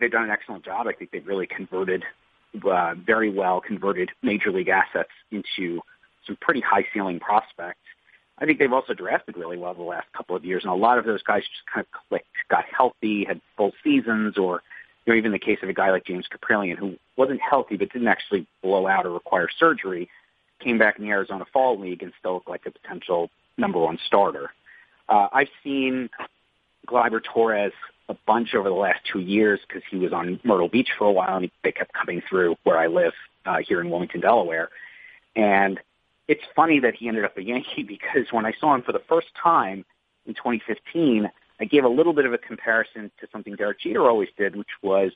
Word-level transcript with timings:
they've 0.00 0.10
done 0.10 0.24
an 0.24 0.30
excellent 0.30 0.64
job. 0.64 0.86
I 0.86 0.92
think 0.92 1.10
they've 1.10 1.26
really 1.26 1.46
converted 1.46 2.04
uh, 2.64 2.94
very 2.94 3.30
well, 3.30 3.60
converted 3.60 4.10
major 4.22 4.50
league 4.50 4.68
assets 4.68 5.10
into 5.30 5.80
some 6.26 6.36
pretty 6.40 6.60
high 6.60 6.86
ceiling 6.92 7.20
prospects. 7.20 7.80
I 8.38 8.44
think 8.44 8.58
they've 8.58 8.72
also 8.72 8.94
drafted 8.94 9.36
really 9.36 9.56
well 9.56 9.74
the 9.74 9.82
last 9.82 10.06
couple 10.16 10.36
of 10.36 10.44
years, 10.44 10.62
and 10.62 10.72
a 10.72 10.76
lot 10.76 10.98
of 10.98 11.04
those 11.04 11.22
guys 11.22 11.42
just 11.42 11.66
kind 11.72 11.84
of 11.84 12.00
clicked, 12.08 12.26
got 12.48 12.64
healthy, 12.66 13.24
had 13.24 13.40
full 13.56 13.72
seasons, 13.82 14.38
or 14.38 14.62
you 15.04 15.12
know, 15.12 15.18
even 15.18 15.32
the 15.32 15.38
case 15.38 15.58
of 15.62 15.68
a 15.68 15.72
guy 15.72 15.90
like 15.90 16.04
James 16.04 16.26
Kaprielian, 16.32 16.76
who 16.76 16.96
wasn't 17.16 17.40
healthy 17.40 17.76
but 17.76 17.90
didn't 17.92 18.08
actually 18.08 18.46
blow 18.62 18.86
out 18.86 19.06
or 19.06 19.10
require 19.10 19.48
surgery, 19.58 20.08
came 20.60 20.78
back 20.78 20.98
in 20.98 21.04
the 21.04 21.10
Arizona 21.10 21.44
Fall 21.52 21.78
League 21.80 22.02
and 22.02 22.12
still 22.18 22.34
looked 22.34 22.48
like 22.48 22.66
a 22.66 22.70
potential 22.70 23.30
number 23.56 23.78
one 23.78 23.98
starter. 24.06 24.50
Uh, 25.08 25.28
I've 25.32 25.48
seen 25.64 26.10
Gleyber 26.86 27.22
Torres 27.22 27.72
a 28.08 28.16
bunch 28.26 28.54
over 28.54 28.68
the 28.68 28.74
last 28.74 29.00
two 29.10 29.20
years 29.20 29.60
because 29.66 29.82
he 29.90 29.98
was 29.98 30.12
on 30.12 30.40
Myrtle 30.44 30.68
Beach 30.68 30.88
for 30.96 31.06
a 31.06 31.12
while 31.12 31.36
and 31.36 31.50
they 31.62 31.72
kept 31.72 31.92
coming 31.92 32.22
through 32.28 32.56
where 32.64 32.78
I 32.78 32.86
live 32.86 33.12
uh, 33.44 33.58
here 33.66 33.80
in 33.80 33.90
Wilmington, 33.90 34.20
Delaware. 34.20 34.70
And 35.36 35.78
it's 36.26 36.42
funny 36.56 36.80
that 36.80 36.94
he 36.94 37.08
ended 37.08 37.24
up 37.24 37.36
a 37.36 37.42
Yankee 37.44 37.82
because 37.82 38.26
when 38.30 38.46
I 38.46 38.52
saw 38.60 38.74
him 38.74 38.82
for 38.82 38.92
the 38.92 39.02
first 39.08 39.28
time 39.40 39.84
in 40.26 40.34
2015, 40.34 41.30
I 41.60 41.64
gave 41.64 41.84
a 41.84 41.88
little 41.88 42.12
bit 42.12 42.24
of 42.24 42.32
a 42.32 42.38
comparison 42.38 43.10
to 43.20 43.26
something 43.32 43.56
Derek 43.56 43.80
Jeter 43.80 44.08
always 44.08 44.28
did, 44.36 44.54
which 44.54 44.68
was 44.82 45.12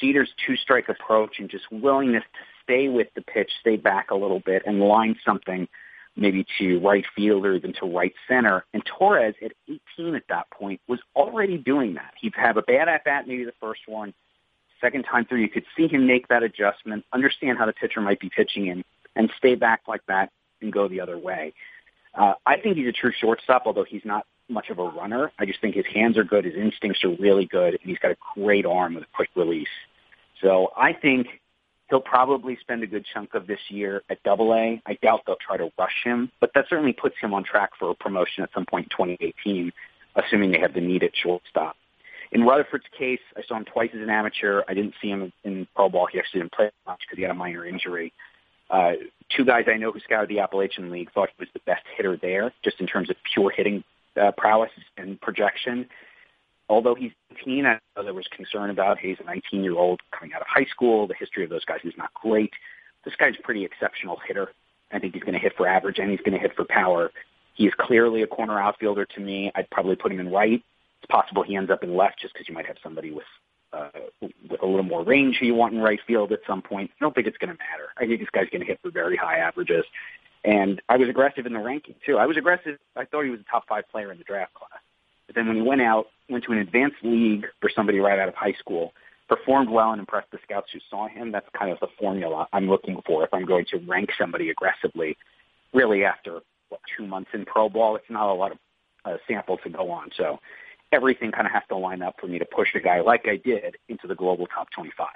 Jeter's 0.00 0.30
two-strike 0.46 0.88
approach 0.88 1.38
and 1.38 1.48
just 1.48 1.64
willingness 1.70 2.24
to 2.32 2.40
stay 2.62 2.88
with 2.88 3.08
the 3.14 3.22
pitch, 3.22 3.50
stay 3.60 3.76
back 3.76 4.10
a 4.10 4.14
little 4.14 4.40
bit, 4.40 4.62
and 4.66 4.80
line 4.80 5.16
something 5.24 5.68
maybe 6.16 6.44
to 6.58 6.78
right 6.80 7.04
field 7.16 7.46
or 7.46 7.54
even 7.54 7.72
to 7.80 7.86
right 7.86 8.12
center. 8.28 8.64
And 8.74 8.82
Torres 8.84 9.34
at 9.42 9.52
18 9.98 10.14
at 10.14 10.24
that 10.28 10.50
point 10.50 10.80
was 10.88 11.00
already 11.16 11.56
doing 11.56 11.94
that. 11.94 12.14
He'd 12.20 12.34
have 12.36 12.56
a 12.56 12.62
bad 12.62 12.88
at 12.88 13.04
bat, 13.04 13.26
maybe 13.26 13.44
the 13.44 13.54
first 13.60 13.82
one. 13.86 14.12
Second 14.80 15.04
time 15.04 15.24
through, 15.24 15.40
you 15.40 15.48
could 15.48 15.64
see 15.76 15.88
him 15.88 16.06
make 16.06 16.28
that 16.28 16.42
adjustment, 16.42 17.04
understand 17.12 17.58
how 17.58 17.66
the 17.66 17.72
pitcher 17.72 18.00
might 18.00 18.20
be 18.20 18.30
pitching 18.34 18.66
in, 18.66 18.84
and 19.14 19.30
stay 19.38 19.54
back 19.54 19.82
like 19.86 20.04
that 20.06 20.30
and 20.60 20.72
go 20.72 20.88
the 20.88 21.00
other 21.00 21.18
way. 21.18 21.54
Uh, 22.14 22.34
I 22.44 22.58
think 22.58 22.76
he's 22.76 22.88
a 22.88 22.92
true 22.92 23.12
shortstop, 23.18 23.62
although 23.64 23.84
he's 23.84 24.04
not 24.04 24.26
much 24.48 24.68
of 24.70 24.78
a 24.78 24.84
runner. 24.84 25.32
I 25.38 25.46
just 25.46 25.60
think 25.60 25.74
his 25.74 25.86
hands 25.86 26.18
are 26.18 26.24
good, 26.24 26.44
his 26.44 26.56
instincts 26.56 27.04
are 27.04 27.14
really 27.18 27.46
good, 27.46 27.74
and 27.74 27.80
he's 27.84 27.98
got 27.98 28.10
a 28.10 28.16
great 28.34 28.66
arm 28.66 28.94
with 28.94 29.04
a 29.04 29.06
quick 29.14 29.30
release. 29.34 29.68
So 30.42 30.72
I 30.76 30.92
think 30.92 31.28
he'll 31.90 32.00
probably 32.00 32.56
spend 32.60 32.82
a 32.82 32.86
good 32.86 33.04
chunk 33.12 33.34
of 33.34 33.46
this 33.46 33.60
year 33.68 34.02
at 34.10 34.22
Double 34.22 34.54
A. 34.54 34.80
I 34.86 34.94
doubt 35.02 35.22
they'll 35.26 35.36
try 35.36 35.56
to 35.56 35.70
rush 35.78 36.04
him, 36.04 36.30
but 36.40 36.50
that 36.54 36.66
certainly 36.68 36.92
puts 36.92 37.16
him 37.20 37.34
on 37.34 37.44
track 37.44 37.70
for 37.78 37.90
a 37.90 37.94
promotion 37.94 38.42
at 38.42 38.50
some 38.54 38.66
point 38.66 38.86
in 38.86 38.90
2018, 39.16 39.72
assuming 40.16 40.52
they 40.52 40.60
have 40.60 40.74
the 40.74 40.80
need 40.80 41.02
at 41.02 41.10
shortstop. 41.14 41.76
In 42.32 42.44
Rutherford's 42.44 42.86
case, 42.98 43.20
I 43.36 43.42
saw 43.46 43.56
him 43.56 43.66
twice 43.66 43.90
as 43.94 44.00
an 44.00 44.08
amateur. 44.08 44.62
I 44.66 44.72
didn't 44.72 44.94
see 45.02 45.08
him 45.08 45.32
in 45.44 45.66
pro 45.76 45.90
ball. 45.90 46.08
He 46.10 46.18
actually 46.18 46.40
didn't 46.40 46.52
play 46.52 46.70
much 46.86 47.00
because 47.00 47.18
he 47.18 47.22
had 47.22 47.30
a 47.30 47.34
minor 47.34 47.66
injury. 47.66 48.12
Uh, 48.70 48.92
two 49.36 49.44
guys 49.44 49.66
I 49.68 49.76
know 49.76 49.92
who 49.92 50.00
scouted 50.00 50.30
the 50.30 50.38
Appalachian 50.38 50.90
League 50.90 51.12
thought 51.12 51.28
he 51.36 51.42
was 51.42 51.48
the 51.52 51.60
best 51.66 51.82
hitter 51.94 52.16
there, 52.16 52.52
just 52.64 52.80
in 52.80 52.86
terms 52.86 53.10
of 53.10 53.16
pure 53.34 53.50
hitting 53.50 53.84
uh, 54.20 54.32
prowess 54.36 54.70
and 54.96 55.20
projection. 55.20 55.86
Although 56.68 56.94
he's 56.94 57.12
18, 57.40 57.66
I 57.66 57.78
know 57.96 58.04
there 58.04 58.14
was 58.14 58.26
concern 58.34 58.70
about 58.70 58.98
he's 58.98 59.18
a 59.20 59.24
19-year-old 59.24 60.00
coming 60.10 60.34
out 60.34 60.40
of 60.40 60.46
high 60.48 60.66
school. 60.70 61.06
The 61.06 61.14
history 61.14 61.44
of 61.44 61.50
those 61.50 61.64
guys 61.64 61.80
is 61.84 61.94
not 61.96 62.12
great. 62.14 62.52
This 63.04 63.14
guy's 63.16 63.34
a 63.38 63.42
pretty 63.42 63.64
exceptional 63.64 64.18
hitter. 64.26 64.52
I 64.92 64.98
think 64.98 65.14
he's 65.14 65.22
going 65.22 65.34
to 65.34 65.40
hit 65.40 65.54
for 65.56 65.66
average 65.66 65.98
and 65.98 66.10
he's 66.10 66.20
going 66.20 66.34
to 66.34 66.38
hit 66.38 66.54
for 66.54 66.64
power. 66.64 67.10
He 67.54 67.66
is 67.66 67.72
clearly 67.78 68.22
a 68.22 68.26
corner 68.26 68.60
outfielder 68.60 69.06
to 69.06 69.20
me. 69.20 69.50
I'd 69.54 69.70
probably 69.70 69.96
put 69.96 70.12
him 70.12 70.20
in 70.20 70.30
right. 70.30 70.62
It's 71.02 71.10
possible 71.10 71.42
he 71.42 71.56
ends 71.56 71.70
up 71.70 71.82
in 71.82 71.96
left 71.96 72.20
just 72.20 72.32
because 72.34 72.48
you 72.48 72.54
might 72.54 72.66
have 72.66 72.76
somebody 72.82 73.10
with 73.10 73.24
uh, 73.72 73.88
with 74.20 74.62
a 74.62 74.66
little 74.66 74.82
more 74.82 75.02
range 75.02 75.38
who 75.40 75.46
you 75.46 75.54
want 75.54 75.72
in 75.72 75.80
right 75.80 75.98
field 76.06 76.30
at 76.30 76.40
some 76.46 76.60
point. 76.60 76.90
I 76.90 77.04
don't 77.04 77.14
think 77.14 77.26
it's 77.26 77.38
going 77.38 77.50
to 77.50 77.58
matter. 77.58 77.88
I 77.96 78.06
think 78.06 78.20
this 78.20 78.28
guy's 78.30 78.50
going 78.50 78.60
to 78.60 78.66
hit 78.66 78.78
for 78.82 78.90
very 78.90 79.16
high 79.16 79.38
averages. 79.38 79.84
And 80.44 80.82
I 80.88 80.96
was 80.96 81.08
aggressive 81.08 81.46
in 81.46 81.52
the 81.52 81.58
ranking 81.58 81.94
too. 82.04 82.18
I 82.18 82.26
was 82.26 82.36
aggressive. 82.36 82.78
I 82.96 83.04
thought 83.04 83.24
he 83.24 83.30
was 83.30 83.40
a 83.40 83.50
top 83.50 83.66
five 83.68 83.88
player 83.90 84.12
in 84.12 84.18
the 84.18 84.24
draft 84.24 84.54
class. 84.54 84.71
But 85.32 85.40
then 85.40 85.48
when 85.48 85.56
he 85.56 85.62
went 85.62 85.80
out, 85.80 86.08
went 86.28 86.44
to 86.44 86.52
an 86.52 86.58
advanced 86.58 86.96
league 87.02 87.46
for 87.60 87.70
somebody 87.74 88.00
right 88.00 88.18
out 88.18 88.28
of 88.28 88.34
high 88.34 88.52
school, 88.52 88.92
performed 89.28 89.70
well 89.70 89.90
and 89.90 90.00
impressed 90.00 90.30
the 90.30 90.38
scouts 90.42 90.68
who 90.72 90.78
saw 90.90 91.08
him. 91.08 91.32
That's 91.32 91.48
kind 91.58 91.72
of 91.72 91.80
the 91.80 91.86
formula 91.98 92.46
I'm 92.52 92.68
looking 92.68 93.00
for 93.06 93.24
if 93.24 93.32
I'm 93.32 93.46
going 93.46 93.64
to 93.70 93.78
rank 93.78 94.10
somebody 94.18 94.50
aggressively. 94.50 95.16
Really, 95.72 96.04
after 96.04 96.40
what 96.68 96.80
two 96.98 97.06
months 97.06 97.30
in 97.32 97.46
pro 97.46 97.70
ball, 97.70 97.96
it's 97.96 98.10
not 98.10 98.28
a 98.28 98.34
lot 98.34 98.52
of 98.52 98.58
uh, 99.06 99.16
sample 99.26 99.56
to 99.58 99.70
go 99.70 99.90
on. 99.90 100.10
So 100.14 100.38
everything 100.92 101.32
kind 101.32 101.46
of 101.46 101.52
has 101.54 101.62
to 101.70 101.76
line 101.76 102.02
up 102.02 102.16
for 102.20 102.26
me 102.26 102.38
to 102.38 102.44
push 102.44 102.74
a 102.74 102.80
guy 102.80 103.00
like 103.00 103.26
I 103.26 103.36
did 103.36 103.78
into 103.88 104.06
the 104.06 104.14
global 104.14 104.46
top 104.46 104.68
25. 104.74 105.06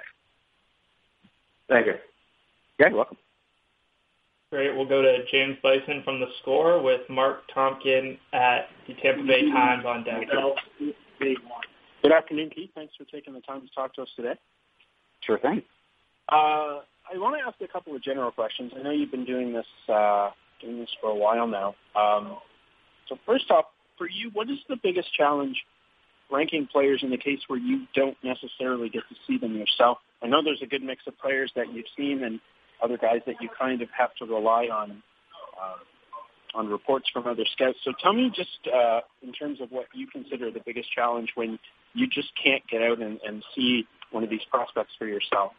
Thank 1.69 1.85
you. 1.85 1.93
Yeah, 2.79 2.87
you're 2.87 2.97
welcome. 2.97 3.17
Great. 4.49 4.73
We'll 4.73 4.87
go 4.87 5.01
to 5.01 5.25
James 5.29 5.57
Bisson 5.61 6.03
from 6.05 6.21
The 6.21 6.27
Score 6.41 6.81
with 6.81 7.01
Mark 7.09 7.41
Topkin 7.53 8.17
at 8.31 8.67
the 8.87 8.93
Tampa 9.01 9.23
Bay 9.23 9.41
Times 9.51 9.83
on 9.85 10.05
deck. 10.05 10.21
Good 12.01 12.11
afternoon, 12.13 12.51
Keith. 12.55 12.69
Thanks 12.73 12.93
for 12.95 13.03
taking 13.03 13.33
the 13.33 13.41
time 13.41 13.61
to 13.61 13.67
talk 13.75 13.93
to 13.95 14.03
us 14.03 14.09
today. 14.15 14.35
Sure 15.19 15.37
thing. 15.37 15.63
Uh, 16.29 16.79
I 17.11 17.15
want 17.15 17.35
to 17.37 17.45
ask 17.45 17.59
a 17.61 17.67
couple 17.67 17.93
of 17.93 18.01
general 18.01 18.31
questions. 18.31 18.71
I 18.77 18.83
know 18.83 18.91
you've 18.91 19.11
been 19.11 19.25
doing 19.25 19.51
this 19.51 19.65
uh, 19.89 20.29
doing 20.61 20.79
this 20.79 20.89
for 21.01 21.09
a 21.09 21.15
while 21.15 21.47
now. 21.47 21.75
Um, 21.93 22.37
so 23.09 23.17
first 23.25 23.51
off, 23.51 23.65
for 23.97 24.07
you, 24.07 24.29
what 24.31 24.49
is 24.49 24.59
the 24.69 24.77
biggest 24.81 25.13
challenge 25.13 25.61
ranking 26.31 26.67
players 26.71 27.01
in 27.03 27.09
the 27.09 27.17
case 27.17 27.39
where 27.47 27.59
you 27.59 27.85
don't 27.93 28.17
necessarily 28.23 28.87
get 28.87 29.03
to 29.09 29.15
see 29.27 29.37
them 29.37 29.57
yourself? 29.57 29.97
I 30.21 30.27
know 30.27 30.41
there's 30.41 30.61
a 30.61 30.67
good 30.67 30.83
mix 30.83 31.03
of 31.05 31.17
players 31.19 31.51
that 31.57 31.73
you've 31.73 31.85
seen 31.97 32.23
and 32.23 32.39
other 32.83 32.97
guys 32.97 33.21
that 33.25 33.35
you 33.41 33.49
kind 33.57 33.81
of 33.81 33.89
have 33.97 34.13
to 34.15 34.25
rely 34.25 34.65
on 34.65 35.01
uh, 35.59 35.75
on 36.55 36.67
reports 36.67 37.07
from 37.11 37.27
other 37.27 37.45
scouts. 37.51 37.77
So 37.83 37.91
tell 38.01 38.13
me 38.13 38.31
just 38.33 38.73
uh, 38.73 39.01
in 39.21 39.31
terms 39.31 39.61
of 39.61 39.71
what 39.71 39.85
you 39.93 40.07
consider 40.07 40.49
the 40.51 40.61
biggest 40.65 40.91
challenge 40.91 41.29
when 41.35 41.59
you 41.93 42.07
just 42.07 42.29
can't 42.41 42.63
get 42.69 42.81
out 42.81 42.99
and, 42.99 43.19
and 43.25 43.43
see 43.55 43.85
one 44.11 44.23
of 44.23 44.29
these 44.29 44.41
prospects 44.49 44.93
for 44.97 45.05
yourself. 45.05 45.51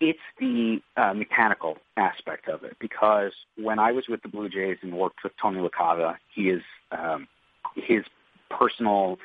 It's 0.00 0.18
the 0.38 0.80
uh, 0.96 1.12
mechanical 1.14 1.76
aspect 1.96 2.48
of 2.48 2.62
it 2.62 2.76
because 2.78 3.32
when 3.56 3.80
I 3.80 3.90
was 3.90 4.04
with 4.08 4.22
the 4.22 4.28
Blue 4.28 4.48
Jays 4.48 4.76
and 4.82 4.92
worked 4.96 5.24
with 5.24 5.32
Tony 5.42 5.58
LaCava, 5.58 6.16
he 6.34 6.50
is 6.50 6.62
um, 6.92 7.26
his 7.74 8.04
personal 8.48 9.18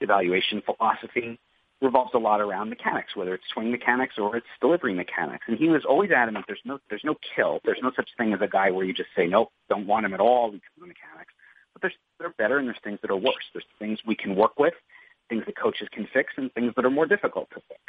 evaluation 0.00 0.62
philosophy 0.64 1.38
revolves 1.80 2.12
a 2.14 2.18
lot 2.18 2.40
around 2.40 2.68
mechanics, 2.68 3.16
whether 3.16 3.34
it's 3.34 3.44
swing 3.52 3.70
mechanics 3.70 4.14
or 4.18 4.36
it's 4.36 4.46
delivery 4.60 4.94
mechanics. 4.94 5.44
And 5.48 5.56
he 5.58 5.68
was 5.68 5.84
always 5.88 6.10
adamant 6.10 6.44
there's 6.46 6.60
no 6.64 6.78
there's 6.88 7.04
no 7.04 7.14
kill. 7.34 7.60
There's 7.64 7.80
no 7.82 7.90
such 7.96 8.08
thing 8.18 8.32
as 8.32 8.40
a 8.42 8.48
guy 8.48 8.70
where 8.70 8.84
you 8.84 8.92
just 8.92 9.08
say, 9.16 9.26
Nope, 9.26 9.50
don't 9.68 9.86
want 9.86 10.04
him 10.04 10.14
at 10.14 10.20
all 10.20 10.50
because 10.50 10.68
of 10.76 10.82
the 10.82 10.86
mechanics. 10.88 11.32
But 11.72 11.82
there's 11.82 11.94
they're 12.18 12.34
better 12.36 12.58
and 12.58 12.66
there's 12.66 12.80
things 12.84 12.98
that 13.02 13.10
are 13.10 13.16
worse. 13.16 13.44
There's 13.52 13.64
things 13.78 13.98
we 14.06 14.14
can 14.14 14.36
work 14.36 14.58
with, 14.58 14.74
things 15.28 15.44
that 15.46 15.56
coaches 15.56 15.88
can 15.92 16.06
fix 16.12 16.32
and 16.36 16.52
things 16.52 16.72
that 16.76 16.84
are 16.84 16.90
more 16.90 17.06
difficult 17.06 17.48
to 17.50 17.60
fix. 17.68 17.80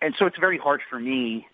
And 0.00 0.14
so 0.18 0.26
it's 0.26 0.38
very 0.38 0.58
hard 0.58 0.80
for 0.88 1.00
me 1.00 1.46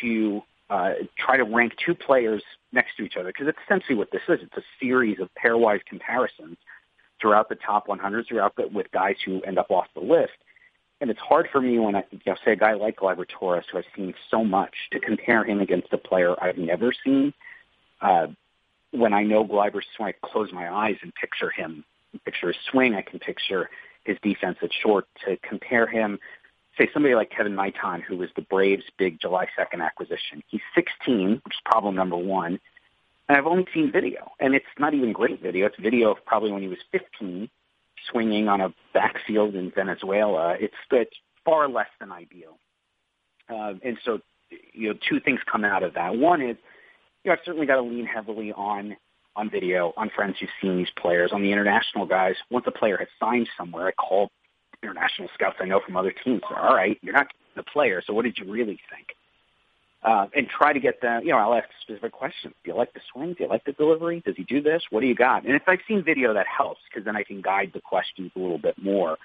to 0.00 0.42
uh, 0.70 0.92
try 1.18 1.36
to 1.36 1.44
rank 1.44 1.74
two 1.84 1.94
players 1.94 2.42
next 2.72 2.96
to 2.96 3.04
each 3.04 3.16
other 3.18 3.28
because 3.28 3.46
it's 3.46 3.58
essentially 3.66 3.94
what 3.94 4.10
this 4.10 4.22
is. 4.28 4.38
It's 4.42 4.56
a 4.56 4.64
series 4.80 5.20
of 5.20 5.28
pairwise 5.42 5.80
comparisons 5.86 6.56
throughout 7.20 7.48
the 7.48 7.56
top 7.56 7.88
100, 7.88 8.26
throughout 8.26 8.56
the, 8.56 8.66
with 8.68 8.90
guys 8.90 9.16
who 9.24 9.40
end 9.42 9.58
up 9.58 9.70
off 9.70 9.86
the 9.94 10.00
list. 10.00 10.32
And 11.02 11.10
it's 11.10 11.20
hard 11.20 11.48
for 11.50 11.60
me 11.60 11.80
when 11.80 11.96
I 11.96 12.04
you 12.12 12.20
know, 12.24 12.36
say 12.44 12.52
a 12.52 12.56
guy 12.56 12.74
like 12.74 12.96
Torres, 12.96 13.64
who 13.72 13.78
I've 13.78 13.84
seen 13.96 14.14
so 14.30 14.44
much, 14.44 14.72
to 14.92 15.00
compare 15.00 15.42
him 15.42 15.60
against 15.60 15.92
a 15.92 15.98
player 15.98 16.36
I've 16.40 16.56
never 16.56 16.92
seen. 17.04 17.34
Uh, 18.00 18.28
when 18.92 19.12
I 19.12 19.24
know 19.24 19.44
Gleyber's 19.44 19.84
swing, 19.96 20.14
I 20.14 20.26
close 20.26 20.52
my 20.52 20.72
eyes 20.72 20.94
and 21.02 21.12
picture 21.12 21.50
him, 21.50 21.84
picture 22.24 22.46
his 22.46 22.56
swing. 22.70 22.94
I 22.94 23.02
can 23.02 23.18
picture 23.18 23.68
his 24.04 24.16
defense 24.22 24.58
at 24.62 24.70
short. 24.72 25.08
To 25.26 25.36
compare 25.38 25.88
him, 25.88 26.20
say 26.78 26.88
somebody 26.94 27.16
like 27.16 27.30
Kevin 27.30 27.56
Maitan, 27.56 28.00
who 28.00 28.16
was 28.16 28.30
the 28.36 28.42
Braves' 28.42 28.84
big 28.96 29.18
July 29.20 29.48
2nd 29.58 29.84
acquisition. 29.84 30.40
He's 30.46 30.60
16, 30.72 31.42
which 31.44 31.54
is 31.54 31.60
problem 31.64 31.96
number 31.96 32.16
one. 32.16 32.60
And 33.28 33.36
I've 33.36 33.46
only 33.46 33.66
seen 33.74 33.90
video, 33.90 34.30
and 34.38 34.54
it's 34.54 34.66
not 34.78 34.94
even 34.94 35.12
great 35.12 35.42
video. 35.42 35.66
It's 35.66 35.76
video 35.80 36.12
of 36.12 36.24
probably 36.24 36.52
when 36.52 36.62
he 36.62 36.68
was 36.68 36.78
15 36.92 37.50
swinging 38.10 38.48
on 38.48 38.60
a 38.60 38.74
backfield 38.94 39.54
in 39.54 39.70
Venezuela, 39.74 40.56
it's, 40.58 40.74
it's 40.90 41.16
far 41.44 41.68
less 41.68 41.88
than 42.00 42.10
ideal. 42.12 42.58
Uh, 43.48 43.74
and 43.84 43.98
so, 44.04 44.18
you 44.72 44.88
know, 44.88 44.98
two 45.08 45.20
things 45.20 45.40
come 45.50 45.64
out 45.64 45.82
of 45.82 45.94
that. 45.94 46.16
One 46.16 46.40
is, 46.40 46.56
you 47.24 47.28
know, 47.28 47.32
I've 47.32 47.44
certainly 47.44 47.66
got 47.66 47.76
to 47.76 47.82
lean 47.82 48.06
heavily 48.06 48.52
on 48.52 48.96
on 49.34 49.48
video, 49.48 49.94
on 49.96 50.10
friends 50.14 50.36
who've 50.38 50.50
seen 50.60 50.76
these 50.76 50.90
players, 51.00 51.30
on 51.32 51.40
the 51.40 51.50
international 51.50 52.04
guys. 52.04 52.34
Once 52.50 52.66
a 52.68 52.70
player 52.70 52.98
has 52.98 53.08
signed 53.18 53.48
somewhere, 53.56 53.88
I 53.88 53.92
call 53.92 54.30
international 54.82 55.28
scouts 55.32 55.56
I 55.58 55.64
know 55.64 55.80
from 55.84 55.96
other 55.96 56.12
teams. 56.24 56.42
All 56.50 56.74
right, 56.74 56.98
you're 57.02 57.14
not 57.14 57.28
the 57.56 57.62
player, 57.62 58.02
so 58.06 58.12
what 58.12 58.24
did 58.24 58.36
you 58.36 58.50
really 58.50 58.78
think? 58.90 59.08
Uh, 60.04 60.26
and 60.34 60.48
try 60.48 60.72
to 60.72 60.80
get 60.80 61.00
them, 61.00 61.22
you 61.22 61.30
know, 61.30 61.38
I'll 61.38 61.54
ask 61.54 61.68
specific 61.80 62.12
questions. 62.12 62.54
Do 62.64 62.70
you 62.70 62.76
like 62.76 62.92
the 62.92 63.00
swing? 63.12 63.34
Do 63.34 63.44
you 63.44 63.48
like 63.48 63.64
the 63.64 63.72
delivery? 63.72 64.22
Does 64.24 64.36
he 64.36 64.44
do 64.44 64.60
this? 64.60 64.82
What 64.90 65.00
do 65.00 65.06
you 65.06 65.14
got? 65.14 65.44
And 65.44 65.54
if 65.54 65.62
I've 65.68 65.80
seen 65.86 66.02
video, 66.02 66.34
that 66.34 66.46
helps 66.46 66.80
because 66.88 67.04
then 67.04 67.16
I 67.16 67.22
can 67.22 67.40
guide 67.40 67.70
the 67.72 67.80
questions 67.80 68.32
a 68.34 68.38
little 68.38 68.58
bit 68.58 68.74
more 68.82 69.16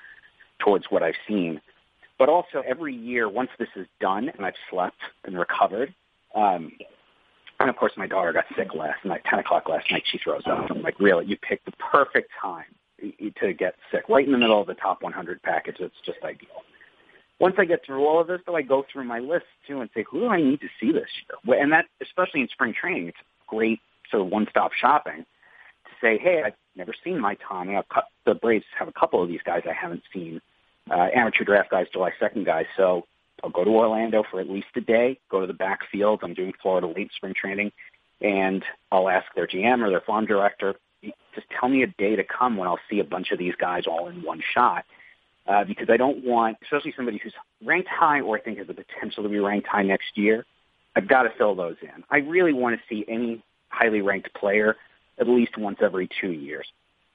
towards 0.60 0.86
what 0.90 1.02
I've 1.02 1.16
seen. 1.28 1.60
But 2.20 2.30
also 2.30 2.64
every 2.68 2.96
year, 2.96 3.30
once 3.30 3.50
this 3.58 3.70
is 3.76 3.88
done 4.00 4.30
and 4.30 4.46
I've 4.46 4.56
slept 4.70 4.98
and 5.24 5.38
recovered, 5.38 5.94
um, 6.36 6.72
and 7.60 7.70
of 7.70 7.76
course 7.76 7.94
my 7.98 8.08
daughter 8.08 8.32
got 8.32 8.46
sick 8.56 8.74
last 8.76 9.04
night, 9.04 9.22
10 9.30 9.40
o'clock 9.40 9.70
last 9.70 9.92
night, 9.92 10.04
she 10.12 10.20
throws 10.20 10.44
up. 10.46 10.70
I'm 10.70 10.84
like, 10.84 11.00
really? 11.00 11.26
You 11.26 11.38
picked 11.38 11.66
the 11.66 11.74
perfect 11.74 12.30
time 12.40 12.66
to 13.40 13.54
get 13.54 13.76
sick, 13.92 14.04
right 14.10 14.26
in 14.26 14.32
the 14.32 14.38
middle 14.38 14.60
of 14.60 14.68
the 14.68 14.74
top 14.76 15.02
100 15.02 15.42
package. 15.42 15.78
That's 15.80 15.94
just 16.06 16.20
ideal. 16.24 16.64
Once 17.40 17.56
I 17.58 17.66
get 17.66 17.86
through 17.86 18.06
all 18.06 18.20
of 18.20 18.28
this, 18.28 18.42
though, 18.46 18.56
I 18.56 18.64
go 18.64 18.86
through 18.92 19.04
my 19.04 19.20
list 19.20 19.46
too 19.68 19.82
and 19.82 19.90
say, 19.94 20.04
who 20.10 20.22
do 20.22 20.28
I 20.28 20.42
need 20.42 20.60
to 20.62 20.68
see 20.80 20.92
this 20.92 21.10
year? 21.46 21.62
And 21.62 21.72
that, 21.72 21.86
especially 22.02 22.42
in 22.42 22.48
spring 22.48 22.74
training, 22.74 23.08
it's 23.08 23.18
great 23.46 23.80
sort 24.10 24.26
of 24.26 24.32
one-stop 24.32 24.72
shopping 24.74 25.26
to 25.86 25.92
say, 26.02 26.18
hey, 26.18 26.42
I've 26.46 26.56
never 26.76 26.94
seen 27.04 27.20
my 27.20 27.38
Tom. 27.48 27.70
You 27.70 27.76
know, 27.76 27.84
the 28.26 28.34
Braves 28.34 28.66
have 28.78 28.88
a 28.88 28.94
couple 28.94 29.22
of 29.22 29.30
these 29.30 29.42
guys 29.46 29.64
I 29.70 29.74
haven't 29.74 30.04
seen, 30.14 30.42
uh, 30.90 31.08
amateur 31.14 31.44
draft 31.44 31.70
guys, 31.70 31.88
July 31.94 32.12
2nd 32.20 32.46
guys. 32.46 32.66
So 32.76 33.06
I'll 33.44 33.52
go 33.52 33.64
to 33.64 33.70
Orlando 33.70 34.24
for 34.30 34.40
at 34.40 34.50
least 34.50 34.68
a 34.76 34.82
day, 34.82 35.20
go 35.30 35.42
to 35.42 35.48
the 35.48 35.54
backfield. 35.54 36.22
I'm 36.24 36.34
doing 36.34 36.54
Florida 36.62 36.88
late 36.88 37.12
spring 37.16 37.36
training, 37.40 37.72
and 38.20 38.64
I'll 38.92 39.10
ask 39.10 39.28
their 39.36 39.48
GM 39.48 39.86
or 39.86 39.90
their 39.92 40.02
farm 40.02 40.26
director, 40.26 40.76
just 41.36 41.48
tell 41.60 41.70
me 41.70 41.84
a 41.84 41.88
day 41.88 42.16
to 42.16 42.24
come 42.24 42.58
when 42.58 42.68
I'll 42.68 42.80
see 42.90 43.00
a 43.00 43.04
bunch 43.04 43.32
of 43.32 43.38
these 43.38 43.54
guys 43.60 43.84
all 43.88 44.08
in 44.08 44.24
one 44.24 44.42
shot. 44.54 44.86
Uh, 45.48 45.64
because 45.64 45.90
I 45.90 45.96
don't 45.96 46.26
want, 46.26 46.58
especially 46.62 46.94
somebody 46.96 47.22
who's 47.24 47.34
ranked 47.64 47.88
high 47.88 48.20
or 48.20 48.38
I 48.38 48.42
think 48.42 48.58
has 48.58 48.68
the 48.68 48.74
potential 48.74 49.24
to 49.24 49.30
be 49.30 49.40
ranked 49.40 49.66
high 49.68 49.84
next 49.84 50.18
year, 50.18 50.46
I've 50.94 51.08
got 51.08 51.24
to 51.24 51.30
fill 51.38 51.56
those 51.56 51.78
in. 51.82 52.04
I 52.10 52.18
really 52.18 52.54
want 52.54 52.76
to 52.76 52.82
see 52.90 53.06
any 53.08 53.42
highly 53.70 54.02
ranked 54.02 54.34
player 54.34 54.76
at 55.20 55.28
least 55.28 55.58
once 55.58 55.78
every 55.82 56.10
two 56.20 56.32
years. 56.32 56.68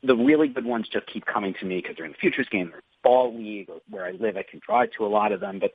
The 0.02 0.16
really 0.16 0.48
good 0.48 0.64
ones 0.64 0.88
just 0.90 1.06
keep 1.06 1.26
coming 1.26 1.54
to 1.60 1.66
me 1.66 1.80
because 1.82 1.96
they're 1.96 2.06
in 2.06 2.12
the 2.12 2.18
futures 2.18 2.48
game 2.50 2.72
or 2.72 2.80
ball 3.02 3.36
league 3.36 3.68
or 3.68 3.80
where 3.90 4.06
I 4.06 4.12
live. 4.12 4.36
I 4.36 4.44
can 4.44 4.60
drive 4.66 4.90
to 4.98 5.04
a 5.04 5.08
lot 5.08 5.32
of 5.32 5.40
them, 5.40 5.58
but 5.58 5.72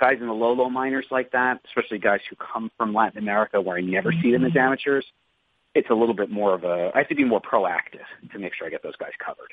guys 0.00 0.18
in 0.20 0.26
the 0.26 0.32
low, 0.32 0.52
low 0.52 0.70
minors 0.70 1.06
like 1.10 1.32
that, 1.32 1.60
especially 1.66 1.98
guys 1.98 2.20
who 2.30 2.36
come 2.36 2.70
from 2.76 2.94
Latin 2.94 3.18
America 3.18 3.60
where 3.60 3.76
I 3.76 3.80
never 3.80 4.12
see 4.22 4.32
them 4.32 4.44
as 4.44 4.50
mm-hmm. 4.50 4.58
amateurs, 4.58 5.04
it's 5.74 5.90
a 5.90 5.94
little 5.94 6.14
bit 6.14 6.30
more 6.30 6.54
of 6.54 6.64
a, 6.64 6.90
I 6.94 6.98
have 6.98 7.08
to 7.08 7.14
be 7.14 7.24
more 7.24 7.40
proactive 7.40 8.06
to 8.32 8.38
make 8.38 8.54
sure 8.54 8.66
I 8.66 8.70
get 8.70 8.82
those 8.82 8.96
guys 8.96 9.12
covered. 9.24 9.52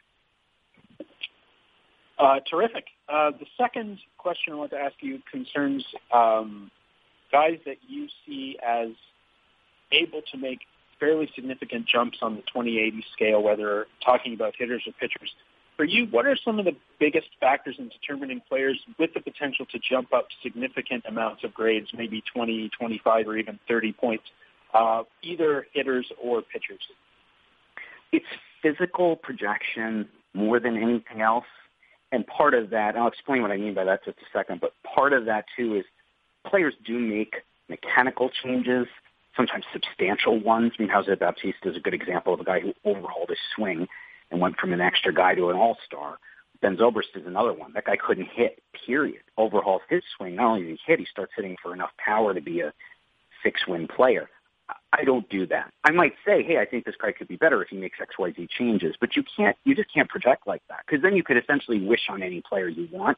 Uh, 2.18 2.40
terrific. 2.50 2.86
Uh, 3.10 3.32
the 3.32 3.46
second 3.58 4.00
question 4.18 4.54
I 4.54 4.56
want 4.56 4.72
to 4.72 4.78
ask 4.78 4.96
you 5.02 5.20
concerns 5.30 5.86
um, 6.14 6.72
guys 7.32 7.60
that 7.66 7.78
you 7.88 8.08
see 8.26 8.58
as 8.66 8.90
able 9.92 10.22
to 10.32 10.38
make 10.38 10.60
fairly 11.00 11.30
significant 11.36 11.88
jumps 11.88 12.20
on 12.22 12.36
the 12.36 12.42
2080 12.42 13.06
scale, 13.14 13.44
whether 13.44 13.88
talking 14.04 14.34
about 14.34 14.54
hitters 14.58 14.84
or 14.88 14.94
pitchers. 14.94 15.34
For 15.76 15.84
you, 15.84 16.06
what 16.06 16.26
are 16.26 16.38
some 16.38 16.58
of 16.58 16.66
the 16.66 16.76
biggest 17.00 17.28
factors 17.42 17.76
in 17.78 17.90
determining 17.90 18.42
players 18.48 18.80
with 18.98 19.14
the 19.14 19.20
potential 19.20 19.66
to 19.72 19.80
jump 19.80 20.14
up 20.14 20.28
significant 20.42 21.04
amounts 21.06 21.44
of 21.44 21.54
grades, 21.54 21.90
maybe 21.94 22.24
20, 22.34 22.70
25, 22.70 23.28
or 23.28 23.38
even 23.38 23.60
30 23.68 23.92
points, 23.92 24.24
uh, 24.74 25.04
either 25.22 25.68
hitters 25.74 26.10
or 26.22 26.42
pitchers? 26.42 26.80
It's 28.14 28.26
physical 28.62 29.18
projection 29.18 30.08
more 30.34 30.62
than 30.62 30.78
anything 30.78 31.22
else. 31.22 31.46
And 32.12 32.26
part 32.28 32.54
of 32.54 32.70
that, 32.70 32.96
I'll 32.96 33.08
explain 33.08 33.42
what 33.42 33.52
I 33.52 33.58
mean 33.58 33.74
by 33.74 33.84
that 33.84 34.06
just 34.06 34.18
a 34.20 34.38
second, 34.38 34.62
but 34.62 34.72
part 34.84 35.14
of 35.14 35.26
that 35.26 35.46
too 35.58 35.76
is 35.76 35.86
players 36.48 36.74
do 36.86 37.00
make 37.00 37.38
mechanical 37.68 38.30
changes, 38.44 38.88
sometimes 39.36 39.66
substantial 39.74 40.40
ones. 40.40 40.74
I 40.78 40.84
mean, 40.84 40.92
Jose 40.92 41.14
Bautista 41.16 41.70
is 41.70 41.78
a 41.78 41.80
good 41.80 41.94
example 41.94 42.34
of 42.34 42.40
a 42.40 42.44
guy 42.44 42.60
who 42.60 42.74
overhauled 42.86 43.30
his 43.30 43.40
swing 43.56 43.88
and 44.32 44.40
went 44.40 44.58
from 44.58 44.74
an 44.74 44.82
extra 44.82 45.14
guy 45.14 45.36
to 45.36 45.50
an 45.50 45.58
all-star. 45.58 46.18
Ben 46.62 46.78
Zobrist 46.78 47.16
is 47.16 47.26
another 47.26 47.54
one. 47.54 47.74
That 47.74 47.86
guy 47.86 47.98
couldn't 47.98 48.30
hit, 48.34 48.62
period. 48.86 49.22
Overhauls 49.38 49.82
his 49.90 50.04
swing. 50.16 50.36
Not 50.36 50.54
only 50.54 50.62
did 50.62 50.72
he 50.72 50.80
hit, 50.86 51.00
he 51.00 51.06
starts 51.06 51.34
hitting 51.36 51.58
for 51.62 51.74
enough 51.74 51.92
power 51.98 52.34
to 52.34 52.42
be 52.42 52.62
a 52.62 52.74
six-win 53.44 53.88
player. 53.88 54.30
I 54.98 55.04
don't 55.04 55.28
do 55.30 55.46
that. 55.48 55.72
I 55.84 55.92
might 55.92 56.14
say, 56.26 56.44
hey, 56.44 56.58
I 56.58 56.66
think 56.66 56.86
this 56.86 56.96
guy 57.02 57.12
could 57.12 57.28
be 57.28 57.36
better 57.36 57.62
if 57.62 57.70
he 57.70 57.78
makes 57.78 57.98
X, 58.02 58.16
Y, 58.18 58.34
Z 58.36 58.48
changes, 58.58 58.96
but 59.00 59.16
you 59.16 59.24
can't, 59.36 59.56
you 59.64 59.76
just 59.76 59.94
can't 59.94 60.10
project 60.10 60.48
like 60.48 60.62
that 60.70 60.82
because 60.86 61.02
then 61.02 61.16
you 61.16 61.24
could 61.24 61.38
essentially 61.38 61.86
wish 61.86 62.02
on 62.10 62.24
any 62.24 62.42
player 62.48 62.68
you 62.68 62.88
want, 62.92 63.18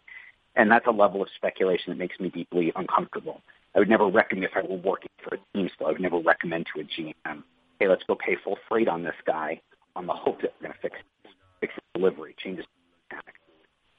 and 0.56 0.71
that's 0.71 0.88
a 0.88 0.91
level 0.91 1.21
of 1.21 1.29
speculation 1.35 1.91
that 1.91 1.97
makes 1.97 2.19
me 2.19 2.29
deeply 2.29 2.71
uncomfortable. 2.75 3.41
I 3.75 3.79
would 3.79 3.89
never 3.89 4.07
recommend 4.07 4.45
if 4.45 4.51
I 4.56 4.62
were 4.62 4.77
working 4.77 5.09
for 5.24 5.35
a 5.35 5.57
team 5.57 5.69
still. 5.74 5.88
I 5.88 5.91
would 5.91 6.01
never 6.01 6.19
recommend 6.19 6.68
to 6.74 6.81
a 6.81 6.83
GM, 6.83 7.44
hey, 7.80 7.88
let's 7.88 8.03
go 8.07 8.15
pay 8.15 8.35
full 8.44 8.57
freight 8.68 8.88
on 8.88 9.03
this 9.03 9.15
guy 9.25 9.62
on 9.95 10.07
the 10.07 10.13
hope 10.13 10.41
that 10.41 10.53
we're 10.59 10.68
going 10.68 10.73
to 10.73 10.81
fix 10.81 11.00
fix 11.59 11.73
delivery, 11.94 12.35
change 12.44 12.57
his. 12.57 12.65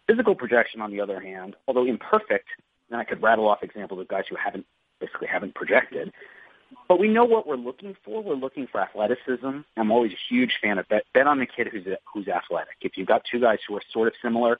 Physical 0.06 0.34
projection, 0.34 0.80
on 0.80 0.90
the 0.90 1.00
other 1.00 1.20
hand, 1.20 1.54
although 1.66 1.84
imperfect, 1.84 2.48
and 2.90 2.98
I 2.98 3.04
could 3.04 3.22
rattle 3.22 3.46
off 3.46 3.62
examples 3.62 4.00
of 4.00 4.08
guys 4.08 4.24
who 4.30 4.36
haven't 4.36 4.64
basically 5.00 5.28
haven't 5.28 5.54
projected. 5.54 6.12
But 6.86 6.98
we 6.98 7.08
know 7.08 7.24
what 7.24 7.46
we're 7.46 7.56
looking 7.56 7.96
for. 8.04 8.22
We're 8.22 8.34
looking 8.34 8.66
for 8.66 8.80
athleticism. 8.80 9.60
I'm 9.76 9.90
always 9.90 10.12
a 10.12 10.34
huge 10.34 10.58
fan 10.62 10.78
of 10.78 10.88
bet, 10.88 11.04
bet 11.14 11.26
on 11.26 11.38
the 11.38 11.46
kid 11.46 11.68
who's 11.68 11.86
who's 12.12 12.28
athletic. 12.28 12.76
If 12.80 12.96
you've 12.96 13.08
got 13.08 13.22
two 13.30 13.40
guys 13.40 13.58
who 13.66 13.76
are 13.76 13.82
sort 13.92 14.08
of 14.08 14.14
similar, 14.22 14.58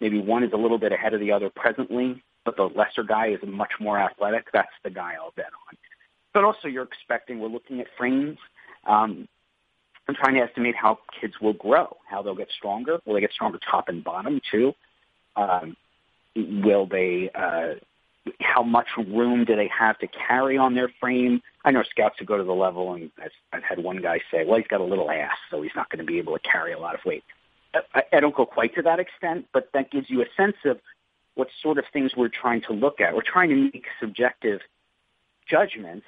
maybe 0.00 0.20
one 0.20 0.42
is 0.44 0.52
a 0.52 0.56
little 0.56 0.78
bit 0.78 0.92
ahead 0.92 1.14
of 1.14 1.20
the 1.20 1.32
other 1.32 1.50
presently, 1.50 2.22
but 2.44 2.56
the 2.56 2.64
lesser 2.64 3.02
guy 3.02 3.28
is 3.28 3.40
much 3.46 3.72
more 3.80 3.98
athletic, 3.98 4.46
that's 4.52 4.72
the 4.82 4.90
guy 4.90 5.14
I'll 5.20 5.32
bet 5.36 5.46
on. 5.46 5.76
But 6.32 6.44
also 6.44 6.68
you're 6.68 6.84
expecting, 6.84 7.40
we're 7.40 7.48
looking 7.48 7.80
at 7.80 7.86
frames. 7.96 8.38
Um, 8.86 9.28
I'm 10.08 10.14
trying 10.14 10.34
to 10.36 10.40
estimate 10.40 10.74
how 10.74 10.98
kids 11.20 11.34
will 11.40 11.52
grow, 11.52 11.96
how 12.08 12.22
they'll 12.22 12.34
get 12.34 12.50
stronger. 12.56 13.00
Will 13.04 13.14
they 13.14 13.20
get 13.20 13.32
stronger 13.32 13.58
top 13.70 13.88
and 13.88 14.02
bottom 14.02 14.40
too? 14.50 14.74
Um, 15.36 15.76
will 16.34 16.86
they, 16.86 17.30
uh, 17.34 17.74
how 18.40 18.62
much 18.62 18.86
room 18.96 19.44
do 19.44 19.56
they 19.56 19.68
have 19.68 19.98
to 19.98 20.06
carry 20.06 20.56
on 20.56 20.74
their 20.74 20.90
frame? 21.00 21.42
I 21.64 21.70
know 21.70 21.82
scouts 21.82 22.16
who 22.18 22.24
go 22.24 22.36
to 22.36 22.44
the 22.44 22.52
level, 22.54 22.94
and 22.94 23.10
I've, 23.22 23.30
I've 23.52 23.62
had 23.62 23.82
one 23.82 24.00
guy 24.00 24.20
say, 24.30 24.44
well, 24.44 24.58
he's 24.58 24.66
got 24.66 24.80
a 24.80 24.84
little 24.84 25.10
ass, 25.10 25.36
so 25.50 25.62
he's 25.62 25.72
not 25.76 25.90
going 25.90 25.98
to 25.98 26.04
be 26.04 26.18
able 26.18 26.34
to 26.38 26.40
carry 26.40 26.72
a 26.72 26.78
lot 26.78 26.94
of 26.94 27.00
weight. 27.04 27.24
I, 27.94 28.02
I 28.12 28.20
don't 28.20 28.34
go 28.34 28.46
quite 28.46 28.74
to 28.76 28.82
that 28.82 28.98
extent, 28.98 29.46
but 29.52 29.68
that 29.74 29.90
gives 29.90 30.08
you 30.08 30.22
a 30.22 30.26
sense 30.36 30.56
of 30.64 30.78
what 31.34 31.48
sort 31.62 31.78
of 31.78 31.84
things 31.92 32.12
we're 32.16 32.28
trying 32.28 32.62
to 32.62 32.72
look 32.72 33.00
at. 33.00 33.14
We're 33.14 33.22
trying 33.22 33.50
to 33.50 33.56
make 33.56 33.86
subjective 34.00 34.60
judgments 35.48 36.06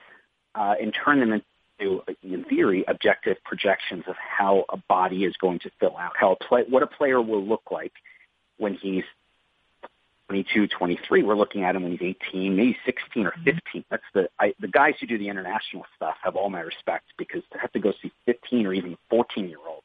uh, 0.55 0.75
and 0.81 0.93
turn 0.93 1.21
them 1.21 1.43
into, 1.81 2.03
in 2.23 2.45
theory, 2.45 2.85
objective 2.89 3.37
projections 3.45 4.05
of 4.09 4.17
how 4.17 4.65
a 4.71 4.77
body 4.77 5.25
is 5.25 5.37
going 5.37 5.61
to 5.61 5.71
fill 5.79 5.97
out, 5.97 6.13
how 6.17 6.33
a 6.33 6.37
play, 6.45 6.65
what 6.69 6.83
a 6.83 6.87
player 6.87 7.21
will 7.21 7.45
look 7.45 7.71
like 7.71 7.93
when 8.59 8.75
he's 8.75 9.05
22, 10.31 10.69
23. 10.69 11.25
We're 11.25 11.35
looking 11.35 11.65
at 11.65 11.75
him 11.75 11.82
when 11.82 11.91
he's 11.91 12.15
18, 12.31 12.55
maybe 12.55 12.76
16 12.87 13.26
or 13.26 13.33
mm-hmm. 13.33 13.50
15. 13.50 13.85
That's 13.90 14.02
the 14.14 14.28
I, 14.38 14.55
the 14.61 14.69
guys 14.69 14.95
who 15.00 15.09
do 15.09 15.19
the 15.19 15.28
international 15.28 15.85
stuff 15.97 16.14
have 16.23 16.37
all 16.37 16.49
my 16.50 16.61
respect 16.61 17.07
because 17.19 17.43
to 17.52 17.59
have 17.59 17.73
to 17.73 17.81
go 17.81 17.93
see 18.00 18.12
15 18.26 18.64
or 18.64 18.73
even 18.73 18.97
14 19.11 19.49
year 19.49 19.59
olds 19.69 19.83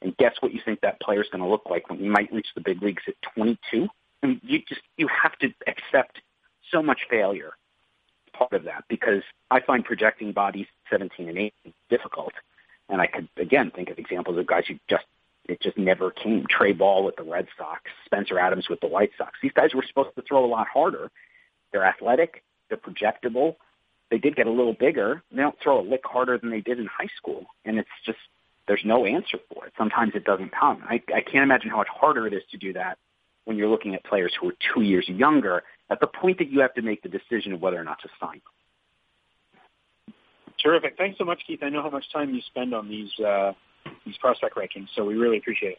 and 0.00 0.16
guess 0.16 0.32
what 0.40 0.54
you 0.54 0.60
think 0.64 0.80
that 0.80 0.98
player 1.02 1.20
is 1.20 1.28
going 1.30 1.42
to 1.42 1.48
look 1.48 1.64
like 1.68 1.90
when 1.90 1.98
he 1.98 2.08
might 2.08 2.32
reach 2.32 2.46
the 2.54 2.62
big 2.62 2.82
leagues 2.82 3.02
at 3.06 3.14
22 3.34 3.86
and 4.22 4.40
you 4.42 4.60
just 4.66 4.80
you 4.96 5.08
have 5.08 5.36
to 5.40 5.48
accept 5.66 6.22
so 6.72 6.82
much 6.82 7.00
failure 7.10 7.52
part 8.32 8.54
of 8.54 8.64
that 8.64 8.84
because 8.88 9.22
I 9.50 9.60
find 9.60 9.84
projecting 9.84 10.32
bodies 10.32 10.66
17 10.90 11.28
and 11.28 11.36
18 11.36 11.52
difficult. 11.90 12.32
And 12.88 13.02
I 13.02 13.08
could 13.08 13.28
again 13.36 13.70
think 13.74 13.90
of 13.90 13.98
examples 13.98 14.38
of 14.38 14.46
guys 14.46 14.64
who 14.68 14.74
just 14.88 15.04
it 15.48 15.60
just 15.60 15.78
never 15.78 16.10
came. 16.10 16.44
Trey 16.48 16.72
Ball 16.72 17.04
with 17.04 17.16
the 17.16 17.22
Red 17.22 17.46
Sox, 17.56 17.82
Spencer 18.04 18.38
Adams 18.38 18.68
with 18.68 18.80
the 18.80 18.86
White 18.86 19.10
Sox. 19.16 19.32
These 19.42 19.52
guys 19.52 19.74
were 19.74 19.84
supposed 19.86 20.14
to 20.16 20.22
throw 20.22 20.44
a 20.44 20.46
lot 20.46 20.66
harder. 20.72 21.10
They're 21.72 21.84
athletic, 21.84 22.42
they're 22.68 22.78
projectable. 22.78 23.56
They 24.10 24.18
did 24.18 24.36
get 24.36 24.46
a 24.46 24.50
little 24.50 24.72
bigger. 24.72 25.22
They 25.32 25.38
don't 25.38 25.58
throw 25.60 25.80
a 25.80 25.84
lick 25.84 26.02
harder 26.04 26.38
than 26.38 26.50
they 26.50 26.60
did 26.60 26.78
in 26.78 26.86
high 26.86 27.08
school, 27.16 27.46
and 27.64 27.78
it's 27.78 27.88
just 28.04 28.18
there's 28.68 28.82
no 28.84 29.04
answer 29.04 29.38
for 29.52 29.66
it. 29.66 29.72
Sometimes 29.78 30.12
it 30.14 30.24
doesn't 30.24 30.52
come. 30.52 30.82
I, 30.88 31.02
I 31.14 31.20
can't 31.20 31.42
imagine 31.44 31.70
how 31.70 31.78
much 31.78 31.88
harder 31.88 32.26
it 32.26 32.32
is 32.32 32.42
to 32.50 32.56
do 32.56 32.72
that 32.74 32.98
when 33.44 33.56
you're 33.56 33.68
looking 33.68 33.94
at 33.94 34.04
players 34.04 34.32
who 34.40 34.48
are 34.50 34.54
two 34.74 34.82
years 34.82 35.08
younger 35.08 35.62
at 35.88 36.00
the 36.00 36.06
point 36.06 36.38
that 36.38 36.50
you 36.50 36.60
have 36.60 36.74
to 36.74 36.82
make 36.82 37.02
the 37.02 37.08
decision 37.08 37.52
of 37.52 37.60
whether 37.60 37.80
or 37.80 37.84
not 37.84 38.00
to 38.02 38.08
sign 38.20 38.40
them. 38.42 40.14
Terrific. 40.62 40.96
Thanks 40.96 41.18
so 41.18 41.24
much, 41.24 41.42
Keith. 41.46 41.60
I 41.62 41.68
know 41.68 41.82
how 41.82 41.90
much 41.90 42.04
time 42.12 42.34
you 42.34 42.40
spend 42.46 42.74
on 42.74 42.88
these 42.88 43.10
uh, 43.20 43.52
these 44.04 44.16
prospect 44.18 44.56
rankings, 44.56 44.88
so 44.94 45.04
we 45.04 45.14
really 45.14 45.38
appreciate 45.38 45.72
it. 45.72 45.78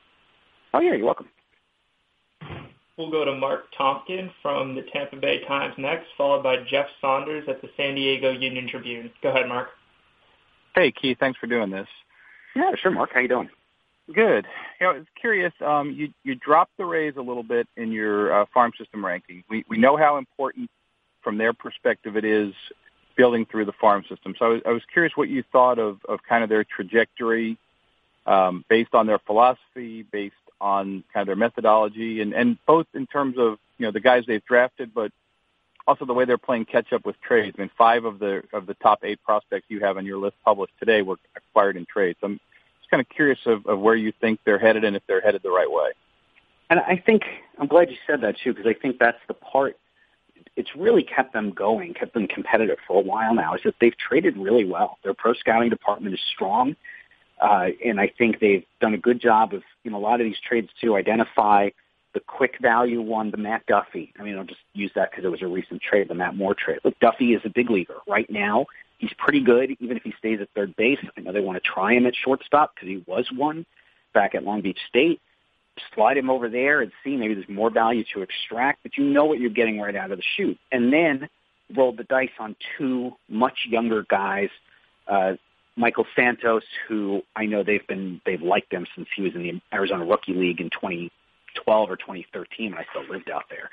Oh 0.74 0.80
yeah, 0.80 0.94
you're 0.94 1.06
welcome. 1.06 1.28
We'll 2.98 3.12
go 3.12 3.24
to 3.24 3.36
Mark 3.36 3.66
Topkin 3.80 4.32
from 4.42 4.74
the 4.74 4.82
Tampa 4.92 5.18
Bay 5.18 5.44
Times 5.48 5.76
next, 5.78 6.08
followed 6.18 6.42
by 6.42 6.58
Jeff 6.68 6.88
Sanders 7.00 7.44
at 7.48 7.62
the 7.62 7.70
San 7.78 7.94
Diego 7.94 8.32
Union 8.32 8.68
Tribune. 8.68 9.12
Go 9.22 9.30
ahead, 9.30 9.48
Mark. 9.48 9.68
Hey, 10.74 10.92
Keith. 10.92 11.18
Thanks 11.20 11.40
for 11.40 11.46
doing 11.46 11.70
this. 11.70 11.88
Yeah, 12.56 12.72
sure, 12.82 12.92
Mark. 12.92 13.12
How 13.14 13.20
you 13.20 13.28
doing? 13.28 13.50
Good. 14.14 14.48
You 14.80 14.88
know, 14.88 14.94
I 14.94 14.98
was 14.98 15.06
curious. 15.20 15.54
Um, 15.64 15.92
you 15.92 16.10
you 16.24 16.36
dropped 16.36 16.78
the 16.78 16.86
Rays 16.86 17.14
a 17.18 17.22
little 17.22 17.44
bit 17.44 17.68
in 17.78 17.92
your 17.92 18.42
uh, 18.42 18.46
farm 18.54 18.72
system 18.78 19.06
ranking. 19.06 19.44
We 19.50 19.64
we 19.70 19.78
know 19.78 19.98
how 19.98 20.18
important, 20.18 20.70
from 21.22 21.38
their 21.38 21.54
perspective, 21.54 22.16
it 22.16 22.26
is 22.26 22.54
building 23.18 23.46
through 23.52 23.66
the 23.66 23.74
farm 23.82 24.04
system. 24.10 24.34
So 24.40 24.46
I 24.46 24.50
was, 24.50 24.62
I 24.68 24.72
was 24.72 24.82
curious 24.92 25.12
what 25.16 25.30
you 25.30 25.44
thought 25.52 25.78
of 25.78 26.00
of 26.08 26.20
kind 26.28 26.44
of 26.44 26.50
their 26.50 26.64
trajectory, 26.64 27.58
um, 28.28 28.64
based 28.70 28.94
on 28.94 29.08
their 29.08 29.20
philosophy, 29.20 30.04
based 30.12 30.36
on 30.60 31.04
kind 31.14 31.22
of 31.22 31.28
their 31.28 31.36
methodology 31.36 32.22
and, 32.22 32.34
and 32.34 32.58
both 32.66 32.88
in 32.94 33.08
terms 33.08 33.36
of 33.38 33.58
you 33.78 33.86
know 33.86 33.92
the 33.92 34.00
guys 34.00 34.24
they've 34.28 34.46
drafted, 34.46 34.94
but 34.94 35.12
also 35.88 36.06
the 36.06 36.14
way 36.14 36.26
they're 36.26 36.38
playing 36.38 36.66
catch 36.66 36.92
up 36.92 37.06
with 37.06 37.16
trades. 37.22 37.56
I 37.58 37.62
mean, 37.62 37.72
five 37.78 38.06
of 38.06 38.20
the 38.20 38.44
of 38.54 38.66
the 38.66 38.74
top 38.76 39.00
eight 39.04 39.24
prospects 39.24 39.66
you 39.70 39.80
have 39.80 39.98
on 39.98 40.06
your 40.06 40.18
list 40.18 40.36
published 40.44 40.74
today 40.80 41.02
were 41.02 41.18
acquired 41.36 41.78
in 41.78 41.86
trades. 41.86 42.18
So 42.22 42.28
I'm 42.28 42.40
just 42.80 42.92
kind 42.92 43.02
of 43.02 43.10
curious 43.10 43.40
of, 43.46 43.66
of 43.66 43.80
where 43.80 43.96
you 43.96 44.12
think 44.20 44.40
they're 44.46 44.60
headed 44.60 44.84
and 44.84 44.96
if 44.96 45.04
they're 45.08 45.22
headed 45.22 45.42
the 45.44 45.52
right 45.52 45.72
way. 45.72 45.92
And 46.70 46.80
I 46.82 47.02
think 47.06 47.22
I'm 47.58 47.68
glad 47.68 47.90
you 47.90 47.98
said 48.06 48.22
that 48.22 48.36
too, 48.44 48.54
because 48.54 48.68
I 48.68 48.80
think 48.80 49.00
that's 49.00 49.20
the 49.28 49.34
part. 49.34 49.78
It's 50.56 50.70
really 50.76 51.04
kept 51.04 51.34
them 51.34 51.52
going, 51.52 51.94
kept 51.94 52.16
them 52.16 52.28
competitive 52.28 52.78
for 52.88 53.00
a 53.00 53.04
while 53.04 53.34
now. 53.34 53.54
Is 53.54 53.62
that 53.64 53.76
they've 53.80 53.98
traded 53.98 54.38
really 54.38 54.66
well. 54.66 54.98
Their 55.04 55.14
pro 55.14 55.34
scouting 55.34 55.70
department 55.70 56.16
is 56.16 56.22
strong, 56.34 56.76
uh, 57.42 57.68
and 57.84 58.00
I 58.00 58.12
think 58.18 58.40
they've 58.40 58.66
done 58.82 58.94
a 58.94 58.98
good 58.98 59.22
job 59.22 59.54
of 59.54 59.64
in 59.86 59.94
a 59.94 60.00
lot 60.00 60.20
of 60.20 60.26
these 60.26 60.40
trades 60.48 60.70
to 60.82 60.96
identify 60.96 61.70
the 62.14 62.20
quick 62.22 62.56
value 62.62 63.02
one, 63.02 63.32
the 63.32 63.38
Matt 63.38 63.66
Duffy. 63.68 64.14
I 64.20 64.24
mean, 64.24 64.38
I'll 64.38 64.44
just 64.44 64.62
use 64.74 64.92
that 64.96 65.12
because 65.12 65.26
it 65.26 65.30
was 65.30 65.42
a 65.42 65.48
recent 65.48 65.82
trade, 65.82 66.08
the 66.08 66.16
Matt 66.16 66.36
Moore 66.36 66.56
trade. 66.56 66.80
Look, 66.84 67.00
Duffy 67.00 67.34
is 67.34 67.42
a 67.46 67.50
big 67.50 67.70
leaguer 67.70 67.98
right 68.08 68.30
now. 68.30 68.66
He's 68.98 69.14
pretty 69.18 69.42
good, 69.42 69.76
even 69.80 69.98
if 69.98 70.04
he 70.04 70.14
stays 70.18 70.40
at 70.42 70.50
third 70.56 70.76
base. 70.76 70.98
I 71.16 71.22
know 71.22 71.32
they 71.32 71.42
want 71.42 71.62
to 71.62 71.70
try 71.70 71.94
him 71.94 72.08
at 72.08 72.16
shortstop 72.16 72.74
because 72.74 72.88
he 72.88 73.04
was 73.06 73.28
one 73.36 73.66
back 74.14 74.34
at 74.34 74.44
Long 74.44 74.62
Beach 74.62 74.80
State 74.88 75.22
slide 75.94 76.18
him 76.18 76.30
over 76.30 76.50
there 76.50 76.82
and 76.82 76.92
see 77.04 77.16
maybe 77.16 77.34
there's 77.34 77.50
more 77.50 77.70
value 77.70 78.04
to 78.14 78.22
extract, 78.22 78.84
but 78.84 78.98
you 78.98 79.04
know 79.04 79.26
what 79.26 79.40
you're 79.40 79.50
getting 79.50 79.80
right 79.80 79.96
out 79.96 80.12
of 80.12 80.18
the 80.18 80.24
chute. 80.36 80.58
And 80.72 80.92
then 80.92 81.30
roll 81.76 81.92
the 81.92 82.04
dice 82.04 82.30
on 82.40 82.56
two 82.78 83.12
much 83.30 83.68
younger 83.68 84.04
guys, 84.10 84.50
uh, 85.08 85.34
Michael 85.78 86.06
Santos, 86.16 86.64
who 86.88 87.22
I 87.36 87.46
know 87.46 87.64
they've 87.64 87.86
been 87.88 88.20
they've 88.26 88.42
liked 88.42 88.74
him 88.74 88.86
since 88.96 89.08
he 89.16 89.22
was 89.22 89.36
in 89.36 89.44
the 89.44 89.62
Arizona 89.72 90.04
Rookie 90.04 90.34
League 90.34 90.60
in 90.60 90.70
2012 90.72 91.90
or 91.90 91.96
2013 91.96 92.72
when 92.72 92.80
I 92.80 92.86
still 92.90 93.08
lived 93.10 93.30
out 93.30 93.44
there. 93.50 93.70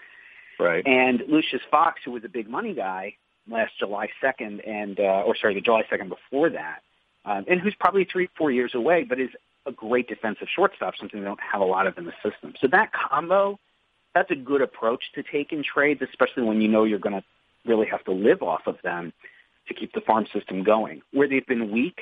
Right. 0.61 0.87
And 0.87 1.23
Lucius 1.26 1.62
Fox, 1.70 2.00
who 2.04 2.12
was 2.12 2.23
a 2.25 2.28
big 2.28 2.49
money 2.49 2.75
guy 2.75 3.16
last 3.50 3.73
July 3.78 4.08
2nd, 4.23 4.68
and 4.68 5.00
uh, 5.00 5.25
or 5.26 5.34
sorry, 5.34 5.54
the 5.54 5.61
July 5.61 5.82
2nd 5.90 6.11
before 6.11 6.50
that, 6.50 6.80
um, 7.25 7.44
and 7.49 7.61
who's 7.61 7.75
probably 7.80 8.04
three 8.04 8.28
four 8.37 8.50
years 8.50 8.75
away, 8.75 9.04
but 9.04 9.18
is 9.18 9.30
a 9.66 9.73
great 9.73 10.06
defensive 10.06 10.49
shortstop, 10.54 10.94
something 10.99 11.20
they 11.20 11.25
don't 11.25 11.40
have 11.40 11.62
a 11.62 11.64
lot 11.64 11.87
of 11.87 11.96
in 11.96 12.04
the 12.04 12.12
system. 12.23 12.52
So 12.61 12.68
that 12.68 12.90
combo, 12.92 13.58
that's 14.14 14.30
a 14.30 14.37
good 14.37 14.61
approach 14.61 15.02
to 15.14 15.23
take 15.23 15.52
in 15.52 15.64
trades, 15.64 16.02
especially 16.02 16.42
when 16.42 16.61
you 16.61 16.68
know 16.68 16.84
you're 16.84 16.99
going 16.99 17.14
to 17.14 17.25
really 17.64 17.87
have 17.87 18.04
to 18.04 18.12
live 18.12 18.42
off 18.42 18.66
of 18.66 18.76
them 18.84 19.14
to 19.68 19.75
keep 19.75 19.92
the 19.92 20.00
farm 20.00 20.26
system 20.33 20.62
going. 20.62 21.02
Where 21.12 21.28
they've 21.28 21.47
been 21.47 21.71
weak, 21.71 21.99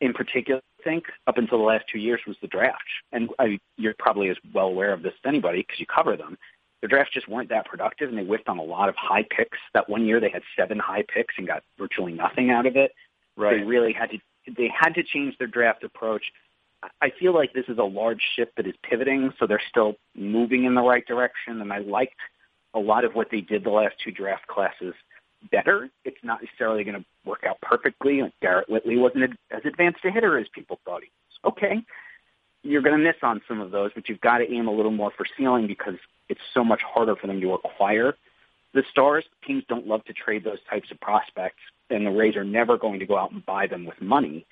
in 0.00 0.12
particular, 0.12 0.60
I 0.80 0.82
think, 0.82 1.04
up 1.26 1.38
until 1.38 1.58
the 1.58 1.64
last 1.64 1.84
two 1.90 1.98
years 1.98 2.20
was 2.26 2.36
the 2.40 2.48
draft. 2.48 2.82
And 3.12 3.30
I, 3.38 3.58
you're 3.76 3.94
probably 3.98 4.28
as 4.30 4.36
well 4.54 4.66
aware 4.66 4.92
of 4.92 5.02
this 5.02 5.12
as 5.14 5.28
anybody 5.28 5.62
because 5.66 5.80
you 5.80 5.86
cover 5.86 6.16
them. 6.16 6.38
The 6.80 6.88
drafts 6.88 7.14
just 7.14 7.28
weren't 7.28 7.48
that 7.50 7.66
productive, 7.66 8.08
and 8.08 8.18
they 8.18 8.24
whiffed 8.24 8.48
on 8.48 8.58
a 8.58 8.62
lot 8.62 8.88
of 8.88 8.96
high 8.96 9.24
picks. 9.30 9.58
That 9.72 9.88
one 9.88 10.04
year 10.04 10.18
they 10.18 10.30
had 10.30 10.42
seven 10.56 10.78
high 10.78 11.04
picks 11.06 11.34
and 11.38 11.46
got 11.46 11.62
virtually 11.78 12.12
nothing 12.12 12.50
out 12.50 12.66
of 12.66 12.76
it. 12.76 12.92
Right. 13.36 13.58
They 13.58 13.64
really 13.64 13.92
had 13.92 14.10
to 14.10 14.18
they 14.56 14.68
had 14.76 14.94
to 14.94 15.04
change 15.04 15.38
their 15.38 15.46
draft 15.46 15.84
approach 15.84 16.24
I 17.00 17.10
feel 17.18 17.34
like 17.34 17.52
this 17.52 17.66
is 17.68 17.78
a 17.78 17.84
large 17.84 18.22
ship 18.34 18.52
that 18.56 18.66
is 18.66 18.74
pivoting, 18.82 19.32
so 19.38 19.46
they're 19.46 19.62
still 19.68 19.94
moving 20.14 20.64
in 20.64 20.74
the 20.74 20.82
right 20.82 21.06
direction. 21.06 21.60
And 21.60 21.72
I 21.72 21.78
liked 21.78 22.16
a 22.74 22.78
lot 22.78 23.04
of 23.04 23.14
what 23.14 23.28
they 23.30 23.40
did 23.40 23.64
the 23.64 23.70
last 23.70 23.94
two 24.02 24.10
draft 24.10 24.46
classes 24.46 24.94
better. 25.50 25.90
It's 26.04 26.22
not 26.22 26.42
necessarily 26.42 26.84
going 26.84 27.00
to 27.00 27.04
work 27.24 27.44
out 27.46 27.60
perfectly. 27.60 28.22
Like 28.22 28.32
Garrett 28.40 28.68
Whitley 28.68 28.96
wasn't 28.96 29.36
as 29.50 29.62
advanced 29.64 30.04
a 30.04 30.10
hitter 30.10 30.38
as 30.38 30.46
people 30.54 30.78
thought 30.84 31.02
he 31.02 31.10
was. 31.44 31.52
Okay, 31.52 31.82
you're 32.62 32.82
going 32.82 32.96
to 32.96 33.02
miss 33.02 33.16
on 33.22 33.40
some 33.48 33.60
of 33.60 33.70
those, 33.70 33.90
but 33.94 34.08
you've 34.08 34.20
got 34.20 34.38
to 34.38 34.50
aim 34.50 34.68
a 34.68 34.72
little 34.72 34.92
more 34.92 35.10
for 35.16 35.26
ceiling 35.36 35.66
because 35.66 35.94
it's 36.28 36.40
so 36.54 36.62
much 36.62 36.80
harder 36.82 37.16
for 37.16 37.26
them 37.26 37.40
to 37.40 37.54
acquire 37.54 38.14
the 38.72 38.82
stars. 38.90 39.24
Teams 39.46 39.64
don't 39.68 39.86
love 39.86 40.04
to 40.04 40.12
trade 40.12 40.44
those 40.44 40.58
types 40.70 40.90
of 40.90 41.00
prospects, 41.00 41.60
and 41.90 42.06
the 42.06 42.10
Rays 42.10 42.36
are 42.36 42.44
never 42.44 42.78
going 42.78 43.00
to 43.00 43.06
go 43.06 43.18
out 43.18 43.32
and 43.32 43.44
buy 43.44 43.66
them 43.66 43.84
with 43.84 44.00
money. 44.00 44.46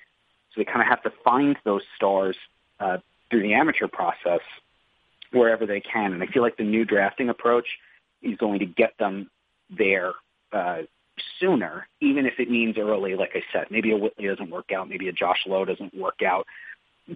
So 0.53 0.61
they 0.61 0.65
kind 0.65 0.81
of 0.81 0.87
have 0.87 1.03
to 1.03 1.13
find 1.23 1.55
those 1.63 1.81
stars 1.95 2.35
uh, 2.79 2.97
through 3.29 3.43
the 3.43 3.53
amateur 3.53 3.87
process 3.87 4.41
wherever 5.31 5.65
they 5.65 5.79
can. 5.79 6.13
And 6.13 6.21
I 6.21 6.27
feel 6.27 6.43
like 6.43 6.57
the 6.57 6.63
new 6.63 6.83
drafting 6.83 7.29
approach 7.29 7.67
is 8.21 8.37
going 8.37 8.59
to 8.59 8.65
get 8.65 8.97
them 8.99 9.29
there 9.69 10.13
uh, 10.51 10.81
sooner, 11.39 11.87
even 11.99 12.25
if 12.25 12.33
it 12.39 12.49
means 12.49 12.77
early. 12.77 13.15
Like 13.15 13.31
I 13.35 13.43
said, 13.51 13.67
maybe 13.69 13.91
a 13.91 13.97
Whitley 13.97 14.27
doesn't 14.27 14.49
work 14.49 14.71
out, 14.71 14.89
maybe 14.89 15.07
a 15.07 15.13
Josh 15.13 15.43
Lowe 15.45 15.65
doesn't 15.65 15.93
work 15.93 16.21
out. 16.25 16.45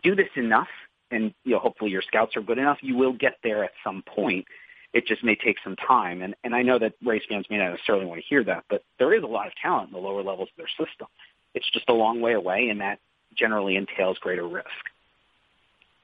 Do 0.03 0.15
this 0.15 0.29
enough, 0.35 0.67
and 1.11 1.33
you 1.43 1.53
know, 1.53 1.59
hopefully 1.59 1.91
your 1.91 2.01
scouts 2.01 2.35
are 2.35 2.41
good 2.41 2.57
enough. 2.57 2.79
You 2.81 2.95
will 2.95 3.13
get 3.13 3.37
there 3.43 3.63
at 3.63 3.71
some 3.83 4.03
point. 4.03 4.45
It 4.93 5.05
just 5.07 5.23
may 5.23 5.35
take 5.35 5.57
some 5.63 5.75
time. 5.75 6.21
And 6.21 6.35
and 6.43 6.55
I 6.55 6.61
know 6.61 6.79
that 6.79 6.93
Rays 7.03 7.23
fans 7.27 7.45
may 7.49 7.57
not 7.57 7.71
necessarily 7.71 8.05
want 8.05 8.21
to 8.21 8.27
hear 8.27 8.43
that, 8.45 8.63
but 8.69 8.83
there 8.99 9.13
is 9.13 9.23
a 9.23 9.27
lot 9.27 9.47
of 9.47 9.53
talent 9.61 9.89
in 9.89 9.93
the 9.93 9.99
lower 9.99 10.23
levels 10.23 10.49
of 10.49 10.57
their 10.57 10.87
system. 10.87 11.07
It's 11.53 11.69
just 11.71 11.89
a 11.89 11.93
long 11.93 12.21
way 12.21 12.33
away, 12.33 12.69
and 12.69 12.81
that 12.81 12.99
generally 13.35 13.75
entails 13.75 14.17
greater 14.19 14.47
risk. 14.47 14.67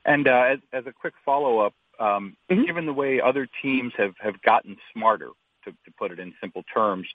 And 0.05 0.27
uh, 0.27 0.43
as, 0.53 0.59
as 0.73 0.85
a 0.87 0.91
quick 0.91 1.13
follow-up, 1.25 1.73
um, 1.99 2.35
mm-hmm. 2.49 2.65
given 2.65 2.85
the 2.85 2.93
way 2.93 3.21
other 3.21 3.47
teams 3.61 3.93
have, 3.97 4.15
have 4.19 4.41
gotten 4.41 4.77
smarter, 4.93 5.29
to, 5.65 5.71
to 5.71 5.91
put 5.97 6.11
it 6.11 6.19
in 6.19 6.33
simple 6.41 6.63
terms, 6.73 7.07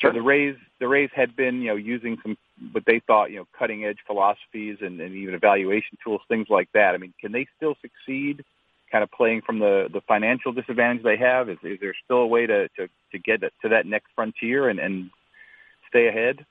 sure. 0.00 0.12
the 0.12 0.22
Rays 0.22 0.56
the 0.80 0.88
Rays 0.88 1.10
had 1.14 1.36
been 1.36 1.62
you 1.62 1.68
know 1.68 1.76
using 1.76 2.18
some 2.22 2.36
what 2.72 2.84
they 2.86 3.00
thought 3.06 3.30
you 3.30 3.38
know 3.38 3.46
cutting 3.58 3.84
edge 3.84 3.98
philosophies 4.06 4.78
and, 4.80 5.00
and 5.00 5.14
even 5.14 5.34
evaluation 5.34 5.98
tools, 6.02 6.20
things 6.28 6.46
like 6.48 6.68
that. 6.74 6.94
I 6.94 6.98
mean, 6.98 7.14
can 7.20 7.32
they 7.32 7.46
still 7.56 7.74
succeed? 7.80 8.44
Kind 8.90 9.04
of 9.04 9.10
playing 9.10 9.42
from 9.42 9.58
the, 9.58 9.88
the 9.92 10.00
financial 10.08 10.50
disadvantage 10.50 11.02
they 11.02 11.18
have. 11.18 11.50
Is, 11.50 11.58
is 11.62 11.78
there 11.78 11.94
still 12.04 12.18
a 12.18 12.26
way 12.26 12.46
to, 12.46 12.68
to, 12.68 12.88
to 13.12 13.18
get 13.18 13.40
to 13.40 13.68
that 13.68 13.84
next 13.84 14.06
frontier 14.14 14.70
and, 14.70 14.78
and 14.78 15.10
stay 15.90 16.08
ahead? 16.08 16.46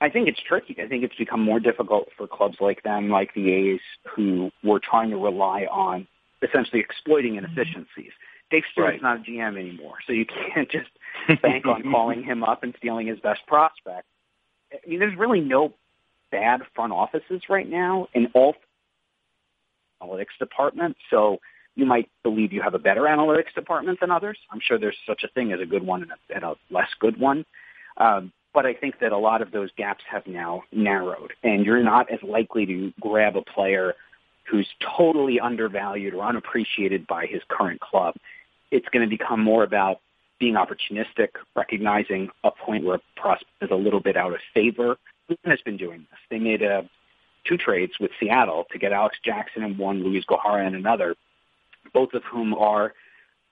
I 0.00 0.10
think 0.10 0.28
it's 0.28 0.40
tricky. 0.40 0.76
I 0.80 0.86
think 0.86 1.02
it's 1.02 1.16
become 1.16 1.42
more 1.42 1.58
difficult 1.58 2.08
for 2.16 2.28
clubs 2.28 2.58
like 2.60 2.84
them, 2.84 3.10
like 3.10 3.34
the 3.34 3.50
A's, 3.52 3.80
who 4.14 4.52
were 4.62 4.78
trying 4.78 5.10
to 5.10 5.16
rely 5.16 5.62
on 5.64 6.06
essentially 6.40 6.80
exploiting 6.80 7.34
inefficiencies. 7.34 8.12
Dave 8.50 8.62
Stewart's 8.72 9.02
right. 9.02 9.02
not 9.02 9.18
a 9.18 9.30
GM 9.30 9.58
anymore, 9.58 9.96
so 10.06 10.12
you 10.12 10.24
can't 10.54 10.70
just 10.70 10.88
bank 11.42 11.66
on 11.66 11.82
calling 11.90 12.22
him 12.22 12.42
up 12.42 12.62
and 12.62 12.74
stealing 12.78 13.06
his 13.06 13.18
best 13.20 13.40
prospect. 13.46 14.06
I 14.72 14.88
mean, 14.88 14.98
there's 14.98 15.16
really 15.16 15.40
no 15.40 15.74
bad 16.30 16.60
front 16.74 16.92
offices 16.92 17.42
right 17.48 17.68
now 17.68 18.08
in 18.14 18.28
all 18.34 18.54
analytics 20.02 20.36
departments. 20.38 20.98
So 21.10 21.38
you 21.74 21.86
might 21.86 22.08
believe 22.22 22.52
you 22.52 22.62
have 22.62 22.74
a 22.74 22.78
better 22.78 23.02
analytics 23.02 23.54
department 23.54 24.00
than 24.00 24.10
others. 24.10 24.38
I'm 24.50 24.60
sure 24.60 24.78
there's 24.78 24.96
such 25.06 25.22
a 25.24 25.28
thing 25.28 25.52
as 25.52 25.60
a 25.60 25.66
good 25.66 25.84
one 25.86 26.02
and 26.02 26.12
a, 26.12 26.34
and 26.34 26.44
a 26.44 26.54
less 26.70 26.88
good 27.00 27.18
one. 27.18 27.44
Um, 27.96 28.32
but 28.54 28.66
I 28.66 28.74
think 28.74 28.98
that 29.00 29.12
a 29.12 29.18
lot 29.18 29.42
of 29.42 29.52
those 29.52 29.70
gaps 29.76 30.02
have 30.10 30.26
now 30.26 30.62
narrowed, 30.72 31.32
and 31.42 31.64
you're 31.64 31.82
not 31.82 32.10
as 32.10 32.18
likely 32.22 32.66
to 32.66 32.92
grab 33.00 33.36
a 33.36 33.42
player 33.42 33.94
who's 34.50 34.66
totally 34.96 35.38
undervalued 35.38 36.14
or 36.14 36.24
unappreciated 36.24 37.06
by 37.06 37.26
his 37.26 37.42
current 37.48 37.80
club. 37.80 38.14
It's 38.70 38.88
going 38.88 39.08
to 39.08 39.08
become 39.08 39.42
more 39.42 39.62
about 39.62 40.00
being 40.38 40.54
opportunistic, 40.54 41.30
recognizing 41.56 42.28
a 42.44 42.50
point 42.50 42.84
where 42.84 42.96
a 42.96 43.20
prospect 43.20 43.50
is 43.60 43.70
a 43.70 43.74
little 43.76 44.00
bit 44.00 44.16
out 44.16 44.32
of 44.32 44.40
favor. 44.54 44.96
Cleveland 45.26 45.50
has 45.50 45.60
been 45.62 45.76
doing 45.76 46.06
this. 46.10 46.18
They 46.30 46.38
made 46.38 46.62
a, 46.62 46.78
uh, 46.78 46.82
two 47.44 47.56
trades 47.56 47.92
with 47.98 48.10
Seattle 48.20 48.66
to 48.70 48.78
get 48.78 48.92
Alex 48.92 49.16
Jackson 49.24 49.62
in 49.62 49.78
one, 49.78 50.02
Luis 50.02 50.24
Gohara 50.28 50.66
in 50.66 50.74
another, 50.74 51.16
both 51.94 52.12
of 52.12 52.22
whom 52.24 52.54
are 52.54 52.92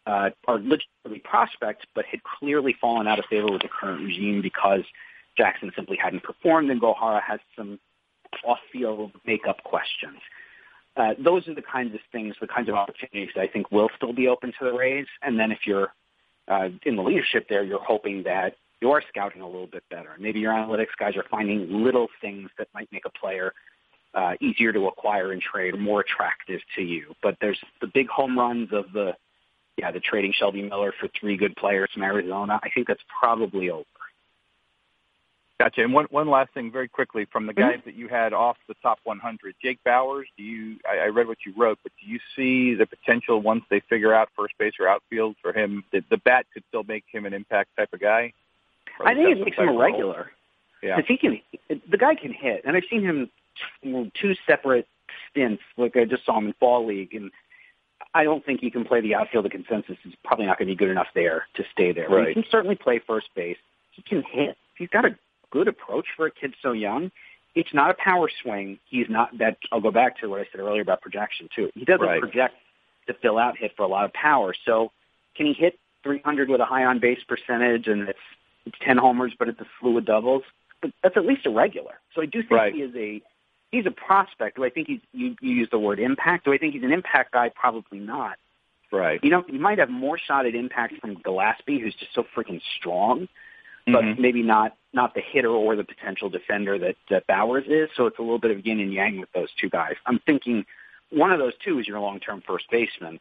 uh, 0.06 0.30
are 0.46 0.58
legitimately 0.58 1.18
prospects, 1.24 1.84
but 1.94 2.04
had 2.04 2.20
clearly 2.22 2.76
fallen 2.80 3.08
out 3.08 3.18
of 3.18 3.24
favor 3.24 3.50
with 3.50 3.62
the 3.62 3.68
current 3.68 4.04
regime 4.04 4.40
because 4.40 4.82
Jackson 5.36 5.72
simply 5.74 5.96
hadn't 5.96 6.22
performed, 6.22 6.70
and 6.70 6.80
Gohara 6.80 7.20
has 7.22 7.40
some 7.56 7.80
off-field 8.44 9.12
makeup 9.26 9.62
questions. 9.64 10.18
Uh, 10.96 11.12
those 11.22 11.46
are 11.46 11.54
the 11.54 11.62
kinds 11.62 11.94
of 11.94 12.00
things, 12.10 12.34
the 12.40 12.46
kinds 12.46 12.68
of 12.68 12.74
opportunities 12.74 13.28
that 13.34 13.42
I 13.42 13.46
think 13.48 13.70
will 13.70 13.90
still 13.96 14.14
be 14.14 14.28
open 14.28 14.52
to 14.58 14.64
the 14.64 14.72
Rays. 14.72 15.06
And 15.22 15.38
then 15.38 15.52
if 15.52 15.60
you're 15.66 15.92
uh, 16.48 16.68
in 16.84 16.96
the 16.96 17.02
leadership 17.02 17.46
there, 17.48 17.62
you're 17.62 17.84
hoping 17.84 18.22
that 18.22 18.56
you're 18.80 19.02
scouting 19.08 19.42
a 19.42 19.46
little 19.46 19.66
bit 19.66 19.82
better. 19.90 20.10
Maybe 20.18 20.40
your 20.40 20.52
analytics 20.52 20.96
guys 20.98 21.16
are 21.16 21.24
finding 21.30 21.84
little 21.84 22.08
things 22.20 22.50
that 22.58 22.68
might 22.74 22.88
make 22.92 23.04
a 23.04 23.10
player 23.10 23.52
uh, 24.14 24.32
easier 24.40 24.72
to 24.72 24.86
acquire 24.86 25.32
and 25.32 25.42
trade, 25.42 25.74
or 25.74 25.78
more 25.78 26.00
attractive 26.00 26.60
to 26.76 26.82
you. 26.82 27.14
But 27.22 27.36
there's 27.40 27.58
the 27.80 27.88
big 27.92 28.08
home 28.08 28.38
runs 28.38 28.70
of 28.72 28.86
the 28.92 29.12
yeah, 29.76 29.90
the 29.92 30.00
trading 30.00 30.32
Shelby 30.34 30.62
Miller 30.62 30.94
for 30.98 31.08
three 31.20 31.36
good 31.36 31.54
players 31.56 31.90
from 31.92 32.02
Arizona. 32.02 32.58
I 32.62 32.70
think 32.70 32.86
that's 32.88 33.02
probably 33.20 33.68
over. 33.68 33.84
Gotcha. 35.58 35.82
And 35.82 35.92
one 35.94 36.06
one 36.10 36.28
last 36.28 36.52
thing, 36.52 36.70
very 36.70 36.88
quickly, 36.88 37.24
from 37.24 37.46
the 37.46 37.54
mm-hmm. 37.54 37.70
guys 37.70 37.80
that 37.86 37.94
you 37.94 38.08
had 38.08 38.34
off 38.34 38.58
the 38.68 38.74
top 38.82 38.98
100, 39.04 39.54
Jake 39.62 39.78
Bauers, 39.86 40.24
Do 40.36 40.42
you? 40.42 40.76
I, 40.88 41.04
I 41.04 41.06
read 41.06 41.28
what 41.28 41.38
you 41.46 41.54
wrote, 41.56 41.78
but 41.82 41.92
do 42.00 42.10
you 42.10 42.18
see 42.34 42.74
the 42.74 42.86
potential 42.86 43.40
once 43.40 43.64
they 43.70 43.80
figure 43.80 44.12
out 44.12 44.28
first 44.36 44.56
base 44.58 44.74
or 44.78 44.86
outfield 44.86 45.36
for 45.40 45.52
him 45.52 45.82
that 45.92 46.04
the 46.10 46.18
bat 46.18 46.46
could 46.52 46.62
still 46.68 46.84
make 46.84 47.04
him 47.10 47.24
an 47.24 47.32
impact 47.32 47.70
type 47.76 47.92
of 47.92 48.00
guy? 48.00 48.32
I 49.04 49.14
think 49.14 49.30
it 49.30 49.44
makes 49.44 49.56
him 49.56 49.68
a 49.68 49.78
regular. 49.78 50.30
Yeah, 50.82 51.00
he 51.06 51.16
can. 51.16 51.40
The 51.68 51.96
guy 51.96 52.14
can 52.14 52.32
hit, 52.32 52.62
and 52.66 52.76
I've 52.76 52.84
seen 52.90 53.02
him 53.02 53.30
two 53.82 54.34
separate 54.46 54.86
stints. 55.30 55.62
Like 55.78 55.96
I 55.96 56.04
just 56.04 56.26
saw 56.26 56.36
him 56.36 56.48
in 56.48 56.52
fall 56.54 56.86
league, 56.86 57.14
and 57.14 57.30
I 58.12 58.24
don't 58.24 58.44
think 58.44 58.60
he 58.60 58.70
can 58.70 58.84
play 58.84 59.00
the 59.00 59.14
outfield. 59.14 59.46
The 59.46 59.50
consensus 59.50 59.96
is 60.04 60.14
probably 60.22 60.46
not 60.46 60.58
going 60.58 60.68
to 60.68 60.72
be 60.72 60.76
good 60.76 60.90
enough 60.90 61.08
there 61.14 61.46
to 61.54 61.64
stay 61.72 61.92
there. 61.92 62.08
Right. 62.08 62.28
He 62.28 62.34
can 62.34 62.44
certainly 62.50 62.76
play 62.76 63.00
first 63.06 63.28
base. 63.34 63.56
He 63.92 64.02
can 64.02 64.22
hit. 64.22 64.56
He's 64.76 64.90
got 64.90 65.06
a 65.06 65.16
good 65.50 65.68
approach 65.68 66.06
for 66.16 66.26
a 66.26 66.30
kid 66.30 66.54
so 66.62 66.72
young. 66.72 67.10
It's 67.54 67.72
not 67.72 67.90
a 67.90 67.94
power 67.94 68.28
swing. 68.42 68.78
He's 68.88 69.08
not 69.08 69.36
that. 69.38 69.56
I'll 69.72 69.80
go 69.80 69.90
back 69.90 70.18
to 70.20 70.28
what 70.28 70.40
I 70.40 70.46
said 70.52 70.60
earlier 70.60 70.82
about 70.82 71.00
projection 71.00 71.48
too. 71.54 71.70
He 71.74 71.84
doesn't 71.84 72.06
Right. 72.06 72.20
project 72.20 72.54
to 73.06 73.14
fill 73.14 73.38
out 73.38 73.56
hit 73.56 73.74
for 73.76 73.82
a 73.82 73.86
lot 73.88 74.04
of 74.04 74.12
power. 74.12 74.54
So 74.64 74.92
can 75.36 75.46
he 75.46 75.52
hit 75.54 75.78
300 76.02 76.48
with 76.48 76.60
a 76.60 76.64
high 76.64 76.84
on 76.84 76.98
base 76.98 77.22
percentage 77.26 77.86
and 77.88 78.08
it's, 78.08 78.18
it's 78.66 78.76
10 78.80 78.98
homers, 78.98 79.32
but 79.38 79.48
it's 79.48 79.60
a 79.60 79.66
slew 79.80 79.96
of 79.96 80.04
doubles? 80.04 80.42
But 80.82 80.90
that's 81.02 81.16
at 81.16 81.24
least 81.24 81.46
a 81.46 81.50
regular. 81.50 81.98
So 82.14 82.20
I 82.20 82.26
do 82.26 82.40
think 82.42 82.50
Right. 82.50 82.74
he 82.74 82.82
is 82.82 82.94
a 82.94 83.22
he's 83.72 83.86
a 83.86 83.90
prospect. 83.90 84.56
Do 84.56 84.64
I 84.64 84.70
think 84.70 84.86
he's 84.88 85.00
you, 85.12 85.36
you 85.40 85.54
use 85.54 85.68
the 85.70 85.78
word 85.78 85.98
impact? 85.98 86.44
Do 86.44 86.52
I 86.52 86.58
think 86.58 86.74
he's 86.74 86.82
an 86.82 86.92
impact 86.92 87.32
guy? 87.32 87.48
Probably 87.48 87.98
not. 87.98 88.36
Right. 88.92 89.18
You 89.22 89.30
know, 89.30 89.44
you 89.48 89.58
might 89.58 89.78
have 89.78 89.88
more 89.90 90.18
shot 90.18 90.46
at 90.46 90.54
impact 90.54 90.94
from 91.00 91.16
Gillaspie, 91.16 91.80
who's 91.80 91.94
just 91.94 92.14
so 92.14 92.24
freaking 92.36 92.60
strong, 92.78 93.28
but 93.86 94.04
Mhm. 94.04 94.18
maybe 94.18 94.42
not 94.42 94.76
not 94.96 95.14
the 95.14 95.20
hitter 95.20 95.50
or 95.50 95.76
the 95.76 95.84
potential 95.84 96.28
defender 96.28 96.78
that, 96.78 96.96
that 97.10 97.26
Bauers 97.28 97.66
is. 97.68 97.90
So 97.96 98.06
it's 98.06 98.18
a 98.18 98.22
little 98.22 98.38
bit 98.38 98.50
of 98.50 98.66
yin 98.66 98.80
and 98.80 98.92
yang 98.92 99.20
with 99.20 99.30
those 99.32 99.50
two 99.60 99.68
guys. 99.68 99.94
I'm 100.06 100.18
thinking 100.20 100.64
one 101.10 101.30
of 101.30 101.38
those 101.38 101.52
two 101.64 101.78
is 101.78 101.86
your 101.86 102.00
long-term 102.00 102.42
first 102.46 102.64
baseman. 102.70 103.20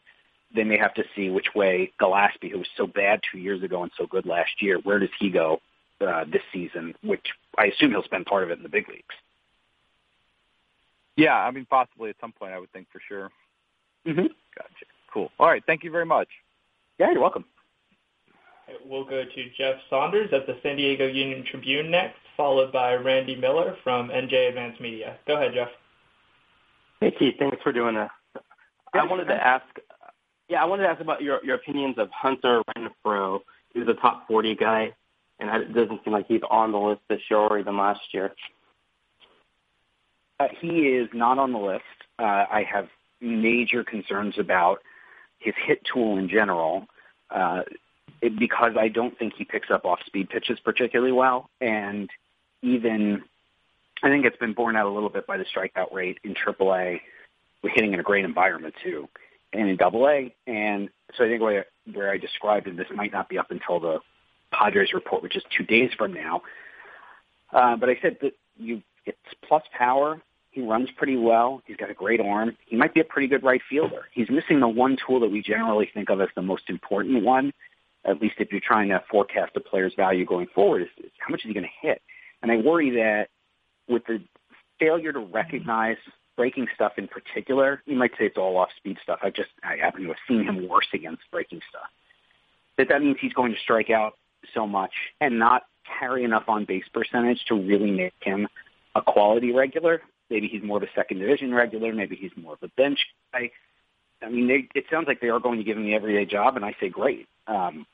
They 0.55 0.63
may 0.63 0.77
have 0.77 0.93
to 0.95 1.03
see 1.15 1.29
which 1.29 1.53
way 1.53 1.91
Gillaspie, 2.01 2.49
who 2.49 2.59
was 2.59 2.67
so 2.77 2.87
bad 2.87 3.19
two 3.29 3.37
years 3.37 3.61
ago 3.61 3.83
and 3.83 3.91
so 3.97 4.07
good 4.07 4.25
last 4.25 4.61
year, 4.61 4.79
where 4.79 4.99
does 4.99 5.09
he 5.19 5.29
go 5.29 5.59
uh, 5.99 6.23
this 6.23 6.41
season? 6.53 6.95
Which 7.03 7.25
I 7.57 7.65
assume 7.65 7.91
he'll 7.91 8.03
spend 8.03 8.25
part 8.25 8.43
of 8.43 8.51
it 8.51 8.57
in 8.57 8.63
the 8.63 8.69
big 8.69 8.87
leagues. 8.87 9.03
Yeah, 11.17 11.35
I 11.35 11.51
mean, 11.51 11.65
possibly 11.69 12.09
at 12.09 12.15
some 12.21 12.31
point, 12.31 12.53
I 12.53 12.59
would 12.59 12.71
think 12.71 12.87
for 12.91 13.01
sure. 13.07 13.29
Mm-hmm. 14.07 14.27
Gotcha. 14.55 14.85
Cool. 15.13 15.29
All 15.39 15.47
right. 15.47 15.63
Thank 15.65 15.83
you 15.83 15.91
very 15.91 16.05
much. 16.05 16.27
Yeah, 16.99 17.11
you're 17.11 17.21
welcome. 17.21 17.45
We'll 18.85 19.03
go 19.03 19.23
to 19.23 19.49
Jeff 19.57 19.75
Sanders 19.89 20.29
at 20.33 20.47
the 20.47 20.57
San 20.63 20.77
Diego 20.77 21.07
Union 21.07 21.43
Tribune 21.49 21.91
next, 21.91 22.17
followed 22.35 22.71
by 22.71 22.95
Randy 22.95 23.35
Miller 23.35 23.75
from 23.83 24.09
NJ 24.09 24.49
Advanced 24.49 24.81
Media. 24.81 25.17
Go 25.27 25.35
ahead, 25.35 25.53
Jeff. 25.53 25.69
Hey 26.99 27.11
Keith, 27.17 27.35
thanks 27.37 27.57
for 27.61 27.71
doing 27.71 27.95
this. 27.95 28.09
I 28.93 29.05
wanted 29.05 29.25
to 29.25 29.33
ask, 29.33 29.65
yeah, 30.47 30.61
I 30.61 30.65
wanted 30.65 30.83
to 30.83 30.89
ask 30.89 31.01
about 31.01 31.21
your 31.21 31.43
your 31.43 31.55
opinions 31.55 31.97
of 31.97 32.09
Hunter 32.11 32.61
Renfroe. 32.75 33.41
He 33.73 33.79
was 33.79 33.87
a 33.89 33.93
top 33.93 34.27
40 34.27 34.55
guy, 34.55 34.93
and 35.39 35.49
it 35.61 35.73
doesn't 35.73 36.03
seem 36.03 36.13
like 36.13 36.27
he's 36.27 36.41
on 36.49 36.71
the 36.71 36.77
list 36.77 37.01
this 37.09 37.21
year 37.29 37.39
or 37.39 37.59
even 37.59 37.77
last 37.77 38.01
year. 38.13 38.33
Uh, 40.39 40.47
he 40.59 40.87
is 40.87 41.09
not 41.13 41.37
on 41.37 41.51
the 41.51 41.59
list. 41.59 41.83
Uh, 42.17 42.45
I 42.49 42.65
have 42.71 42.87
major 43.21 43.83
concerns 43.83 44.35
about 44.37 44.79
his 45.39 45.53
hit 45.65 45.81
tool 45.91 46.17
in 46.17 46.29
general 46.29 46.87
uh, 47.29 47.61
it, 48.21 48.37
because 48.37 48.73
I 48.77 48.87
don't 48.87 49.17
think 49.17 49.33
he 49.37 49.43
picks 49.43 49.69
up 49.71 49.85
off-speed 49.85 50.29
pitches 50.29 50.59
particularly 50.59 51.11
well, 51.11 51.49
and 51.61 52.09
even 52.61 53.23
I 54.03 54.09
think 54.09 54.25
it's 54.25 54.37
been 54.37 54.53
borne 54.53 54.75
out 54.75 54.85
a 54.85 54.89
little 54.89 55.09
bit 55.09 55.27
by 55.27 55.37
the 55.37 55.45
strikeout 55.45 55.93
rate 55.93 56.19
in 56.23 56.33
AAA. 56.33 57.01
We're 57.63 57.69
hitting 57.73 57.93
in 57.93 57.99
a 57.99 58.03
great 58.03 58.25
environment 58.25 58.75
too, 58.83 59.07
and 59.53 59.69
in 59.69 59.81
AA. 59.81 60.29
And 60.47 60.89
so 61.17 61.25
I 61.25 61.27
think 61.27 61.41
where, 61.41 61.65
where 61.93 62.11
I 62.11 62.17
described 62.17 62.67
it, 62.67 62.77
this 62.77 62.87
might 62.93 63.11
not 63.11 63.29
be 63.29 63.37
up 63.37 63.51
until 63.51 63.79
the 63.79 63.99
Padres 64.51 64.93
report, 64.93 65.23
which 65.23 65.35
is 65.35 65.43
two 65.55 65.63
days 65.63 65.91
from 65.97 66.13
now. 66.13 66.41
Uh, 67.51 67.75
but 67.75 67.89
I 67.89 67.97
said 68.01 68.17
that 68.21 68.33
you 68.57 68.81
it's 69.05 69.17
plus 69.47 69.63
power. 69.77 70.21
He 70.51 70.61
runs 70.61 70.89
pretty 70.95 71.17
well. 71.17 71.61
He's 71.65 71.77
got 71.77 71.89
a 71.89 71.93
great 71.93 72.21
arm. 72.21 72.57
He 72.65 72.75
might 72.75 72.93
be 72.93 73.01
a 73.01 73.03
pretty 73.03 73.27
good 73.27 73.43
right 73.43 73.61
fielder. 73.69 74.05
He's 74.13 74.29
missing 74.29 74.59
the 74.59 74.67
one 74.67 74.97
tool 75.05 75.19
that 75.19 75.29
we 75.29 75.41
generally 75.41 75.89
think 75.93 76.09
of 76.09 76.21
as 76.21 76.29
the 76.35 76.41
most 76.41 76.69
important 76.69 77.23
one, 77.23 77.53
at 78.05 78.21
least 78.21 78.35
if 78.39 78.51
you're 78.51 78.61
trying 78.61 78.89
to 78.89 79.03
forecast 79.09 79.51
a 79.55 79.59
player's 79.59 79.93
value 79.95 80.25
going 80.25 80.47
forward, 80.53 80.83
is, 80.83 80.87
is 81.03 81.11
how 81.19 81.31
much 81.31 81.41
is 81.41 81.47
he 81.47 81.53
going 81.53 81.65
to 81.65 81.87
hit? 81.87 82.01
And 82.41 82.51
I 82.51 82.57
worry 82.57 82.91
that 82.91 83.29
with 83.87 84.05
the 84.05 84.21
failure 84.79 85.11
to 85.11 85.19
recognize 85.19 85.97
breaking 86.35 86.67
stuff 86.75 86.93
in 86.97 87.07
particular, 87.07 87.81
you 87.85 87.95
might 87.95 88.11
say 88.11 88.25
it's 88.25 88.37
all 88.37 88.57
off 88.57 88.69
speed 88.77 88.97
stuff. 89.01 89.19
I 89.23 89.29
just 89.29 89.49
I 89.63 89.77
happen 89.77 90.03
to 90.03 90.09
have 90.09 90.17
seen 90.27 90.43
him 90.43 90.67
worse 90.67 90.87
against 90.93 91.23
breaking 91.31 91.61
stuff. 91.69 91.89
That 92.77 92.89
that 92.89 93.01
means 93.01 93.17
he's 93.19 93.33
going 93.33 93.53
to 93.53 93.59
strike 93.59 93.89
out 93.89 94.13
so 94.53 94.67
much 94.67 94.91
and 95.21 95.39
not 95.39 95.63
carry 95.99 96.23
enough 96.23 96.43
on 96.47 96.65
base 96.65 96.85
percentage 96.93 97.45
to 97.45 97.55
really 97.55 97.91
make 97.91 98.13
him 98.21 98.47
a 98.95 99.01
quality 99.01 99.53
regular. 99.53 100.01
Maybe 100.29 100.47
he's 100.47 100.63
more 100.63 100.77
of 100.77 100.83
a 100.83 100.89
second 100.95 101.19
division 101.19 101.53
regular. 101.53 101.93
Maybe 101.93 102.15
he's 102.15 102.31
more 102.35 102.53
of 102.53 102.63
a 102.63 102.67
bench 102.69 102.99
guy. 103.31 103.51
I 104.21 104.29
mean, 104.29 104.47
they, 104.47 104.67
it 104.73 104.85
sounds 104.89 105.07
like 105.07 105.21
they 105.21 105.29
are 105.29 105.39
going 105.39 105.59
to 105.59 105.63
give 105.63 105.77
him 105.77 105.83
the 105.83 105.93
everyday 105.93 106.25
job, 106.25 106.55
and 106.55 106.65
I 106.65 106.75
say 106.79 106.89
great 106.89 107.27
um, 107.47 107.85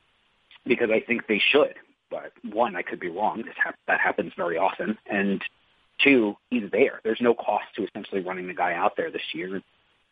because 0.65 0.89
I 0.91 0.99
think 0.99 1.27
they 1.27 1.41
should. 1.51 1.75
But 2.09 2.33
one, 2.43 2.75
I 2.75 2.81
could 2.81 2.99
be 2.99 3.09
wrong. 3.09 3.43
Hap- 3.63 3.79
that 3.87 3.99
happens 3.99 4.33
very 4.35 4.57
often, 4.57 4.97
and 5.09 5.41
two, 6.03 6.35
he's 6.49 6.69
there. 6.71 6.99
There's 7.03 7.21
no 7.21 7.33
cost 7.33 7.65
to 7.75 7.85
essentially 7.85 8.21
running 8.21 8.47
the 8.47 8.53
guy 8.53 8.73
out 8.73 8.97
there 8.97 9.11
this 9.11 9.21
year, 9.33 9.55
and 9.55 9.63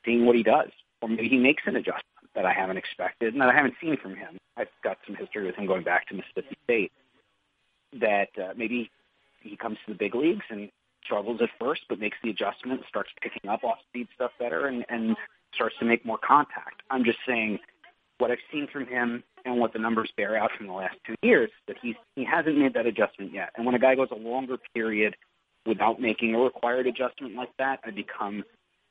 seeing 0.06 0.26
what 0.26 0.36
he 0.36 0.44
does, 0.44 0.70
or 1.02 1.10
maybe 1.10 1.28
he 1.28 1.38
makes 1.38 1.64
an 1.66 1.76
adjustment 1.76 2.06
that 2.36 2.46
I 2.46 2.54
haven't 2.54 2.78
expected 2.78 3.34
and 3.34 3.42
that 3.42 3.50
I 3.50 3.54
haven't 3.56 3.74
seen 3.82 3.98
from 3.98 4.16
him. 4.16 4.38
I've 4.56 4.68
got 4.84 4.98
some 5.06 5.16
history 5.16 5.46
with 5.46 5.56
him 5.56 5.66
going 5.66 5.84
back 5.84 6.08
to 6.08 6.16
Mississippi 6.16 6.58
State. 6.64 6.92
That 8.00 8.30
uh, 8.38 8.54
maybe 8.56 8.92
he 9.42 9.58
comes 9.58 9.78
to 9.86 9.94
the 9.94 9.98
big 9.98 10.16
leagues 10.16 10.46
and 10.50 10.70
struggles 11.04 11.42
at 11.42 11.50
first, 11.60 11.82
but 11.90 12.00
makes 12.00 12.18
the 12.24 12.30
adjustment, 12.30 12.82
starts 12.88 13.10
picking 13.22 13.50
up 13.50 13.64
off 13.64 13.80
speed 13.90 14.08
stuff 14.16 14.32
better, 14.40 14.68
and, 14.68 14.86
and 14.90 15.16
starts 15.54 15.76
to 15.80 15.86
make 15.86 16.06
more 16.06 16.20
contact. 16.20 16.84
I'm 16.92 17.04
just 17.04 17.18
saying 17.28 17.60
what 18.19 18.32
I've 18.32 18.38
seen 18.51 18.67
from 18.71 18.86
him 18.86 19.23
and 19.45 19.60
what 19.60 19.73
the 19.73 19.79
numbers 19.79 20.12
bear 20.15 20.38
out 20.38 20.51
from 20.55 20.67
the 20.67 20.73
last 20.73 20.95
two 21.05 21.15
years 21.23 21.49
that 21.67 21.77
he's 21.82 21.95
he 22.15 22.23
hasn't 22.23 22.58
made 22.58 22.73
that 22.75 22.86
adjustment 22.86 23.34
yet. 23.34 23.49
And 23.55 23.65
when 23.65 23.75
a 23.75 23.79
guy 23.79 23.95
goes 23.95 24.10
a 24.12 24.15
longer 24.15 24.58
period 24.75 25.15
without 25.65 25.99
making 25.99 26.36
a 26.36 26.39
required 26.39 26.88
adjustment 26.88 27.36
like 27.36 27.49
that, 27.58 27.79
I 27.84 27.91
become 27.91 28.43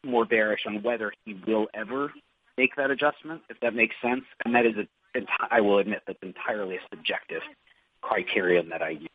more 0.05 0.25
bearish 0.25 0.61
on 0.67 0.83
whether 0.83 1.13
he 1.25 1.37
will 1.47 1.67
ever 1.75 2.13
make 2.57 2.75
that 2.77 2.91
adjustment, 2.91 3.43
if 3.49 3.59
that 3.61 3.75
makes 3.75 3.95
sense. 4.03 4.25
And 4.45 4.55
that 4.55 4.67
is 4.67 4.75
a, 4.77 5.21
I 5.51 5.61
will 5.61 5.79
admit 5.79 6.03
that's 6.07 6.19
entirely 6.23 6.77
a 6.77 6.81
subjective 6.91 7.43
criterion 8.01 8.69
that 8.71 8.83
I 8.83 8.91
use. 8.91 9.09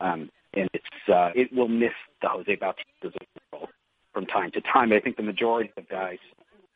Um, 0.00 0.30
and 0.54 0.68
it's 0.72 1.08
uh, 1.12 1.30
it 1.34 1.52
will 1.52 1.68
miss 1.68 1.92
the 2.22 2.28
Jose 2.28 2.56
Bautista's 2.56 3.14
world 3.52 3.68
from 4.12 4.26
time 4.26 4.50
to 4.52 4.60
time. 4.60 4.92
I 4.92 5.00
think 5.00 5.16
the 5.16 5.22
majority 5.22 5.70
of 5.76 5.88
guys 5.88 6.18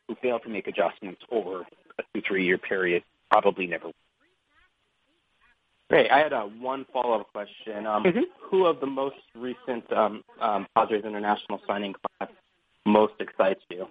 who 0.07 0.15
fail 0.21 0.39
to 0.39 0.49
make 0.49 0.67
adjustments 0.67 1.21
over 1.31 1.61
a 1.99 2.03
two 2.13 2.21
three 2.27 2.45
year 2.45 2.57
period 2.57 3.03
probably 3.31 3.67
never. 3.67 3.85
will. 3.87 3.93
Great. 5.89 6.09
I 6.11 6.19
had 6.19 6.33
uh, 6.33 6.43
one 6.43 6.85
follow-up 6.91 7.31
question. 7.33 7.85
Um, 7.85 8.03
Mhm. 8.03 8.23
Who 8.49 8.65
of 8.65 8.79
the 8.79 8.87
most 8.87 9.17
recent 9.35 9.91
um, 9.91 10.23
um, 10.39 10.67
Padres 10.75 11.03
international 11.05 11.61
signing 11.67 11.93
class 11.93 12.29
most 12.85 13.13
excites 13.19 13.61
you? 13.69 13.87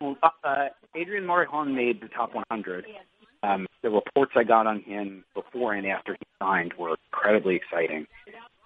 Well, 0.00 0.16
uh, 0.44 0.68
Adrian 0.94 1.24
Morejon 1.26 1.74
made 1.74 2.00
the 2.00 2.08
top 2.08 2.34
100. 2.34 2.86
Um, 3.42 3.66
the 3.82 3.90
reports 3.90 4.32
I 4.36 4.44
got 4.44 4.66
on 4.66 4.80
him 4.82 5.24
before 5.34 5.74
and 5.74 5.86
after 5.86 6.14
he 6.14 6.26
signed 6.38 6.72
were 6.78 6.96
incredibly 7.12 7.56
exciting. 7.56 8.06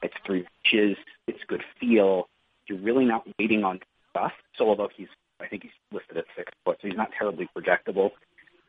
It's 0.02 0.14
three 0.24 0.46
pitches. 0.62 0.96
It's 1.26 1.42
good 1.48 1.62
feel. 1.80 2.28
You're 2.66 2.78
really 2.78 3.04
not 3.04 3.24
waiting 3.38 3.64
on 3.64 3.80
stuff. 4.10 4.32
So 4.56 4.68
although 4.68 4.88
he's, 4.94 5.08
I 5.44 5.48
think 5.48 5.62
he's 5.62 5.72
listed 5.92 6.16
at 6.16 6.24
six 6.36 6.52
foot, 6.64 6.78
so 6.80 6.88
he's 6.88 6.96
not 6.96 7.10
terribly 7.16 7.48
projectable. 7.56 8.10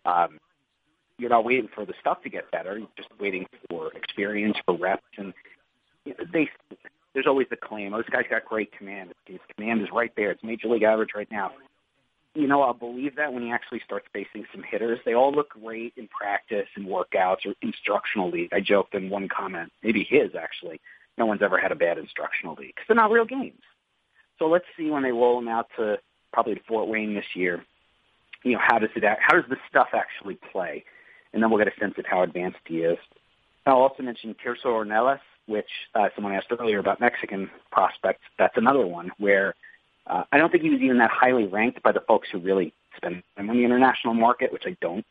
Um, 0.05 0.39
you're 1.17 1.29
not 1.29 1.45
waiting 1.45 1.69
for 1.73 1.85
the 1.85 1.93
stuff 1.99 2.21
to 2.23 2.29
get 2.29 2.51
better. 2.51 2.77
You're 2.77 2.87
just 2.97 3.09
waiting 3.19 3.45
for 3.69 3.91
experience, 3.93 4.57
for 4.65 4.77
reps, 4.77 5.03
and 5.17 5.33
they. 6.33 6.49
There's 7.13 7.27
always 7.27 7.47
the 7.49 7.55
claim, 7.55 7.93
oh, 7.93 7.97
this 7.99 8.09
guy's 8.11 8.25
got 8.29 8.43
great 8.43 8.77
command. 8.77 9.13
His 9.25 9.39
command 9.55 9.81
is 9.81 9.87
right 9.93 10.11
there. 10.17 10.31
It's 10.31 10.43
major 10.43 10.67
league 10.67 10.83
average 10.83 11.11
right 11.15 11.31
now 11.31 11.51
you 12.35 12.47
know, 12.47 12.61
I'll 12.61 12.73
believe 12.73 13.15
that 13.15 13.33
when 13.33 13.43
he 13.43 13.51
actually 13.51 13.79
starts 13.83 14.05
facing 14.11 14.45
some 14.51 14.61
hitters. 14.61 14.99
They 15.05 15.13
all 15.13 15.31
look 15.31 15.49
great 15.49 15.93
in 15.95 16.07
practice 16.09 16.67
and 16.75 16.85
workouts 16.85 17.45
or 17.45 17.53
instructional 17.61 18.29
league. 18.29 18.49
I 18.53 18.59
joked 18.59 18.93
in 18.93 19.09
one 19.09 19.29
comment, 19.29 19.71
maybe 19.81 20.05
his 20.07 20.35
actually. 20.39 20.81
No 21.17 21.25
one's 21.25 21.41
ever 21.41 21.57
had 21.57 21.71
a 21.71 21.75
bad 21.75 21.97
instructional 21.97 22.55
league 22.55 22.75
because 22.75 22.85
they're 22.89 22.95
not 22.95 23.09
real 23.09 23.25
games. 23.25 23.61
So 24.37 24.47
let's 24.47 24.65
see 24.75 24.89
when 24.89 25.01
they 25.01 25.13
roll 25.13 25.39
them 25.39 25.47
out 25.47 25.67
to 25.77 25.97
probably 26.35 26.61
Fort 26.67 26.89
Wayne 26.89 27.15
this 27.15 27.25
year. 27.33 27.63
You 28.43 28.51
know, 28.51 28.59
how 28.61 28.77
does 28.77 28.89
it 28.95 29.03
how 29.03 29.35
does 29.35 29.49
the 29.49 29.55
stuff 29.69 29.87
actually 29.93 30.37
play? 30.51 30.83
And 31.33 31.41
then 31.41 31.49
we'll 31.49 31.63
get 31.63 31.73
a 31.73 31.79
sense 31.79 31.95
of 31.97 32.05
how 32.05 32.21
advanced 32.21 32.59
he 32.65 32.79
is. 32.79 32.97
I'll 33.65 33.77
also 33.77 34.03
mention 34.03 34.35
Tirso 34.45 34.65
Ornelas, 34.65 35.21
which 35.47 35.69
uh, 35.95 36.09
someone 36.13 36.33
asked 36.33 36.47
earlier 36.51 36.79
about 36.79 36.99
Mexican 36.99 37.49
prospects. 37.71 38.21
That's 38.37 38.55
another 38.57 38.85
one 38.85 39.11
where 39.17 39.55
uh, 40.07 40.23
I 40.31 40.37
don't 40.37 40.51
think 40.51 40.63
he 40.63 40.69
was 40.69 40.81
even 40.81 40.99
that 40.99 41.09
highly 41.09 41.47
ranked 41.47 41.81
by 41.81 41.93
the 41.93 42.01
folks 42.01 42.27
who 42.31 42.39
really 42.39 42.73
spend 42.97 43.23
time 43.37 43.49
on 43.49 43.57
the 43.57 43.63
international 43.63 44.13
market, 44.13 44.51
which 44.53 44.63
I 44.67 44.77
don't, 44.81 45.05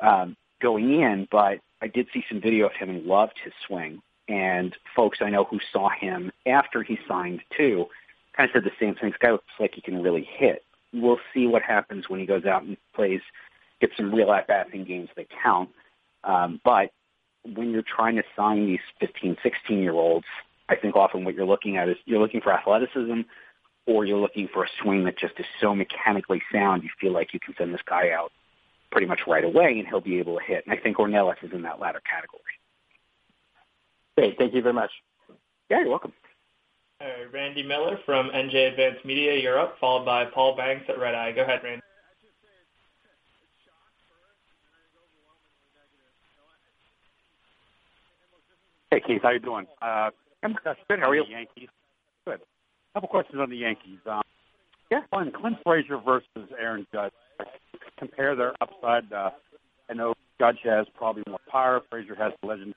um, 0.00 0.36
going 0.60 1.00
in. 1.02 1.28
But 1.30 1.58
I 1.82 1.88
did 1.88 2.06
see 2.14 2.24
some 2.28 2.40
video 2.40 2.66
of 2.66 2.72
him 2.72 2.88
and 2.88 3.04
loved 3.04 3.38
his 3.44 3.52
swing. 3.66 4.00
And 4.28 4.74
folks 4.94 5.18
I 5.20 5.28
know 5.28 5.44
who 5.44 5.58
saw 5.72 5.90
him 5.90 6.30
after 6.46 6.82
he 6.84 6.98
signed 7.08 7.40
too 7.56 7.88
kind 8.36 8.48
of 8.48 8.54
said 8.54 8.64
the 8.64 8.76
same 8.80 8.94
thing. 8.94 9.10
This 9.10 9.18
guy 9.20 9.32
looks 9.32 9.44
like 9.58 9.74
he 9.74 9.80
can 9.80 10.02
really 10.02 10.28
hit. 10.38 10.64
we'll 10.92 11.20
see 11.32 11.46
what 11.46 11.62
happens 11.62 12.08
when 12.08 12.20
he 12.20 12.26
goes 12.26 12.44
out 12.44 12.62
and 12.62 12.76
plays, 12.94 13.20
gets 13.80 13.96
some 13.96 14.14
real 14.14 14.32
at 14.32 14.46
bats 14.46 14.70
in 14.72 14.84
games 14.84 15.08
that 15.16 15.26
count. 15.42 15.70
Um, 16.24 16.60
but 16.64 16.92
when 17.44 17.70
you're 17.70 17.82
trying 17.82 18.16
to 18.16 18.22
sign 18.36 18.66
these 18.66 18.80
15, 19.00 19.36
16 19.42 19.78
year 19.78 19.92
olds, 19.92 20.26
I 20.68 20.76
think 20.76 20.96
often 20.96 21.24
what 21.24 21.34
you're 21.34 21.46
looking 21.46 21.76
at 21.76 21.88
is 21.88 21.96
you're 22.04 22.20
looking 22.20 22.40
for 22.40 22.52
athleticism 22.52 23.22
or 23.86 24.04
you're 24.04 24.18
looking 24.18 24.48
for 24.52 24.64
a 24.64 24.68
swing 24.80 25.04
that 25.04 25.18
just 25.18 25.34
is 25.38 25.46
so 25.60 25.74
mechanically 25.74 26.42
sound 26.52 26.82
you 26.82 26.90
feel 27.00 27.12
like 27.12 27.34
you 27.34 27.40
can 27.40 27.54
send 27.58 27.74
this 27.74 27.80
guy 27.84 28.10
out 28.10 28.30
pretty 28.90 29.06
much 29.06 29.20
right 29.26 29.44
away 29.44 29.78
and 29.78 29.88
he'll 29.88 30.00
be 30.00 30.18
able 30.18 30.38
to 30.38 30.44
hit. 30.44 30.64
And 30.66 30.78
I 30.78 30.80
think 30.80 30.98
Ornelas 30.98 31.42
is 31.42 31.52
in 31.52 31.62
that 31.62 31.80
latter 31.80 32.00
category. 32.08 32.42
Great. 34.16 34.38
Thank 34.38 34.54
you 34.54 34.62
very 34.62 34.74
much. 34.74 34.90
Yeah, 35.70 35.80
you're 35.80 35.88
welcome. 35.88 36.12
Right, 37.02 37.32
Randy 37.32 37.64
Miller 37.64 37.98
from 38.06 38.30
NJ 38.30 38.70
Advanced 38.70 39.04
Media, 39.04 39.36
you're 39.36 39.72
followed 39.80 40.04
by 40.04 40.24
Paul 40.26 40.54
Banks 40.56 40.84
at 40.88 41.00
Red 41.00 41.16
Eye. 41.16 41.32
Go 41.32 41.42
ahead, 41.42 41.60
Randy. 41.64 41.82
Hey 48.90 49.00
Keith, 49.04 49.20
how 49.22 49.30
you 49.30 49.40
doing? 49.40 49.66
Uh, 49.80 50.10
I'm 50.44 50.54
good. 50.62 51.00
How 51.00 51.10
are 51.10 51.16
you? 51.16 51.24
Yankees. 51.28 51.68
Good. 52.24 52.40
A 52.40 52.94
couple 52.94 53.08
questions 53.08 53.40
on 53.40 53.50
the 53.50 53.56
Yankees. 53.56 53.98
Um, 54.08 54.22
yeah, 54.90 55.00
fun. 55.10 55.32
Clint 55.32 55.56
Frazier 55.64 55.98
versus 55.98 56.52
Aaron 56.60 56.86
Judge. 56.92 57.12
Compare 57.98 58.36
their 58.36 58.52
upside. 58.60 59.12
Uh, 59.12 59.30
I 59.90 59.94
know 59.94 60.14
Judge 60.38 60.58
has 60.64 60.86
probably 60.94 61.24
more 61.26 61.40
power. 61.50 61.80
Frazier 61.90 62.14
has 62.14 62.32
the 62.42 62.48
legend 62.48 62.74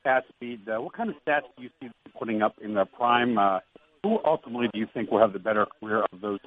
stat 0.00 0.24
speed. 0.28 0.68
Uh, 0.68 0.80
what 0.80 0.92
kind 0.92 1.10
of 1.10 1.16
stats 1.26 1.42
do 1.56 1.62
you 1.62 1.70
see 1.80 1.88
putting 2.18 2.42
up 2.42 2.54
in 2.62 2.74
their 2.74 2.84
prime? 2.84 3.38
Uh, 3.38 3.60
who 4.02 4.18
ultimately 4.24 4.68
do 4.72 4.78
you 4.78 4.86
think 4.92 5.10
will 5.10 5.20
have 5.20 5.32
the 5.32 5.38
better 5.38 5.66
career 5.80 6.04
of 6.12 6.20
those? 6.20 6.38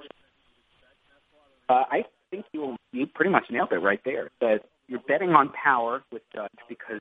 Uh, 1.69 1.83
I 1.89 2.05
think 2.31 2.45
you 2.53 2.75
you 2.91 3.07
pretty 3.07 3.31
much 3.31 3.45
nailed 3.49 3.71
it 3.71 3.79
right 3.79 4.01
there. 4.05 4.29
That 4.41 4.61
you're 4.87 5.01
betting 5.07 5.31
on 5.31 5.51
power 5.51 6.03
with 6.11 6.21
Judge 6.33 6.51
because 6.69 6.99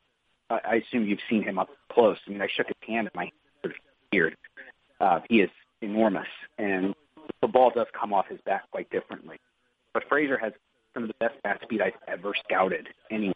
uh, 0.50 0.58
I 0.64 0.76
assume 0.76 1.06
you've 1.06 1.20
seen 1.28 1.42
him 1.42 1.58
up 1.58 1.68
close. 1.92 2.16
I 2.26 2.30
mean, 2.30 2.42
I 2.42 2.48
shook 2.54 2.66
his 2.66 2.76
hand 2.86 3.08
and 3.08 3.14
my 3.14 3.30
hand 3.62 3.74
weird. 4.12 4.36
Uh, 5.00 5.20
he 5.28 5.40
is 5.40 5.50
enormous, 5.82 6.26
and 6.58 6.94
the 7.42 7.48
ball 7.48 7.70
does 7.74 7.86
come 7.98 8.12
off 8.12 8.26
his 8.28 8.40
bat 8.46 8.62
quite 8.70 8.88
differently. 8.90 9.36
But 9.92 10.04
Frazier 10.08 10.38
has 10.38 10.52
some 10.96 11.04
of 11.04 11.08
the 11.08 11.14
best 11.20 11.34
bat 11.42 11.60
speed 11.62 11.82
I've 11.82 11.92
ever 12.08 12.32
scouted 12.44 12.88
anywhere. 13.10 13.34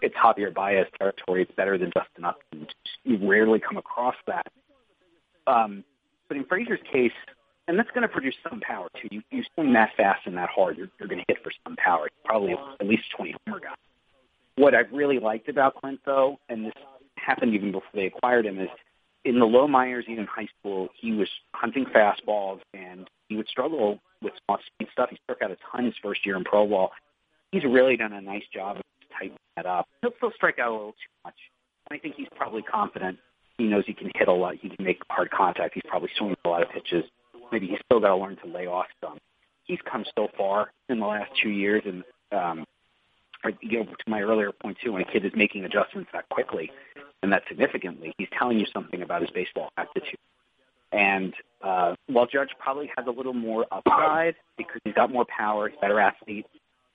It's 0.00 0.14
Javier 0.16 0.52
Baez 0.52 0.86
territory. 0.98 1.42
It's 1.42 1.52
better 1.54 1.76
than 1.76 1.92
Justin 1.92 2.24
Upton. 2.24 2.66
You 3.04 3.28
rarely 3.28 3.60
come 3.60 3.76
across 3.76 4.14
that. 4.26 4.46
Um, 5.46 5.84
but 6.28 6.36
in 6.36 6.44
Frazier's 6.44 6.80
case, 6.90 7.12
and 7.66 7.78
that's 7.78 7.90
going 7.90 8.02
to 8.02 8.08
produce 8.08 8.34
some 8.48 8.60
power 8.60 8.88
too. 9.00 9.08
You 9.10 9.22
you 9.30 9.42
swing 9.54 9.74
that 9.74 9.90
fast 9.96 10.22
and 10.26 10.36
that 10.38 10.48
hard, 10.48 10.78
you're, 10.78 10.88
you're 10.98 11.08
going 11.08 11.20
to 11.20 11.24
hit 11.28 11.42
for 11.42 11.52
some 11.66 11.76
power. 11.76 12.08
Probably 12.24 12.54
at 12.80 12.86
least 12.86 13.04
20 13.16 13.34
homer 13.46 13.60
guy. 13.60 13.74
What 14.56 14.74
I've 14.74 14.90
really 14.90 15.18
liked 15.18 15.48
about 15.48 15.74
Clint, 15.74 16.00
though, 16.06 16.38
and 16.48 16.64
this 16.64 16.72
happened 17.16 17.54
even 17.54 17.70
before 17.70 17.90
they 17.94 18.06
acquired 18.06 18.46
him, 18.46 18.58
is 18.58 18.68
in 19.24 19.38
the 19.38 19.44
low 19.44 19.68
minors, 19.68 20.06
even 20.08 20.26
high 20.26 20.48
school, 20.58 20.88
he 20.98 21.12
was 21.12 21.28
hunting 21.52 21.84
fastballs 21.84 22.60
and 22.72 23.08
he 23.28 23.36
would 23.36 23.48
struggle 23.48 23.98
with 24.22 24.32
small 24.44 24.58
speed 24.66 24.88
stuff. 24.92 25.10
He 25.10 25.18
struck 25.24 25.42
out 25.42 25.50
a 25.50 25.56
ton 25.70 25.84
his 25.84 25.94
first 26.02 26.24
year 26.24 26.36
in 26.36 26.44
pro 26.44 26.66
ball. 26.66 26.90
He's 27.52 27.64
really 27.64 27.96
done 27.96 28.12
a 28.12 28.20
nice 28.20 28.44
job 28.52 28.76
of 28.76 28.82
tightening 29.12 29.38
that 29.56 29.66
up. 29.66 29.88
He'll 30.02 30.12
still 30.16 30.32
strike 30.34 30.58
out 30.58 30.70
a 30.70 30.72
little 30.72 30.92
too 30.92 31.12
much. 31.24 31.36
And 31.90 31.98
I 31.98 32.00
think 32.00 32.14
he's 32.16 32.28
probably 32.36 32.62
confident. 32.62 33.18
He 33.56 33.64
knows 33.64 33.84
he 33.86 33.94
can 33.94 34.10
hit 34.14 34.28
a 34.28 34.32
lot. 34.32 34.56
He 34.60 34.68
can 34.68 34.84
make 34.84 35.00
hard 35.10 35.30
contact. 35.30 35.74
He's 35.74 35.82
probably 35.88 36.10
swinging 36.16 36.36
a 36.44 36.48
lot 36.48 36.62
of 36.62 36.70
pitches. 36.70 37.04
Maybe 37.50 37.66
he's 37.66 37.78
still 37.86 38.00
got 38.00 38.08
to 38.08 38.16
learn 38.16 38.36
to 38.44 38.46
lay 38.46 38.66
off 38.66 38.86
some. 39.02 39.18
He's 39.64 39.78
come 39.90 40.04
so 40.16 40.28
far 40.36 40.70
in 40.88 41.00
the 41.00 41.06
last 41.06 41.30
two 41.42 41.50
years, 41.50 41.82
and 41.84 42.04
um, 42.32 42.64
you 43.60 43.78
know, 43.78 43.84
to 43.84 44.10
my 44.10 44.20
earlier 44.20 44.52
point 44.52 44.78
too, 44.82 44.92
when 44.92 45.02
a 45.02 45.12
kid 45.12 45.24
is 45.24 45.32
making 45.34 45.64
adjustments 45.64 46.10
that 46.12 46.28
quickly 46.30 46.70
and 47.22 47.32
that 47.32 47.42
significantly, 47.48 48.12
he's 48.18 48.28
telling 48.38 48.58
you 48.58 48.66
something 48.72 49.02
about 49.02 49.22
his 49.22 49.30
baseball 49.30 49.70
aptitude. 49.76 50.18
And 50.92 51.34
uh, 51.62 51.94
while 52.06 52.26
Judge 52.26 52.50
probably 52.58 52.90
has 52.96 53.06
a 53.06 53.10
little 53.10 53.34
more 53.34 53.66
upside 53.70 54.36
because 54.56 54.80
he's 54.84 54.94
got 54.94 55.12
more 55.12 55.26
power, 55.26 55.68
he's 55.68 55.76
a 55.78 55.80
better 55.80 56.00
athlete. 56.00 56.46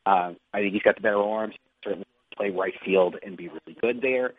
Uh, 0.06 0.34
I 0.53 0.60
think 0.60 0.73
he's 0.73 0.82
got 0.82 0.95
the 0.95 1.01
better 1.01 1.21
arms. 1.21 1.56
Certainly 1.84 2.06
play 2.36 2.49
right 2.49 2.73
field 2.84 3.15
and 3.23 3.38
be 3.38 3.49
really 3.49 3.77
good 3.79 4.01
there. 4.01 4.34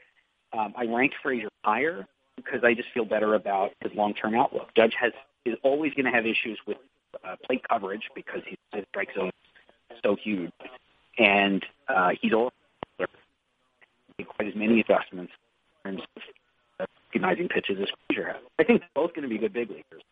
Um, 0.52 0.74
I 0.76 0.86
ranked 0.86 1.16
Frazier 1.22 1.48
higher 1.64 2.06
because 2.36 2.64
I 2.64 2.74
just 2.74 2.88
feel 2.92 3.04
better 3.04 3.34
about 3.34 3.72
his 3.80 3.92
long-term 3.94 4.34
outlook. 4.34 4.70
Judge 4.76 4.94
has 5.00 5.12
is 5.44 5.56
always 5.62 5.92
going 5.92 6.06
to 6.06 6.10
have 6.10 6.26
issues 6.26 6.58
with 6.66 6.78
uh, 7.22 7.36
plate 7.44 7.62
coverage 7.68 8.08
because 8.14 8.40
his 8.46 8.84
strike 8.90 9.10
zone 9.14 9.30
is 9.90 9.98
so 10.02 10.16
huge 10.16 10.50
and 11.18 11.64
uh, 11.88 12.10
he's 12.20 12.32
also 12.32 12.52
quite 12.98 14.48
as 14.48 14.54
many 14.54 14.80
adjustments 14.80 15.32
in 15.84 15.92
terms 15.92 16.02
of 16.16 16.22
recognizing 17.14 17.48
pitches 17.48 17.78
as 17.80 17.88
Frazier 18.08 18.26
has. 18.26 18.36
I 18.58 18.64
think 18.64 18.80
they're 18.80 18.88
both 18.94 19.14
going 19.14 19.22
to 19.22 19.28
be 19.28 19.38
good 19.38 19.52
big 19.52 19.70
leaguers. 19.70 20.02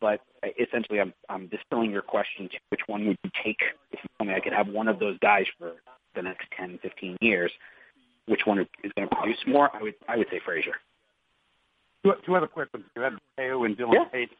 But 0.00 0.20
essentially, 0.60 1.00
I'm, 1.00 1.12
I'm 1.28 1.48
distilling 1.48 1.90
your 1.90 2.02
question 2.02 2.48
to 2.48 2.58
which 2.68 2.80
one 2.86 3.06
would 3.06 3.18
you 3.24 3.30
take 3.44 3.58
if 3.90 3.98
you 4.02 4.08
told 4.18 4.28
me 4.28 4.34
I 4.34 4.40
could 4.40 4.52
have 4.52 4.68
one 4.68 4.86
of 4.86 5.00
those 5.00 5.18
guys 5.18 5.46
for 5.58 5.72
the 6.14 6.22
next 6.22 6.46
10, 6.56 6.78
15 6.82 7.16
years. 7.20 7.50
Which 8.26 8.42
one 8.44 8.60
is 8.60 8.92
going 8.96 9.08
to 9.08 9.16
produce 9.16 9.38
more? 9.46 9.74
I 9.74 9.82
would 9.82 9.94
I 10.06 10.18
would 10.18 10.26
say 10.30 10.40
Frazier. 10.44 10.74
Two, 12.04 12.12
two 12.24 12.36
other 12.36 12.46
quick 12.46 12.68
ones. 12.72 12.84
You 12.94 13.02
had 13.02 13.14
Mateo 13.14 13.64
and 13.64 13.76
Dillon 13.76 13.94
yeah. 13.94 14.04
Tate 14.12 14.30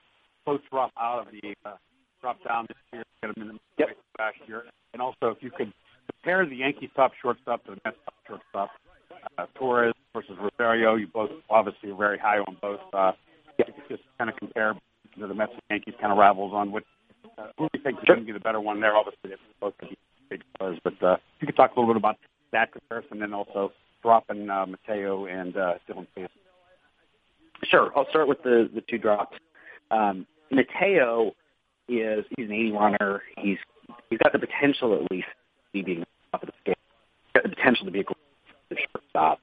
both 0.45 0.61
drop 0.71 0.93
out 1.01 1.27
of 1.27 1.33
the 1.33 1.55
uh, 1.65 1.73
drop 2.21 2.37
down 2.47 2.67
this 2.69 2.77
year. 2.93 3.03
Get 3.23 3.35
them 3.35 3.43
in 3.43 3.49
the 3.55 3.59
yep. 3.79 3.97
last 4.19 4.37
year. 4.47 4.65
And 4.93 5.01
also, 5.01 5.29
if 5.29 5.39
you 5.43 5.51
could 5.51 5.73
compare 6.13 6.45
the 6.47 6.57
Yankees 6.57 6.91
top 6.95 7.13
shortstop 7.21 7.65
to 7.65 7.71
the 7.73 7.81
Mets 7.85 7.97
top 8.05 8.15
shortstop, 8.27 8.71
uh, 9.39 9.47
Torres 9.55 9.95
Rosario. 10.41 10.97
You 10.97 11.07
both 11.07 11.31
obviously 11.51 11.91
are 11.91 11.97
very 11.97 12.19
high 12.19 12.39
on 12.39 12.57
both. 12.61 12.81
Uh, 12.93 13.13
could 13.65 13.75
just 13.89 14.03
kind 14.19 14.31
of 14.31 14.37
compare 14.37 14.75
you 15.17 15.27
the 15.27 15.35
Mets 15.35 15.53
and 15.53 15.63
Yankees 15.71 15.95
kind 16.01 16.13
of 16.13 16.19
rivals 16.19 16.53
on 16.55 16.71
what 16.73 16.85
uh, 17.39 17.49
who 17.59 17.65
do 17.65 17.79
you 17.79 17.83
think 17.83 17.99
is 17.99 18.05
going 18.05 18.21
to 18.21 18.25
be 18.25 18.33
the 18.33 18.41
better 18.41 18.61
one 18.61 18.81
there. 18.81 18.97
Obviously, 18.97 19.31
they're 19.31 19.39
both 19.61 19.77
going 19.79 19.93
to 19.93 19.97
be 19.97 20.37
big 20.37 20.43
stars, 20.57 20.79
but 20.85 21.03
uh, 21.03 21.17
you 21.41 21.47
could 21.47 21.57
talk 21.57 21.75
a 21.75 21.81
little 21.81 21.93
bit 21.93 21.99
about 21.99 22.17
that 22.53 22.73
comparison, 22.73 23.23
and 23.23 23.35
also 23.35 23.73
dropping 24.03 24.49
uh, 24.49 24.67
Mateo 24.67 25.27
and 25.27 25.57
uh, 25.57 25.75
Dillon 25.87 26.07
Tate. 26.15 26.31
Sure, 27.65 27.91
I'll 27.97 28.09
start 28.11 28.29
with 28.29 28.43
the 28.43 28.71
the 28.73 28.83
two 28.83 28.99
drops. 28.99 29.37
Um, 29.91 30.27
Mateo 30.51 31.33
is 31.89 32.25
he's 32.37 32.47
an 32.47 32.53
80 32.53 32.73
runner. 32.73 33.23
He's 33.37 33.59
he's 34.11 34.19
got 34.19 34.33
the 34.33 34.39
potential 34.39 34.95
at 34.95 35.11
least 35.11 35.27
to 35.27 35.73
be 35.73 35.83
being 35.83 36.05
top 36.33 36.43
of 36.43 36.49
the 36.49 36.55
scale. 36.61 36.75
He's 37.27 37.43
got 37.43 37.43
the 37.43 37.57
potential 37.57 37.87
to 37.87 37.91
be 37.91 38.01
a 38.01 38.05
great 38.05 38.87
shortstop. 38.93 39.41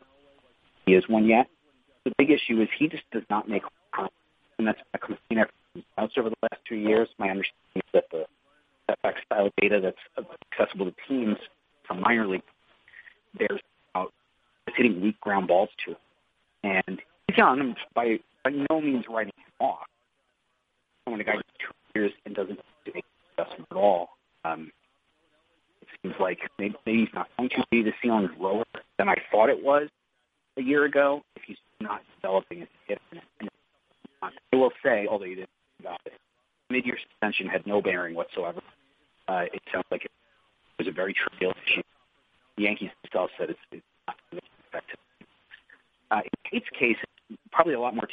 He 0.86 0.94
is 0.94 1.08
one 1.08 1.26
yet. 1.26 1.48
The 2.04 2.12
big 2.18 2.30
issue 2.30 2.62
is 2.62 2.70
he 2.78 2.88
just 2.88 3.04
does 3.12 3.24
not 3.30 3.50
make 3.50 3.64
and 4.58 4.68
that's 4.68 4.80
a 4.94 4.98
complaint 4.98 5.42
after 5.42 5.54
outs 5.98 6.14
over 6.18 6.30
the 6.30 6.36
last 6.42 6.62
two 6.68 6.76
years. 6.76 7.10
My 7.18 7.30
understanding 7.30 7.76
is 7.76 7.84
that 7.94 8.06
the 8.12 8.26
setback 8.90 9.16
style 9.26 9.50
data 9.60 9.82
that's 9.82 10.28
accessible 10.52 10.86
to 10.86 10.94
teams 11.08 11.38
from 11.88 12.02
minor 12.02 12.28
league, 12.28 12.42
there's 13.38 13.60
about 13.94 14.14
hitting 14.76 15.02
weak 15.02 15.20
ground 15.20 15.48
balls 15.48 15.70
to 15.86 15.92
him. 15.92 15.98
And 16.88 17.02
he's 17.28 17.38
young, 17.38 17.76
by 17.94 18.20
by 18.44 18.52
no 18.70 18.82
means 18.82 19.06
writing 19.10 19.34
him 19.38 19.68
off. 19.68 19.88
When 21.06 21.20
a 21.20 21.24
guy 21.24 21.34
gets 21.34 21.48
two 21.60 22.00
years 22.00 22.12
and 22.26 22.36
doesn't 22.36 22.60
make 22.94 23.06
adjustment 23.38 23.68
at 23.70 23.78
all, 23.78 24.10
um, 24.44 24.72
it 25.82 25.88
seems 26.02 26.16
like 26.20 26.40
maybe, 26.58 26.76
maybe 26.86 27.00
he's 27.00 27.14
not 27.14 27.28
going 27.38 27.50
to 27.50 27.64
be 27.70 27.84
the 27.84 27.92
ceiling 28.02 28.30
lower 28.40 28.64
than 28.98 29.10
I 29.10 29.16
thought 29.32 29.50
it 29.50 29.64
was 29.64 29.90
a 30.58 30.62
year 30.62 30.86
ago 30.86 31.22
if 31.36 31.44
he's 31.46 31.58
not 31.82 32.02
developing 32.22 32.68
hitter. 32.88 33.02
And 33.40 33.50
I 34.22 34.56
will 34.56 34.72
say, 34.84 35.08
although 35.10 35.26
you 35.26 35.36
didn't 35.36 35.50
about 35.80 36.00
it, 36.06 36.14
mid-year 36.70 36.98
suspension 37.10 37.48
had 37.48 37.66
no 37.68 37.82
bearing 37.82 38.16
whatsoever. 38.16 38.62
Uh, 39.28 39.46
it 39.54 39.62
sounds 39.72 39.86
like 39.92 40.06
it 40.06 40.12
was 40.78 40.88
a 40.88 40.92
very 40.92 41.14
trivial 41.14 41.54
issue. 41.66 41.84
The 42.58 42.64
Yankees 42.64 42.90
themselves 43.04 43.34
said 43.38 43.50
it's, 43.50 43.60
it's 43.72 43.84
not 44.08 44.16
going 44.32 44.42
to 44.42 44.48
affect 44.70 44.92
him. 44.92 44.98
Uh, 46.12 46.22
in 46.24 46.52
Tate's 46.52 46.70
case, 46.78 46.98
probably 47.52 47.74
a 47.74 47.80
lot 47.80 47.96
more 47.96 48.08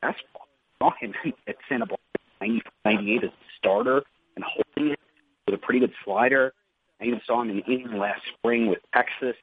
basketball. 0.00 0.46
Saw 0.78 0.90
him 1.00 1.14
at 1.48 1.56
Santa 1.68 1.86
Barbara 1.86 2.62
98 2.84 3.24
as 3.24 3.30
a 3.30 3.32
starter 3.58 4.02
and 4.36 4.44
holding 4.44 4.92
it 4.92 4.98
with 5.46 5.54
a 5.54 5.58
pretty 5.58 5.80
good 5.80 5.92
slider. 6.04 6.52
I 7.00 7.04
even 7.04 7.20
saw 7.26 7.42
him 7.42 7.50
in 7.50 7.56
the 7.56 7.64
inning 7.64 7.98
last 7.98 8.22
spring 8.38 8.66
with 8.68 8.78
Texas. 8.94 9.36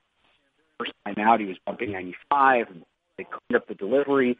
First 0.79 0.93
time 1.05 1.15
out, 1.19 1.39
he 1.39 1.45
was 1.45 1.57
bumping 1.65 1.91
95. 1.91 2.67
And 2.69 2.85
they 3.17 3.25
cleaned 3.25 3.61
up 3.61 3.67
the 3.67 3.75
delivery. 3.75 4.37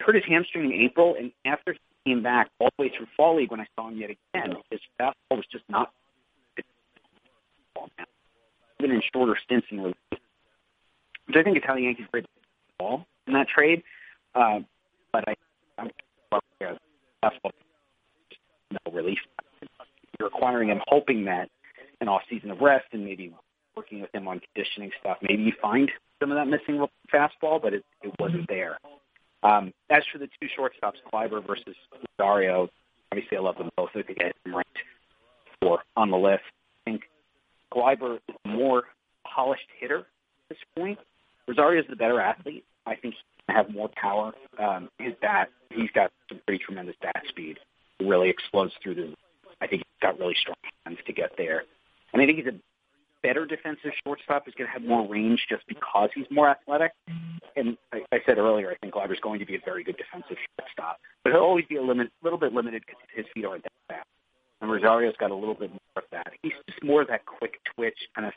Hurt 0.00 0.14
his 0.14 0.24
hamstring 0.26 0.72
in 0.72 0.72
April, 0.72 1.14
and 1.18 1.30
after 1.44 1.74
he 1.74 2.10
came 2.10 2.22
back 2.22 2.48
all 2.58 2.70
the 2.78 2.84
way 2.84 2.92
through 2.96 3.06
fall 3.16 3.36
league, 3.36 3.50
when 3.50 3.60
I 3.60 3.66
saw 3.76 3.88
him 3.88 3.98
yet 3.98 4.10
again, 4.10 4.56
his 4.70 4.80
fastball 4.98 5.36
was 5.36 5.44
just 5.52 5.64
not. 5.68 5.92
Even 8.80 8.92
in 8.92 9.02
shorter 9.12 9.36
stints 9.44 9.66
in 9.70 9.78
relief, 9.78 9.94
which 10.10 11.36
I 11.36 11.42
think 11.42 11.58
is 11.58 11.62
how 11.66 11.74
the 11.74 11.82
Yankees 11.82 12.06
played 12.10 12.24
ball 12.78 13.04
in 13.26 13.34
that 13.34 13.46
trade. 13.46 13.82
Uh, 14.34 14.60
but 15.12 15.28
I, 15.28 15.34
I'm 15.76 15.90
fastball 17.22 17.50
no 18.70 18.92
relief. 18.92 19.18
you're 20.18 20.28
acquiring 20.28 20.68
him 20.68 20.80
hoping 20.86 21.24
that 21.24 21.48
an 22.00 22.08
off 22.08 22.22
season 22.30 22.50
of 22.50 22.60
rest 22.60 22.86
and 22.92 23.04
maybe 23.04 23.34
working 23.76 24.00
with 24.00 24.14
him 24.14 24.28
on 24.28 24.40
conditioning 24.52 24.90
stuff, 25.00 25.18
maybe 25.22 25.42
you 25.42 25.52
find 25.60 25.90
some 26.20 26.30
of 26.30 26.36
that 26.36 26.46
missing 26.46 26.84
fastball, 27.12 27.60
but 27.60 27.74
it, 27.74 27.84
it 28.02 28.12
wasn't 28.18 28.46
there. 28.48 28.78
Um, 29.42 29.72
as 29.88 30.02
for 30.12 30.18
the 30.18 30.28
two 30.40 30.48
shortstops, 30.58 30.96
Gleyber 31.12 31.46
versus 31.46 31.74
Rosario, 32.18 32.68
obviously 33.10 33.38
I 33.38 33.40
love 33.40 33.56
them 33.56 33.70
both. 33.76 33.90
I 33.94 34.02
think 34.02 34.18
I 34.20 34.24
had 34.24 34.34
them 34.44 34.56
ranked 34.56 34.78
four 35.62 35.80
on 35.96 36.10
the 36.10 36.16
list. 36.16 36.42
I 36.86 36.90
think 36.90 37.02
Gleyber 37.72 38.16
is 38.16 38.34
a 38.44 38.48
more 38.48 38.84
polished 39.24 39.66
hitter 39.78 40.00
at 40.00 40.04
this 40.50 40.58
point. 40.76 40.98
Rosario 41.48 41.80
is 41.80 41.86
the 41.88 41.96
better 41.96 42.20
athlete. 42.20 42.64
I 42.86 42.94
think 42.96 43.14
he 43.14 43.20
can 43.46 43.56
have 43.56 43.74
more 43.74 43.90
power. 43.96 44.32
Um, 44.58 44.88
his 44.98 45.14
bat, 45.20 45.50
he's 45.70 45.90
got 45.94 46.10
some 46.28 46.40
pretty 46.46 46.62
tremendous 46.64 46.96
bat 47.00 47.22
speed. 47.28 47.58
Really 48.00 48.30
explodes 48.30 48.72
through 48.82 48.94
the. 48.94 49.14
I 49.60 49.66
think 49.66 49.82
he's 49.82 50.00
got 50.00 50.18
really 50.18 50.34
strong 50.40 50.56
hands 50.86 50.98
to 51.06 51.12
get 51.12 51.32
there, 51.36 51.64
and 52.12 52.22
I 52.22 52.26
think 52.26 52.38
he's 52.38 52.46
a 52.46 52.56
better 53.22 53.46
defensive 53.46 53.92
shortstop 54.04 54.48
is 54.48 54.54
going 54.54 54.68
to 54.68 54.72
have 54.72 54.82
more 54.82 55.06
range 55.08 55.46
just 55.48 55.66
because 55.66 56.10
he's 56.14 56.26
more 56.30 56.48
athletic. 56.48 56.92
And 57.56 57.76
I, 57.92 58.02
I 58.12 58.20
said 58.26 58.38
earlier, 58.38 58.70
I 58.70 58.76
think 58.76 58.94
Gleyber's 58.94 59.20
going 59.20 59.40
to 59.40 59.46
be 59.46 59.56
a 59.56 59.60
very 59.64 59.84
good 59.84 59.96
defensive 59.96 60.36
shortstop, 60.58 60.98
but 61.24 61.32
he'll 61.32 61.42
always 61.42 61.64
be 61.66 61.76
a 61.76 61.82
limit, 61.82 62.10
little 62.22 62.38
bit 62.38 62.52
limited 62.52 62.82
because 62.86 63.00
his 63.14 63.26
feet 63.34 63.44
aren't 63.44 63.64
that 63.64 63.72
fast. 63.88 64.08
And 64.60 64.70
Rosario's 64.70 65.16
got 65.18 65.30
a 65.30 65.34
little 65.34 65.54
bit 65.54 65.70
more 65.70 65.80
of 65.96 66.04
that. 66.12 66.32
He's 66.42 66.52
just 66.68 66.82
more 66.84 67.02
of 67.02 67.08
that 67.08 67.24
quick 67.26 67.60
twitch, 67.74 67.96
kind 68.14 68.26
of 68.26 68.34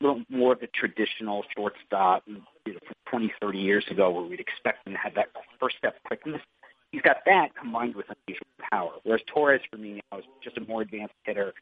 little 0.00 0.22
more 0.28 0.52
of 0.52 0.60
the 0.60 0.68
traditional 0.74 1.44
shortstop, 1.56 2.24
you 2.26 2.34
know, 2.34 2.78
from 2.86 3.20
20, 3.20 3.32
30 3.40 3.58
years 3.58 3.84
ago, 3.90 4.10
where 4.10 4.24
we'd 4.24 4.40
expect 4.40 4.86
him 4.86 4.92
to 4.92 4.98
have 4.98 5.14
that 5.14 5.28
first 5.60 5.76
step 5.78 5.96
quickness. 6.04 6.42
He's 6.90 7.02
got 7.02 7.18
that 7.26 7.54
combined 7.56 7.94
with 7.94 8.06
unusual 8.26 8.46
power. 8.70 8.92
Whereas 9.04 9.22
Torres, 9.26 9.60
for 9.70 9.78
me, 9.78 10.00
now 10.12 10.18
is 10.18 10.24
just 10.42 10.58
a 10.58 10.60
more 10.60 10.82
advanced 10.82 11.14
hitter 11.24 11.54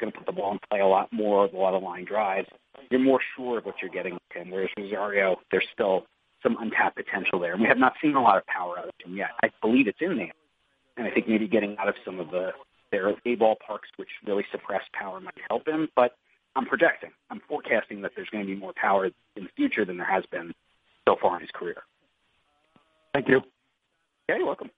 going 0.00 0.12
to 0.12 0.18
put 0.18 0.26
the 0.26 0.32
ball 0.32 0.52
in 0.52 0.58
play 0.70 0.80
a 0.80 0.86
lot 0.86 1.12
more 1.12 1.46
a 1.46 1.56
lot 1.56 1.74
of 1.74 1.82
line 1.82 2.04
drives. 2.04 2.48
You're 2.90 3.00
more 3.00 3.20
sure 3.36 3.58
of 3.58 3.66
what 3.66 3.76
you're 3.80 3.90
getting 3.90 4.14
with 4.14 4.22
him. 4.34 4.50
Whereas 4.50 4.70
Rosario, 4.76 5.36
there's 5.50 5.66
still 5.72 6.06
some 6.42 6.56
untapped 6.60 6.96
potential 6.96 7.38
there. 7.38 7.52
And 7.52 7.60
we 7.60 7.68
have 7.68 7.78
not 7.78 7.94
seen 8.02 8.14
a 8.14 8.22
lot 8.22 8.38
of 8.38 8.46
power 8.46 8.78
out 8.78 8.86
of 8.86 8.94
him 9.04 9.16
yet. 9.16 9.30
I 9.42 9.50
believe 9.60 9.86
it's 9.86 10.00
in 10.00 10.16
there. 10.16 10.32
And 10.96 11.06
I 11.06 11.10
think 11.10 11.28
maybe 11.28 11.46
getting 11.46 11.76
out 11.78 11.88
of 11.88 11.94
some 12.04 12.18
of 12.18 12.30
the 12.30 12.52
their 12.90 13.14
A 13.24 13.34
ball 13.36 13.56
parks, 13.64 13.88
which 13.96 14.08
really 14.26 14.44
suppress 14.50 14.82
power, 14.92 15.20
might 15.20 15.34
help 15.48 15.68
him. 15.68 15.88
But 15.94 16.16
I'm 16.56 16.66
projecting, 16.66 17.10
I'm 17.30 17.40
forecasting 17.48 18.02
that 18.02 18.12
there's 18.16 18.28
going 18.30 18.44
to 18.44 18.52
be 18.52 18.58
more 18.58 18.72
power 18.74 19.06
in 19.06 19.44
the 19.44 19.50
future 19.56 19.84
than 19.84 19.96
there 19.96 20.10
has 20.10 20.24
been 20.30 20.52
so 21.06 21.16
far 21.20 21.36
in 21.36 21.42
his 21.42 21.50
career. 21.52 21.82
Thank 23.14 23.28
you. 23.28 23.42
Yeah, 24.28 24.36
you're 24.38 24.46
welcome. 24.46 24.70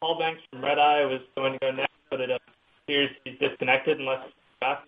Paul 0.00 0.18
Banks 0.18 0.40
from 0.50 0.64
Red 0.64 0.78
Eye 0.78 1.04
was 1.04 1.20
going 1.36 1.54
to 1.54 1.58
go 1.58 1.70
next, 1.72 1.92
but 2.10 2.20
it 2.20 2.30
appears 2.30 3.10
he's 3.24 3.38
disconnected 3.38 3.98
unless 3.98 4.20
back. 4.60 4.84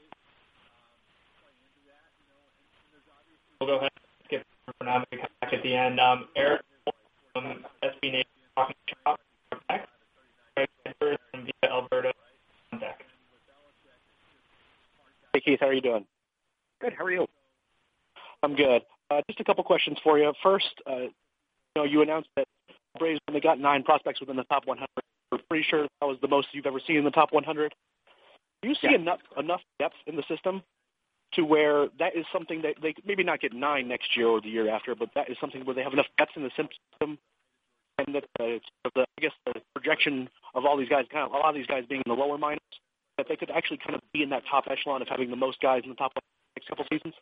We'll 3.60 3.68
go 3.68 3.76
ahead 3.76 3.90
and 3.96 4.24
skip 4.24 4.46
for 4.78 4.84
now 4.84 5.04
and 5.10 5.20
come 5.20 5.30
back 5.40 5.52
at 5.52 5.62
the 5.62 5.74
end. 5.74 5.98
Um, 5.98 6.28
Eric 6.36 6.62
from 7.32 7.64
SB 7.82 8.12
Nation 8.12 8.24
Talking 8.56 8.76
Chop 9.04 9.20
back. 9.68 9.88
Greg 10.56 10.68
Edwards 10.86 11.18
from 11.30 11.44
Via 11.44 11.70
Alberta 11.70 12.12
on 12.72 12.78
deck. 12.78 13.00
Hey 15.32 15.40
Keith, 15.40 15.58
how 15.60 15.66
are 15.66 15.72
you 15.72 15.80
doing? 15.80 16.06
Good. 16.80 16.94
How 16.96 17.04
are 17.04 17.10
you? 17.10 17.26
I'm 18.42 18.54
good. 18.54 18.82
Uh, 19.10 19.20
just 19.28 19.40
a 19.40 19.44
couple 19.44 19.64
questions 19.64 19.98
for 20.02 20.18
you. 20.18 20.32
First, 20.42 20.68
uh, 20.88 20.96
you 20.96 21.10
know, 21.76 21.84
you 21.84 22.02
announced 22.02 22.28
that 22.36 22.46
Braves 22.98 23.20
only 23.28 23.40
got 23.40 23.58
nine 23.58 23.82
prospects 23.82 24.20
within 24.20 24.36
the 24.36 24.44
top 24.44 24.66
100. 24.66 24.88
We're 25.30 25.38
pretty 25.48 25.64
sure 25.68 25.86
that 26.00 26.06
was 26.06 26.18
the 26.20 26.28
most 26.28 26.48
you've 26.52 26.66
ever 26.66 26.80
seen 26.80 26.96
in 26.96 27.04
the 27.04 27.10
top 27.10 27.32
100. 27.32 27.72
Do 28.62 28.68
you 28.68 28.74
see 28.74 28.88
Yeah. 28.88 28.96
enough 28.96 29.20
enough 29.36 29.62
depth 29.78 29.96
in 30.06 30.16
the 30.16 30.22
system 30.24 30.62
to 31.32 31.44
where 31.44 31.88
that 31.98 32.16
is 32.16 32.26
something 32.32 32.62
that 32.62 32.80
they 32.82 32.94
maybe 33.04 33.22
not 33.22 33.40
get 33.40 33.52
nine 33.52 33.86
next 33.86 34.16
year 34.16 34.26
or 34.26 34.40
the 34.40 34.48
year 34.48 34.68
after, 34.68 34.94
but 34.94 35.14
that 35.14 35.30
is 35.30 35.38
something 35.38 35.64
where 35.64 35.74
they 35.74 35.82
have 35.82 35.92
enough 35.92 36.08
depth 36.18 36.36
in 36.36 36.42
the 36.42 36.50
system, 36.50 37.18
and 37.98 38.14
that 38.14 38.24
it's 38.40 38.66
sort 38.82 38.86
of 38.86 38.92
the, 38.94 39.06
I 39.16 39.20
guess 39.20 39.32
the 39.46 39.62
projection 39.74 40.28
of 40.54 40.66
all 40.66 40.76
these 40.76 40.88
guys, 40.88 41.06
kind 41.10 41.24
of 41.24 41.32
a 41.32 41.36
lot 41.36 41.50
of 41.50 41.54
these 41.54 41.66
guys 41.66 41.84
being 41.86 42.02
in 42.04 42.10
the 42.10 42.20
lower 42.20 42.36
minors, 42.36 42.60
that 43.16 43.28
they 43.28 43.36
could 43.36 43.50
actually 43.50 43.76
kind 43.78 43.94
of 43.94 44.02
be 44.12 44.22
in 44.22 44.30
that 44.30 44.42
top 44.50 44.64
echelon 44.68 45.02
of 45.02 45.08
having 45.08 45.30
the 45.30 45.36
most 45.36 45.60
guys 45.60 45.82
in 45.84 45.90
the 45.90 45.96
top 45.96 46.12
next 46.56 46.68
couple 46.68 46.84
seasons. 46.92 47.14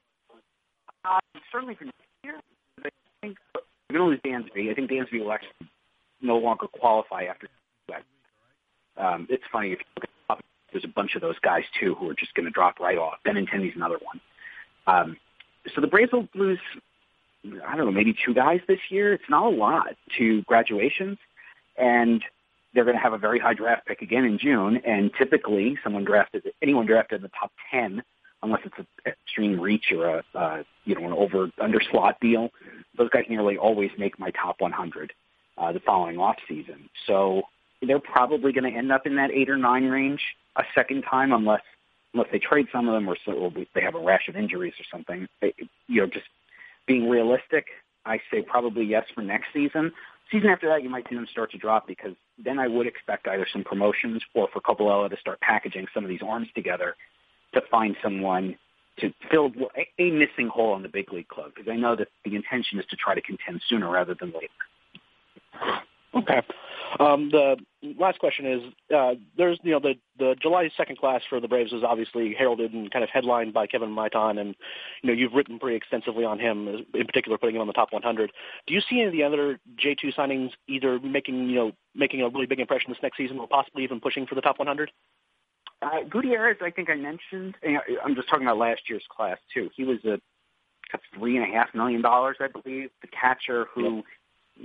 Uh, 1.05 1.21
certainly 1.53 1.75
for 1.75 1.85
next 1.85 2.01
year. 2.25 2.41
Going 3.99 4.21
to 4.21 4.31
lose 4.31 4.45
Dansby. 4.55 4.71
I 4.71 4.75
think 4.75 4.91
Dansby 4.91 5.21
will 5.25 5.33
actually 5.33 5.69
no 6.23 6.39
longer 6.39 6.69
qualify 6.69 7.25
after 7.25 7.49
that. 7.89 8.05
Um, 8.97 9.27
it's 9.29 9.43
funny 9.51 9.73
if 9.73 9.81
you 9.81 9.85
look 9.97 10.05
at 10.05 10.11
top, 10.29 10.45
there's 10.73 10.85
a 10.85 10.89
bunch 10.89 11.17
of 11.17 11.21
those 11.21 11.39
guys 11.41 11.65
too 11.81 11.97
who 11.97 12.09
are 12.09 12.15
just 12.15 12.33
going 12.35 12.45
to 12.45 12.51
drop 12.53 12.79
right 12.79 12.97
off. 12.97 13.15
Benintendi's 13.27 13.75
another 13.75 13.99
one. 14.01 14.21
Um, 14.87 15.17
so 15.75 15.81
the 15.81 15.89
Braves 15.89 16.13
will 16.13 16.29
lose, 16.37 16.61
I 17.67 17.77
don't 17.77 17.87
know, 17.87 17.91
maybe 17.91 18.15
two 18.25 18.35
guys 18.35 18.61
this 18.69 18.79
year. 18.89 19.15
It's 19.15 19.29
not 19.29 19.47
a 19.47 19.57
lot 19.57 19.97
to 20.17 20.43
graduations, 20.43 21.19
and 21.77 22.23
they're 22.73 22.85
going 22.85 22.97
to 22.97 23.03
have 23.03 23.15
a 23.15 23.19
very 23.19 23.41
high 23.41 23.55
draft 23.55 23.87
pick 23.87 24.01
again 24.01 24.25
in 24.25 24.39
June. 24.39 24.81
And 24.87 25.11
typically, 25.19 25.77
someone 25.83 26.05
drafted, 26.05 26.45
anyone 26.63 26.87
drafted 26.87 27.17
in 27.17 27.23
the 27.23 27.31
top 27.31 27.51
ten, 27.69 28.05
unless 28.45 28.61
it's 28.65 28.79
an 28.79 28.87
extreme 29.07 29.61
reach 29.61 29.91
or 29.91 30.07
a 30.07 30.25
uh, 30.39 30.63
you 30.85 30.95
know 30.95 31.05
an 31.05 31.13
over 31.13 31.51
under 31.61 31.81
slot 31.91 32.21
deal, 32.21 32.51
those 32.99 33.11
guys 33.11 33.25
nearly 33.29 33.57
always 33.57 33.91
make 33.97 34.19
my 34.19 34.31
top 34.31 34.61
100 34.61 35.13
uh, 35.57 35.73
the 35.73 35.81
following 35.81 36.19
off 36.19 36.37
season. 36.49 36.89
So 37.07 37.43
they're 37.83 38.01
probably 38.01 38.53
going 38.53 38.71
to 38.71 38.77
end 38.77 38.93
up 38.93 39.07
in 39.07 39.17
that 39.17 39.31
eight 39.31 39.49
or 39.49 39.57
nine 39.57 39.85
range 39.85 40.21
a 40.57 40.65
second 40.75 41.03
time, 41.03 41.33
unless 41.33 41.63
unless 42.15 42.29
they 42.33 42.39
trade 42.39 42.67
some 42.73 42.89
of 42.89 42.95
them 42.95 43.09
or, 43.09 43.17
so, 43.25 43.33
or 43.33 43.53
they 43.75 43.83
have 43.83 43.95
a 43.95 44.01
rash 44.01 44.29
of 44.29 44.37
injuries 44.37 44.73
or 44.81 44.85
something. 44.91 45.29
They, 45.43 45.53
you 45.89 46.01
know, 46.01 46.07
just 46.07 46.27
being 46.87 47.09
realistic, 47.09 47.67
I 48.07 48.19
say 48.31 48.43
probably 48.43 48.85
yes 48.85 49.05
for 49.15 49.21
next 49.21 49.49
season. 49.53 49.93
Season 50.31 50.49
after 50.49 50.69
that, 50.69 50.83
you 50.83 50.89
might 50.89 51.07
see 51.09 51.15
them 51.15 51.27
start 51.31 51.53
to 51.53 51.59
drop 51.59 51.87
because 51.87 52.13
then 52.43 52.59
I 52.59 52.67
would 52.67 52.87
expect 52.87 53.29
either 53.29 53.47
some 53.53 53.63
promotions 53.63 54.23
or 54.35 54.49
for 54.53 54.61
Coppolella 54.61 55.11
to 55.11 55.17
start 55.19 55.41
packaging 55.41 55.87
some 55.93 56.03
of 56.05 56.09
these 56.09 56.23
arms 56.27 56.49
together 56.55 56.97
to 57.55 57.61
find 57.71 57.97
someone 58.03 58.57
to 59.01 59.13
fill 59.31 59.51
a, 59.99 60.11
missing 60.11 60.49
hole 60.49 60.77
in 60.77 60.83
the 60.83 60.89
big 60.89 61.13
league 61.13 61.29
club. 61.29 61.53
Because 61.55 61.71
I 61.71 61.77
know 61.77 61.97
that 61.97 62.09
the 62.25 62.35
intention 62.37 62.79
is 62.79 62.87
to 62.91 62.97
try 62.97 63.15
to 63.15 63.21
contend 63.21 63.63
sooner 63.69 63.89
rather 63.91 64.15
than 64.19 64.33
later. 64.33 65.83
Okay. 66.15 66.43
Um, 66.99 67.31
the 67.31 67.57
last 67.99 68.19
question 68.19 68.47
is, 68.47 68.63
uh, 68.95 69.15
there's, 69.37 69.59
you 69.63 69.73
know, 69.73 69.81
the, 69.81 69.95
the 70.19 70.35
July 70.41 70.71
2nd 70.79 70.97
class 70.97 71.21
for 71.29 71.39
the 71.39 71.49
Braves 71.49 71.71
was 71.71 71.83
obviously 71.85 72.35
heralded 72.37 72.73
and 72.73 72.91
kind 72.91 73.03
of 73.03 73.11
headlined 73.11 73.53
by 73.53 73.67
Kevin 73.67 73.91
Maitan, 73.91 74.41
and, 74.41 74.55
you 75.03 75.09
know, 75.09 75.13
you've 75.13 75.35
written 75.35 75.59
pretty 75.59 75.77
extensively 75.77 76.25
on 76.25 76.39
him, 76.39 76.87
in 76.95 77.07
particular 77.07 77.37
putting 77.37 77.57
him 77.57 77.61
on 77.61 77.67
the 77.67 77.75
top 77.75 77.93
100. 77.93 78.33
Do 78.67 78.75
you 78.75 78.81
see 78.89 79.01
any 79.01 79.05
of 79.05 79.13
the 79.13 79.23
other 79.23 79.61
J2 79.77 80.15
signings 80.15 80.51
either 80.67 80.99
making, 80.99 81.49
you 81.51 81.57
know, 81.57 81.73
making 81.95 82.23
a 82.23 82.29
really 82.29 82.47
big 82.47 82.61
impression 82.61 82.91
this 82.91 83.03
next 83.03 83.19
season 83.19 83.39
or 83.39 83.47
possibly 83.47 83.85
even 83.85 84.01
pushing 84.01 84.27
for 84.27 84.35
the 84.35 84.41
top 84.41 84.59
100? 84.59 84.91
Uh, 85.81 86.03
Gutierrez, 86.09 86.57
I 86.61 86.71
think 86.71 86.91
I 86.91 86.97
mentioned. 86.97 87.55
You 87.63 87.75
know, 87.75 87.81
I'm 88.05 88.15
just 88.15 88.29
talking 88.29 88.47
about 88.47 88.59
last 88.59 88.83
year's 88.89 89.05
class 89.15 89.39
too. 89.55 89.71
He 89.77 89.85
was 89.85 89.99
a 90.05 90.19
three 91.15 91.37
and 91.37 91.45
a 91.45 91.57
half 91.57 91.75
million 91.75 92.03
dollars, 92.03 92.37
I 92.41 92.49
believe. 92.49 92.91
The 93.03 93.09
catcher 93.09 93.67
who 93.75 94.03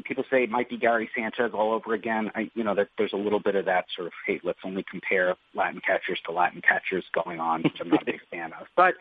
people 0.06 0.23
say 0.32 0.43
it 0.43 0.49
might 0.49 0.69
be 0.69 0.78
Gary 0.78 1.10
Sanchez 1.15 1.52
all 1.54 1.71
over 1.71 1.93
again. 1.93 2.32
I, 2.34 2.49
you 2.56 2.63
know, 2.63 2.73
that 2.76 2.88
there's 2.97 3.13
a 3.13 3.17
little 3.17 3.39
bit 3.39 3.56
of 3.56 3.65
that 3.65 3.86
sort 3.95 4.08
of 4.08 4.13
hey, 4.26 4.39
let's 4.43 4.60
only 4.63 4.84
compare 4.89 5.36
Latin 5.54 5.82
catchers 5.86 6.19
to 6.26 6.32
Latin 6.32 6.62
catchers 6.67 7.06
going 7.13 7.39
on, 7.39 7.62
which 7.62 7.78
I'm 7.80 7.89
not 7.89 8.02
a 8.02 8.06
big 8.06 8.21
fan 8.32 8.52
of. 8.60 8.67
But 8.76 8.95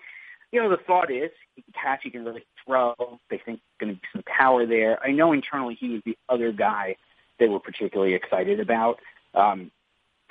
you 0.50 0.62
know, 0.62 0.68
the 0.68 0.82
thought 0.86 1.10
is 1.10 1.30
he 1.54 1.62
can 1.62 1.72
catch, 1.72 2.00
he 2.02 2.10
can 2.10 2.24
really 2.24 2.44
throw. 2.64 2.94
They 3.30 3.38
think 3.38 3.60
there's 3.60 3.80
going 3.80 3.94
to 3.94 4.00
be 4.00 4.08
some 4.12 4.22
power 4.26 4.66
there. 4.66 5.02
I 5.02 5.10
know 5.12 5.32
internally 5.32 5.76
he 5.80 5.88
was 5.88 6.02
the 6.04 6.16
other 6.28 6.52
guy 6.52 6.96
they 7.38 7.48
were 7.48 7.60
particularly 7.60 8.14
excited 8.14 8.60
about. 8.60 8.98
Um, 9.34 9.70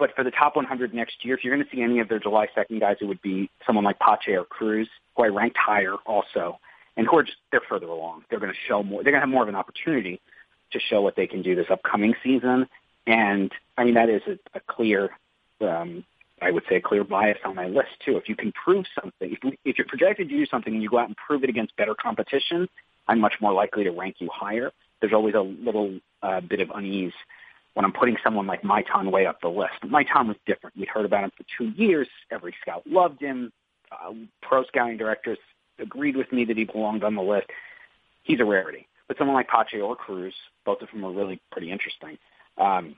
but 0.01 0.15
for 0.15 0.23
the 0.23 0.31
top 0.31 0.55
100 0.55 0.95
next 0.95 1.23
year, 1.23 1.35
if 1.35 1.43
you're 1.43 1.55
going 1.55 1.63
to 1.63 1.71
see 1.71 1.83
any 1.83 1.99
of 1.99 2.09
their 2.09 2.17
July 2.17 2.47
2nd 2.57 2.79
guys, 2.79 2.97
it 3.01 3.05
would 3.05 3.21
be 3.21 3.51
someone 3.67 3.85
like 3.85 3.99
Pache 3.99 4.35
or 4.35 4.45
Cruz, 4.45 4.89
who 5.15 5.23
I 5.23 5.27
ranked 5.27 5.57
higher 5.57 5.93
also, 6.07 6.59
and 6.97 7.05
who 7.05 7.17
are 7.17 7.23
just 7.23 7.37
they're 7.51 7.61
further 7.69 7.85
along. 7.85 8.23
They're 8.27 8.39
going 8.39 8.51
to 8.51 8.57
show 8.67 8.81
more. 8.81 9.03
They're 9.03 9.11
going 9.11 9.21
to 9.21 9.27
have 9.27 9.29
more 9.29 9.43
of 9.43 9.49
an 9.49 9.53
opportunity 9.53 10.19
to 10.71 10.79
show 10.79 11.01
what 11.03 11.15
they 11.15 11.27
can 11.27 11.43
do 11.43 11.53
this 11.53 11.67
upcoming 11.69 12.15
season. 12.23 12.67
And 13.05 13.51
I 13.77 13.83
mean 13.83 13.93
that 13.93 14.09
is 14.09 14.23
a, 14.25 14.39
a 14.55 14.59
clear, 14.67 15.11
um, 15.61 16.03
I 16.41 16.49
would 16.49 16.63
say, 16.67 16.77
a 16.77 16.81
clear 16.81 17.03
bias 17.03 17.37
on 17.45 17.53
my 17.53 17.67
list 17.67 17.91
too. 18.03 18.17
If 18.17 18.27
you 18.27 18.35
can 18.35 18.51
prove 18.53 18.87
something, 18.99 19.37
if, 19.43 19.53
if 19.65 19.77
you're 19.77 19.87
projected 19.87 20.29
to 20.29 20.35
do 20.35 20.47
something 20.47 20.73
and 20.73 20.81
you 20.81 20.89
go 20.89 20.97
out 20.97 21.09
and 21.09 21.15
prove 21.15 21.43
it 21.43 21.49
against 21.51 21.77
better 21.77 21.93
competition, 21.93 22.67
I'm 23.07 23.19
much 23.19 23.35
more 23.39 23.53
likely 23.53 23.83
to 23.83 23.91
rank 23.91 24.15
you 24.17 24.29
higher. 24.33 24.71
There's 24.99 25.13
always 25.13 25.35
a 25.35 25.41
little 25.41 25.99
uh, 26.23 26.41
bit 26.41 26.59
of 26.59 26.71
unease 26.73 27.13
when 27.73 27.85
I'm 27.85 27.93
putting 27.93 28.17
someone 28.23 28.47
like 28.47 28.63
Maitan 28.63 29.11
way 29.11 29.25
up 29.25 29.39
the 29.41 29.47
list. 29.47 29.81
Maitan 29.83 30.27
was 30.27 30.37
different. 30.45 30.75
We'd 30.77 30.89
heard 30.89 31.05
about 31.05 31.23
him 31.23 31.31
for 31.37 31.45
two 31.57 31.69
years. 31.81 32.07
Every 32.31 32.53
scout 32.61 32.83
loved 32.85 33.21
him. 33.21 33.51
Uh, 33.91 34.13
pro 34.41 34.63
scouting 34.65 34.97
directors 34.97 35.37
agreed 35.79 36.15
with 36.15 36.31
me 36.31 36.45
that 36.45 36.57
he 36.57 36.65
belonged 36.65 37.03
on 37.03 37.15
the 37.15 37.21
list. 37.21 37.47
He's 38.23 38.39
a 38.39 38.45
rarity. 38.45 38.87
But 39.07 39.17
someone 39.17 39.35
like 39.35 39.47
Pache 39.47 39.79
or 39.79 39.95
Cruz, 39.95 40.33
both 40.65 40.81
of 40.81 40.89
them 40.93 41.03
are 41.03 41.11
really 41.11 41.41
pretty 41.51 41.71
interesting. 41.71 42.17
Um, 42.57 42.95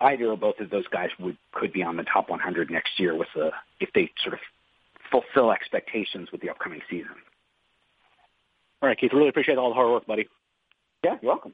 either 0.00 0.26
or 0.26 0.36
both 0.36 0.60
of 0.60 0.70
those 0.70 0.86
guys 0.88 1.10
would 1.18 1.36
could 1.52 1.72
be 1.72 1.82
on 1.82 1.96
the 1.96 2.04
top 2.04 2.30
100 2.30 2.70
next 2.70 2.98
year 2.98 3.14
with 3.14 3.28
the 3.34 3.50
if 3.80 3.90
they 3.94 4.10
sort 4.22 4.34
of 4.34 4.40
fulfill 5.10 5.50
expectations 5.50 6.30
with 6.30 6.40
the 6.40 6.50
upcoming 6.50 6.80
season. 6.88 7.16
All 8.80 8.88
right, 8.88 8.98
Keith. 8.98 9.10
We 9.12 9.18
really 9.18 9.30
appreciate 9.30 9.58
all 9.58 9.70
the 9.70 9.74
hard 9.74 9.90
work, 9.90 10.06
buddy. 10.06 10.28
Yeah, 11.04 11.16
you're 11.20 11.32
welcome. 11.32 11.52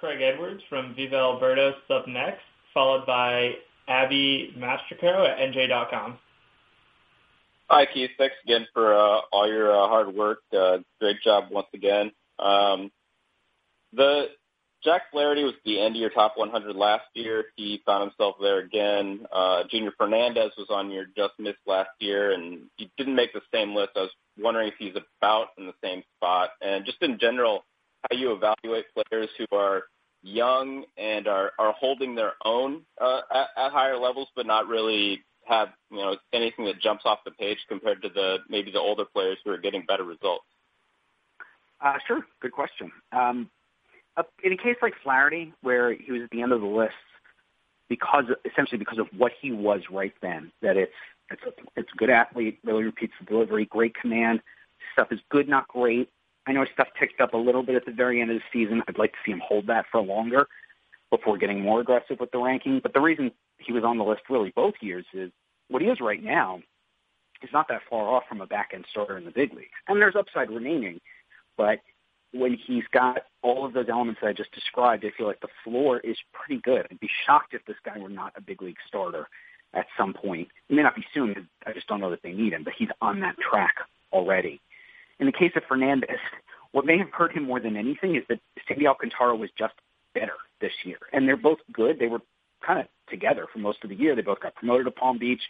Craig 0.00 0.20
Edwards 0.22 0.62
from 0.68 0.94
Viva 0.94 1.16
El 1.16 1.40
Birdos 1.40 1.70
is 1.70 1.90
up 1.90 2.06
next, 2.06 2.42
followed 2.72 3.04
by 3.06 3.52
Abby 3.88 4.54
Mastracco 4.56 5.28
at 5.28 5.38
NJ.com. 5.38 6.18
Hi, 7.68 7.86
Keith. 7.92 8.10
Thanks 8.16 8.36
again 8.44 8.66
for 8.72 8.94
uh, 8.94 9.20
all 9.32 9.48
your 9.48 9.72
uh, 9.72 9.88
hard 9.88 10.14
work. 10.14 10.38
Uh, 10.56 10.78
great 11.00 11.16
job 11.22 11.44
once 11.50 11.66
again. 11.74 12.12
Um, 12.38 12.90
the 13.92 14.26
Jack 14.84 15.02
Flaherty 15.10 15.42
was 15.42 15.54
the 15.64 15.80
end 15.80 15.96
of 15.96 16.00
your 16.00 16.10
top 16.10 16.34
100 16.36 16.76
last 16.76 17.04
year. 17.14 17.46
He 17.56 17.82
found 17.84 18.08
himself 18.08 18.36
there 18.40 18.60
again. 18.60 19.26
Uh, 19.32 19.64
Junior 19.70 19.92
Fernandez 19.98 20.52
was 20.56 20.68
on 20.70 20.90
your 20.90 21.06
just 21.16 21.32
missed 21.38 21.58
last 21.66 21.90
year, 21.98 22.32
and 22.32 22.62
he 22.76 22.90
didn't 22.96 23.16
make 23.16 23.32
the 23.32 23.42
same 23.52 23.74
list. 23.74 23.90
I 23.96 24.02
was 24.02 24.10
wondering 24.38 24.68
if 24.68 24.74
he's 24.78 24.94
about 25.20 25.48
in 25.58 25.66
the 25.66 25.74
same 25.82 26.04
spot, 26.16 26.50
and 26.62 26.84
just 26.84 27.02
in 27.02 27.18
general, 27.18 27.64
how 28.02 28.16
you 28.16 28.32
evaluate 28.32 28.86
players 28.94 29.28
who 29.38 29.56
are 29.56 29.84
young 30.22 30.84
and 30.96 31.26
are, 31.28 31.52
are 31.58 31.72
holding 31.72 32.14
their 32.14 32.32
own 32.44 32.82
uh, 33.00 33.20
at, 33.32 33.48
at 33.56 33.72
higher 33.72 33.96
levels, 33.96 34.28
but 34.34 34.46
not 34.46 34.66
really 34.66 35.22
have 35.46 35.68
you 35.90 35.98
know 35.98 36.16
anything 36.32 36.64
that 36.66 36.80
jumps 36.80 37.04
off 37.06 37.20
the 37.24 37.30
page 37.32 37.58
compared 37.68 38.02
to 38.02 38.08
the 38.08 38.38
maybe 38.48 38.70
the 38.70 38.78
older 38.78 39.04
players 39.04 39.38
who 39.44 39.50
are 39.50 39.58
getting 39.58 39.82
better 39.86 40.04
results. 40.04 40.44
Uh, 41.80 41.94
sure, 42.06 42.26
good 42.42 42.52
question. 42.52 42.90
Um, 43.12 43.48
in 44.42 44.52
a 44.52 44.56
case 44.56 44.76
like 44.82 44.94
Flaherty, 45.02 45.52
where 45.62 45.94
he 45.94 46.10
was 46.10 46.22
at 46.22 46.30
the 46.30 46.42
end 46.42 46.52
of 46.52 46.60
the 46.60 46.66
list, 46.66 46.94
because 47.88 48.24
essentially 48.44 48.78
because 48.78 48.98
of 48.98 49.06
what 49.16 49.32
he 49.40 49.52
was 49.52 49.80
right 49.90 50.14
then, 50.20 50.50
that 50.60 50.76
it's 50.76 50.92
it's 51.30 51.42
a, 51.46 51.50
it's 51.76 51.90
a 51.92 51.96
good 51.96 52.10
athlete, 52.10 52.58
really 52.64 52.84
repeats 52.84 53.12
the 53.20 53.26
delivery, 53.26 53.66
great 53.66 53.94
command. 53.94 54.40
Stuff 54.92 55.08
is 55.12 55.20
good, 55.30 55.48
not 55.48 55.68
great. 55.68 56.08
I 56.48 56.52
know 56.52 56.60
his 56.62 56.70
stuff 56.72 56.88
ticked 56.98 57.20
up 57.20 57.34
a 57.34 57.36
little 57.36 57.62
bit 57.62 57.76
at 57.76 57.84
the 57.84 57.92
very 57.92 58.22
end 58.22 58.30
of 58.30 58.38
the 58.38 58.42
season. 58.50 58.82
I'd 58.88 58.96
like 58.96 59.12
to 59.12 59.18
see 59.24 59.32
him 59.32 59.42
hold 59.46 59.66
that 59.66 59.84
for 59.92 60.00
longer 60.00 60.48
before 61.10 61.36
getting 61.36 61.60
more 61.60 61.80
aggressive 61.80 62.18
with 62.18 62.30
the 62.30 62.38
ranking. 62.38 62.80
But 62.82 62.94
the 62.94 63.00
reason 63.00 63.32
he 63.58 63.72
was 63.72 63.84
on 63.84 63.98
the 63.98 64.04
list 64.04 64.22
really 64.30 64.50
both 64.56 64.74
years 64.80 65.04
is 65.12 65.30
what 65.68 65.82
he 65.82 65.88
is 65.88 66.00
right 66.00 66.22
now 66.22 66.60
is 67.42 67.50
not 67.52 67.68
that 67.68 67.82
far 67.88 68.08
off 68.08 68.22
from 68.28 68.40
a 68.40 68.46
back 68.46 68.70
end 68.72 68.86
starter 68.90 69.18
in 69.18 69.26
the 69.26 69.30
big 69.30 69.52
leagues. 69.52 69.68
And 69.88 70.00
there's 70.00 70.16
upside 70.16 70.50
remaining, 70.50 71.00
but 71.58 71.80
when 72.32 72.56
he's 72.66 72.84
got 72.92 73.18
all 73.42 73.66
of 73.66 73.74
those 73.74 73.88
elements 73.90 74.20
that 74.22 74.28
I 74.28 74.32
just 74.32 74.52
described, 74.52 75.04
I 75.04 75.10
feel 75.16 75.26
like 75.26 75.40
the 75.40 75.48
floor 75.64 76.00
is 76.00 76.16
pretty 76.32 76.62
good. 76.62 76.86
I'd 76.90 76.98
be 76.98 77.10
shocked 77.26 77.52
if 77.52 77.64
this 77.66 77.76
guy 77.84 77.98
were 77.98 78.08
not 78.08 78.32
a 78.36 78.40
big 78.40 78.62
league 78.62 78.76
starter 78.86 79.28
at 79.74 79.86
some 79.98 80.14
point. 80.14 80.48
It 80.68 80.76
may 80.76 80.82
not 80.82 80.96
be 80.96 81.04
soon. 81.12 81.48
I 81.66 81.72
just 81.72 81.88
don't 81.88 82.00
know 82.00 82.10
that 82.10 82.22
they 82.22 82.32
need 82.32 82.54
him, 82.54 82.64
but 82.64 82.72
he's 82.76 82.88
on 83.02 83.20
that 83.20 83.36
track 83.38 83.76
already. 84.12 84.60
In 85.20 85.26
the 85.26 85.32
case 85.32 85.52
of 85.56 85.62
Fernandez, 85.68 86.18
what 86.72 86.86
may 86.86 86.98
have 86.98 87.10
hurt 87.12 87.32
him 87.32 87.44
more 87.44 87.60
than 87.60 87.76
anything 87.76 88.14
is 88.14 88.22
that 88.28 88.40
Sandy 88.66 88.86
Alcantara 88.86 89.34
was 89.34 89.50
just 89.58 89.74
better 90.14 90.34
this 90.60 90.72
year. 90.84 90.98
And 91.12 91.26
they're 91.26 91.36
both 91.36 91.58
good. 91.72 91.98
They 91.98 92.06
were 92.06 92.20
kind 92.64 92.80
of 92.80 92.86
together 93.08 93.46
for 93.52 93.58
most 93.58 93.82
of 93.84 93.90
the 93.90 93.96
year. 93.96 94.14
They 94.14 94.22
both 94.22 94.40
got 94.40 94.54
promoted 94.54 94.86
to 94.86 94.90
Palm 94.90 95.18
Beach. 95.18 95.42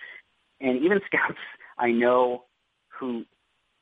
And 0.61 0.83
even 0.83 1.01
scouts 1.07 1.39
I 1.79 1.91
know 1.91 2.45
who, 2.89 3.25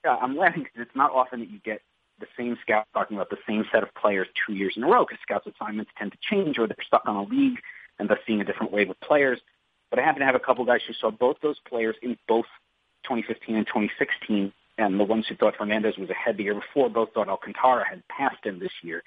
uh, 0.07 0.17
I'm 0.21 0.37
laughing 0.37 0.65
because 0.65 0.83
it's 0.83 0.97
not 0.97 1.13
often 1.13 1.41
that 1.41 1.51
you 1.51 1.59
get 1.65 1.81
the 2.19 2.27
same 2.37 2.57
scout 2.63 2.87
talking 2.95 3.17
about 3.17 3.31
the 3.31 3.39
same 3.47 3.65
set 3.71 3.83
of 3.83 3.95
players 3.95 4.27
two 4.47 4.55
years 4.55 4.75
in 4.77 4.85
a 4.85 4.87
row 4.87 5.05
because 5.05 5.19
scouts 5.23 5.47
assignments 5.47 5.91
tend 5.99 6.13
to 6.13 6.19
change 6.23 6.59
or 6.59 6.67
they're 6.67 6.77
stuck 6.87 7.03
on 7.07 7.17
a 7.17 7.23
league 7.25 7.59
and 7.99 8.09
thus 8.09 8.19
seeing 8.27 8.41
a 8.41 8.45
different 8.45 8.73
wave 8.73 8.91
of 8.91 8.99
players. 9.01 9.39
But 9.91 9.99
I 9.99 10.03
happen 10.03 10.21
to 10.21 10.27
have 10.27 10.35
a 10.35 10.41
couple 10.41 10.65
guys 10.65 10.81
who 10.87 10.95
saw 10.95 11.11
both 11.11 11.37
those 11.43 11.59
players 11.69 11.97
in 12.03 12.17
both 12.27 12.47
2015 13.05 13.57
and 13.57 13.67
2016, 13.67 14.53
and 14.79 14.99
the 14.99 15.05
ones 15.05 15.27
who 15.29 15.37
thought 15.37 15.55
Fernandez 15.57 15.97
was 15.99 16.11
ahead 16.11 16.37
the 16.37 16.45
year 16.45 16.55
before 16.55 16.89
both 16.89 17.13
thought 17.15 17.29
Alcantara 17.29 17.85
had 17.89 18.03
passed 18.09 18.45
him 18.45 18.59
this 18.59 18.73
year. 18.83 19.03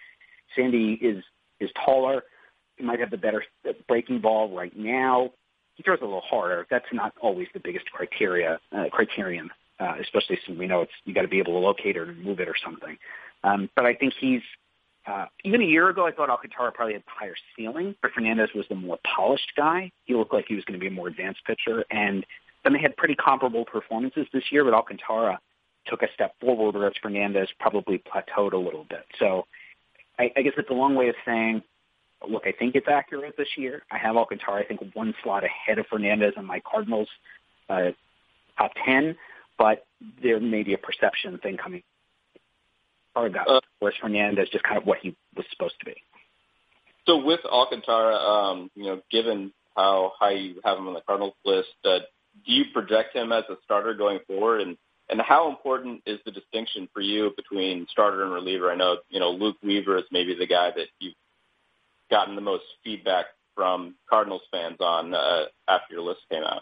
Sandy 0.56 0.94
is 0.94 1.24
is 1.60 1.70
taller. 1.86 2.24
He 2.78 2.84
might 2.84 3.00
have 3.00 3.12
the 3.12 3.18
better 3.18 3.44
breaking 3.88 4.22
ball 4.22 4.56
right 4.56 4.76
now. 4.76 5.32
He 5.76 5.84
throws 5.84 6.00
a 6.02 6.06
little 6.06 6.22
harder. 6.22 6.66
That's 6.70 6.86
not 6.92 7.14
always 7.22 7.48
the 7.54 7.60
biggest 7.60 7.86
criteria 7.92 8.60
uh, 8.76 8.86
criterion 8.92 9.50
uh, 9.80 9.96
especially 10.02 10.38
since 10.46 10.58
we 10.58 10.68
know 10.68 10.82
it's 10.82 10.92
you 11.06 11.14
got 11.14 11.22
to 11.22 11.28
be 11.28 11.40
able 11.40 11.54
to 11.54 11.60
locate 11.60 11.96
it 11.96 12.00
or 12.00 12.14
move 12.14 12.40
it 12.40 12.48
or 12.48 12.56
something. 12.64 12.98
Um, 13.44 13.70
but 13.76 13.86
I 13.86 13.94
think 13.94 14.14
he's 14.20 14.42
uh, 15.08 15.26
even 15.44 15.62
a 15.62 15.66
year 15.66 15.90
ago, 15.90 16.06
I 16.06 16.12
thought 16.12 16.30
Alcantara 16.30 16.72
probably 16.72 16.94
had 16.94 17.04
the 17.04 17.12
higher 17.12 17.36
ceiling, 17.56 17.96
but 18.02 18.12
Fernandez 18.12 18.50
was 18.54 18.66
the 18.70 18.76
more 18.76 19.00
polished 19.16 19.52
guy. 19.56 19.92
He 20.06 20.14
looked 20.14 20.34
like 20.34 20.46
he 20.48 20.56
was 20.56 20.64
going 20.66 20.78
to 20.78 20.80
be 20.80 20.88
a 20.88 20.92
more 20.92 21.08
advanced 21.08 21.40
pitcher, 21.46 21.86
and 21.90 22.26
then 22.64 22.74
they 22.74 22.80
had 22.80 22.96
pretty 22.98 23.16
comparable 23.16 23.66
performances 23.66 24.28
this 24.34 24.44
year. 24.52 24.64
But 24.66 24.74
Alcantara 24.74 25.40
took 25.90 26.02
a 26.02 26.08
step 26.14 26.36
forward, 26.40 26.76
whereas 26.76 26.94
Fernandez 27.02 27.50
probably 27.60 27.98
plateaued 27.98 28.54
a 28.54 28.58
little 28.58 28.86
bit. 28.90 29.06
So 29.18 29.46
I, 30.18 30.32
I 30.38 30.42
guess 30.42 30.54
it's 30.58 30.70
a 30.70 30.74
long 30.74 30.96
way 30.96 31.10
of 31.10 31.16
saying, 31.26 31.64
look, 32.28 32.44
I 32.46 32.52
think 32.52 32.76
it's 32.76 32.88
accurate 32.88 33.36
this 33.38 33.48
year. 33.58 33.84
I 33.92 33.98
have 33.98 34.16
Alcantara, 34.16 34.62
I 34.62 34.66
think, 34.66 34.82
one 34.94 35.14
slot 35.24 35.44
ahead 35.44 35.80
of 35.80 35.88
Fernandez 35.88 36.34
on 36.38 36.46
my 36.46 36.62
Cardinals 36.66 37.10
uh, 37.70 37.92
top 38.58 38.72
ten 38.86 39.16
but 39.60 39.86
there 40.24 40.40
may 40.40 40.64
be 40.64 40.74
a 40.74 40.78
perception 40.78 41.38
thing 41.38 41.58
coming. 41.58 41.84
Or 43.16 43.28
about 43.28 43.48
uh, 43.48 43.60
whereas 43.80 43.98
Fernandez 44.02 44.48
just 44.52 44.64
kind 44.64 44.78
of 44.78 44.86
what 44.86 45.00
he 45.00 45.16
was 45.36 45.46
supposed 45.52 45.76
to 45.80 45.86
be. 45.86 45.96
So 47.06 47.24
with 47.24 47.42
Alcantara, 47.44 48.16
um, 48.16 48.72
you 48.76 48.86
know, 48.86 49.02
given 49.12 49.52
how 49.76 50.14
high 50.18 50.32
you 50.32 50.62
have 50.64 50.78
him 50.78 50.88
on 50.88 50.94
the 50.94 51.02
Cardinals 51.02 51.34
list, 51.44 51.70
uh, 51.84 52.00
do 52.46 52.54
you 52.54 52.66
project 52.72 53.16
him 53.16 53.32
as 53.32 53.44
a 53.50 53.56
starter 53.66 53.94
going 53.94 54.20
forward? 54.28 54.62
And 54.62 54.78
how 55.20 55.50
important 55.50 56.04
is 56.06 56.20
the 56.26 56.32
distinction 56.32 56.88
for 56.94 57.02
you 57.02 57.32
between 57.36 57.88
starter 57.90 58.24
and 58.24 58.32
reliever? 58.32 58.72
I 58.72 58.76
know 58.76 58.98
you 59.10 59.20
know 59.20 59.32
Luke 59.32 59.58
Weaver 59.64 59.98
is 59.98 60.04
maybe 60.12 60.36
the 60.36 60.48
guy 60.48 60.72
that 60.76 60.88
you've 61.00 61.16
gotten 62.12 62.36
the 62.36 62.42
most 62.42 62.64
feedback 62.84 63.26
from 63.56 63.96
Cardinals 64.10 64.44
fans 64.52 64.78
on 64.80 65.14
uh, 65.14 65.46
after 65.68 65.96
your 65.96 66.04
list 66.04 66.22
came 66.30 66.44
out. 66.44 66.62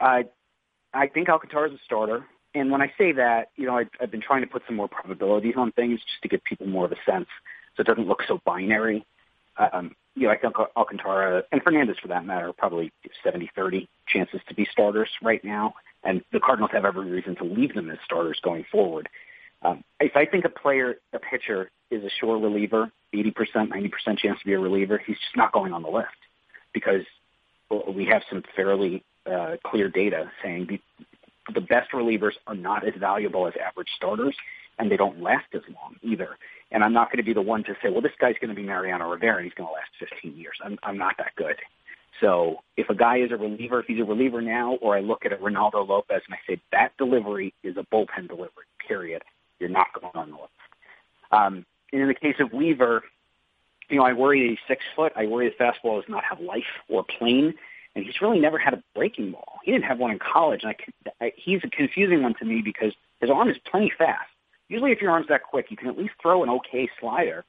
I 0.00 0.26
I 0.92 1.08
think 1.08 1.28
Alcantara 1.28 1.68
is 1.68 1.74
a 1.74 1.84
starter. 1.84 2.26
And 2.54 2.70
when 2.70 2.80
I 2.80 2.90
say 2.96 3.12
that, 3.12 3.50
you 3.56 3.66
know, 3.66 3.76
I've, 3.76 3.90
I've 4.00 4.10
been 4.10 4.22
trying 4.22 4.40
to 4.40 4.46
put 4.46 4.62
some 4.66 4.76
more 4.76 4.88
probabilities 4.88 5.54
on 5.58 5.72
things 5.72 6.00
just 6.00 6.22
to 6.22 6.28
give 6.28 6.42
people 6.44 6.66
more 6.66 6.86
of 6.86 6.92
a 6.92 6.96
sense 7.04 7.28
so 7.76 7.82
it 7.82 7.86
doesn't 7.86 8.08
look 8.08 8.22
so 8.26 8.40
binary. 8.46 9.04
Um, 9.58 9.94
you 10.14 10.26
know, 10.26 10.32
I 10.32 10.38
think 10.38 10.54
Alcantara 10.74 11.42
and 11.52 11.62
Fernandez, 11.62 11.96
for 12.00 12.08
that 12.08 12.24
matter, 12.24 12.52
probably 12.54 12.92
70-30 13.24 13.86
chances 14.06 14.40
to 14.48 14.54
be 14.54 14.66
starters 14.70 15.10
right 15.22 15.44
now. 15.44 15.74
And 16.06 16.22
the 16.32 16.38
Cardinals 16.38 16.70
have 16.72 16.84
every 16.84 17.10
reason 17.10 17.34
to 17.36 17.44
leave 17.44 17.74
them 17.74 17.90
as 17.90 17.98
starters 18.04 18.38
going 18.42 18.64
forward. 18.70 19.08
Um, 19.62 19.82
if 19.98 20.16
I 20.16 20.24
think 20.24 20.44
a 20.44 20.48
player, 20.48 20.96
a 21.12 21.18
pitcher, 21.18 21.70
is 21.90 22.04
a 22.04 22.10
sure 22.20 22.38
reliever, 22.38 22.90
80%, 23.12 23.32
90% 23.54 24.18
chance 24.18 24.38
to 24.38 24.46
be 24.46 24.52
a 24.52 24.58
reliever, 24.58 24.98
he's 25.04 25.16
just 25.16 25.36
not 25.36 25.52
going 25.52 25.72
on 25.72 25.82
the 25.82 25.88
list 25.88 26.08
because 26.72 27.02
we 27.92 28.06
have 28.06 28.22
some 28.30 28.44
fairly 28.54 29.02
uh, 29.26 29.56
clear 29.64 29.88
data 29.88 30.30
saying 30.42 30.66
the, 30.68 30.80
the 31.52 31.60
best 31.60 31.90
relievers 31.92 32.34
are 32.46 32.54
not 32.54 32.86
as 32.86 32.94
valuable 32.98 33.48
as 33.48 33.54
average 33.56 33.88
starters, 33.96 34.36
and 34.78 34.90
they 34.90 34.96
don't 34.96 35.20
last 35.20 35.46
as 35.54 35.62
long 35.74 35.96
either. 36.02 36.36
And 36.70 36.84
I'm 36.84 36.92
not 36.92 37.08
going 37.08 37.18
to 37.18 37.24
be 37.24 37.32
the 37.32 37.42
one 37.42 37.64
to 37.64 37.74
say, 37.82 37.88
well, 37.90 38.02
this 38.02 38.12
guy's 38.20 38.36
going 38.40 38.50
to 38.50 38.54
be 38.54 38.62
Mariano 38.62 39.10
Rivera, 39.10 39.36
and 39.36 39.44
he's 39.44 39.54
going 39.54 39.68
to 39.68 39.72
last 39.72 39.90
15 39.98 40.36
years. 40.36 40.56
I'm, 40.64 40.78
I'm 40.82 40.98
not 40.98 41.16
that 41.18 41.34
good. 41.36 41.56
So 42.20 42.60
if 42.76 42.88
a 42.88 42.94
guy 42.94 43.18
is 43.18 43.30
a 43.32 43.36
reliever, 43.36 43.80
if 43.80 43.86
he's 43.86 44.00
a 44.00 44.04
reliever 44.04 44.40
now, 44.40 44.74
or 44.76 44.96
I 44.96 45.00
look 45.00 45.26
at 45.26 45.32
a 45.32 45.36
Reynaldo 45.36 45.86
Lopez 45.86 46.22
and 46.26 46.34
I 46.34 46.38
say 46.46 46.60
that 46.72 46.96
delivery 46.96 47.52
is 47.62 47.76
a 47.76 47.82
bullpen 47.82 48.28
delivery, 48.28 48.64
period, 48.86 49.22
you're 49.58 49.68
not 49.68 49.88
going 50.00 50.12
on 50.14 50.30
the 50.30 50.36
list. 50.36 50.52
Um, 51.30 51.66
and 51.92 52.02
in 52.02 52.08
the 52.08 52.14
case 52.14 52.36
of 52.40 52.52
Weaver, 52.52 53.04
you 53.88 53.98
know, 53.98 54.04
I 54.04 54.12
worry 54.12 54.48
he's 54.48 54.58
six 54.66 54.84
foot. 54.94 55.12
I 55.16 55.26
worry 55.26 55.48
the 55.48 55.64
fastball 55.64 56.00
does 56.00 56.08
not 56.08 56.24
have 56.24 56.40
life 56.40 56.64
or 56.88 57.04
plane 57.04 57.54
and 57.96 58.04
he's 58.04 58.20
really 58.20 58.38
never 58.38 58.58
had 58.58 58.74
a 58.74 58.82
breaking 58.94 59.32
ball. 59.32 59.58
He 59.64 59.72
didn't 59.72 59.86
have 59.86 59.98
one 59.98 60.10
in 60.10 60.18
college, 60.18 60.62
and 60.62 60.74
I, 61.20 61.24
I, 61.24 61.32
he's 61.34 61.60
a 61.64 61.68
confusing 61.68 62.22
one 62.22 62.34
to 62.34 62.44
me 62.44 62.60
because 62.62 62.92
his 63.20 63.30
arm 63.30 63.48
is 63.48 63.56
plenty 63.68 63.90
fast. 63.96 64.28
Usually, 64.68 64.92
if 64.92 65.00
your 65.00 65.10
arm's 65.10 65.28
that 65.28 65.42
quick, 65.42 65.70
you 65.70 65.78
can 65.78 65.88
at 65.88 65.96
least 65.96 66.12
throw 66.20 66.42
an 66.42 66.50
okay 66.50 66.88
slider, 67.00 67.44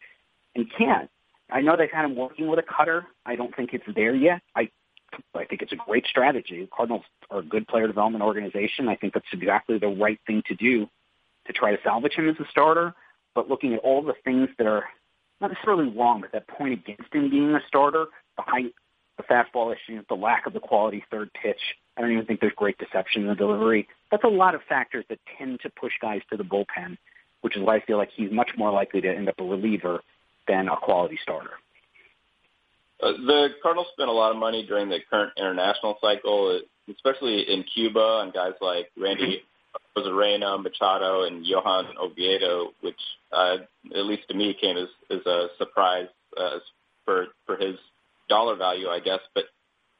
and 0.55 0.71
can't. 0.71 1.09
I 1.49 1.61
know 1.61 1.75
they've 1.77 1.91
had 1.91 2.05
him 2.05 2.15
working 2.15 2.47
with 2.47 2.59
a 2.59 2.63
cutter. 2.63 3.05
I 3.25 3.35
don't 3.35 3.55
think 3.55 3.73
it's 3.73 3.85
there 3.95 4.15
yet. 4.15 4.41
I 4.55 4.69
I 5.33 5.45
think 5.45 5.61
it's 5.61 5.71
a 5.71 5.77
great 5.77 6.05
strategy. 6.05 6.67
Cardinals 6.75 7.05
are 7.31 7.39
a 7.39 7.43
good 7.43 7.67
player 7.67 7.87
development 7.87 8.23
organization. 8.23 8.89
I 8.89 8.95
think 8.95 9.13
that's 9.13 9.25
exactly 9.31 9.77
the 9.79 9.87
right 9.87 10.19
thing 10.27 10.43
to 10.47 10.55
do 10.55 10.87
to 11.45 11.53
try 11.53 11.71
to 11.71 11.81
salvage 11.81 12.13
him 12.13 12.27
as 12.27 12.35
a 12.39 12.49
starter. 12.49 12.93
But 13.33 13.49
looking 13.49 13.73
at 13.73 13.79
all 13.79 14.01
the 14.01 14.15
things 14.25 14.49
that 14.57 14.67
are 14.67 14.83
not 15.39 15.51
necessarily 15.51 15.89
wrong, 15.95 16.21
but 16.21 16.31
that 16.33 16.47
point 16.47 16.73
against 16.73 17.13
him 17.13 17.29
being 17.29 17.53
a 17.53 17.61
starter, 17.67 18.07
the 18.35 18.43
high 18.45 18.63
the 19.17 19.23
fastball 19.23 19.73
issue, 19.73 20.03
the 20.09 20.15
lack 20.15 20.45
of 20.45 20.53
the 20.53 20.59
quality 20.59 21.03
third 21.09 21.31
pitch. 21.33 21.59
I 21.97 22.01
don't 22.01 22.11
even 22.11 22.25
think 22.25 22.39
there's 22.39 22.53
great 22.55 22.77
deception 22.77 23.23
in 23.23 23.27
the 23.27 23.35
delivery. 23.35 23.87
That's 24.11 24.23
a 24.23 24.27
lot 24.27 24.53
of 24.53 24.61
factors 24.69 25.05
that 25.09 25.19
tend 25.37 25.61
to 25.61 25.71
push 25.71 25.93
guys 25.99 26.21
to 26.29 26.37
the 26.37 26.43
bullpen, 26.43 26.97
which 27.41 27.57
is 27.57 27.63
why 27.63 27.77
I 27.77 27.79
feel 27.81 27.97
like 27.97 28.11
he's 28.15 28.31
much 28.31 28.51
more 28.57 28.71
likely 28.71 29.01
to 29.01 29.09
end 29.09 29.27
up 29.27 29.39
a 29.39 29.43
reliever 29.43 30.01
than 30.47 30.67
a 30.67 30.77
quality 30.77 31.19
starter. 31.23 31.51
Uh, 33.01 33.11
the 33.11 33.49
Cardinals 33.61 33.87
spent 33.93 34.09
a 34.09 34.13
lot 34.13 34.31
of 34.31 34.37
money 34.37 34.65
during 34.65 34.89
the 34.89 34.99
current 35.09 35.31
international 35.37 35.97
cycle, 36.01 36.59
especially 36.89 37.41
in 37.41 37.63
Cuba, 37.63 37.99
on 37.99 38.31
guys 38.31 38.53
like 38.59 38.87
Randy 38.99 39.43
Arozarena, 39.95 40.61
Machado, 40.61 41.23
and 41.23 41.45
Johan 41.45 41.85
Oviedo, 41.99 42.71
which 42.81 42.99
uh, 43.31 43.57
at 43.95 44.05
least 44.05 44.23
to 44.29 44.35
me 44.35 44.55
came 44.59 44.77
as, 44.77 44.87
as 45.11 45.25
a 45.25 45.47
surprise 45.57 46.07
uh, 46.37 46.57
for 47.05 47.27
for 47.45 47.55
his 47.57 47.75
dollar 48.29 48.55
value, 48.55 48.87
I 48.89 48.99
guess. 48.99 49.19
But 49.35 49.45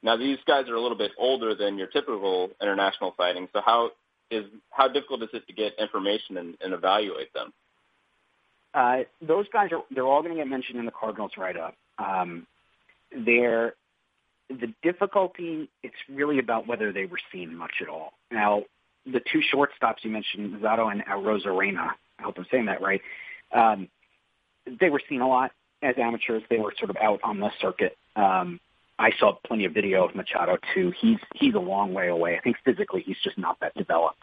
now 0.02 0.16
these 0.16 0.38
guys 0.46 0.68
are 0.68 0.74
a 0.74 0.80
little 0.80 0.98
bit 0.98 1.12
older 1.18 1.54
than 1.54 1.78
your 1.78 1.88
typical 1.88 2.50
international 2.60 3.14
fighting. 3.16 3.48
So 3.52 3.60
how 3.64 3.90
is 4.30 4.44
how 4.70 4.88
difficult 4.88 5.22
is 5.22 5.30
it 5.32 5.46
to 5.46 5.52
get 5.52 5.72
information 5.78 6.36
and, 6.36 6.56
and 6.60 6.74
evaluate 6.74 7.32
them? 7.32 7.52
Uh, 8.74 8.98
those 9.20 9.46
guys 9.52 9.70
are 9.72 9.82
they're 9.90 10.06
all 10.06 10.22
going 10.22 10.34
to 10.34 10.40
get 10.40 10.48
mentioned 10.48 10.78
in 10.78 10.84
the 10.84 10.92
Cardinals 10.92 11.32
write 11.36 11.56
up. 11.56 11.74
Um, 11.98 12.46
they're 13.24 13.74
the 14.48 14.72
difficulty 14.82 15.68
it's 15.82 15.96
really 16.08 16.38
about 16.38 16.66
whether 16.66 16.92
they 16.92 17.06
were 17.06 17.18
seen 17.32 17.54
much 17.54 17.74
at 17.82 17.88
all. 17.88 18.12
Now, 18.30 18.64
the 19.04 19.20
two 19.32 19.40
shortstops 19.52 19.96
you 20.02 20.10
mentioned, 20.10 20.60
Zato 20.62 20.90
and 20.90 21.04
Arozarena, 21.04 21.90
I 22.18 22.22
hope 22.22 22.34
I'm 22.38 22.46
saying 22.50 22.66
that 22.66 22.80
right. 22.80 23.00
Um, 23.52 23.88
they 24.80 24.90
were 24.90 25.00
seen 25.08 25.20
a 25.20 25.28
lot 25.28 25.52
as 25.82 25.94
amateurs. 25.98 26.42
They 26.50 26.58
were 26.58 26.74
sort 26.78 26.90
of 26.90 26.96
out 26.96 27.20
on 27.22 27.40
the 27.40 27.50
circuit. 27.60 27.96
Um, 28.16 28.60
I 28.98 29.12
saw 29.18 29.36
plenty 29.46 29.64
of 29.64 29.72
video 29.72 30.04
of 30.04 30.14
Machado 30.14 30.58
too. 30.74 30.92
He's 31.00 31.18
he's 31.34 31.54
a 31.54 31.60
long 31.60 31.94
way 31.94 32.08
away. 32.08 32.36
I 32.36 32.40
think 32.40 32.56
physically 32.64 33.02
he's 33.06 33.18
just 33.22 33.38
not 33.38 33.58
that 33.60 33.74
developed. 33.74 34.22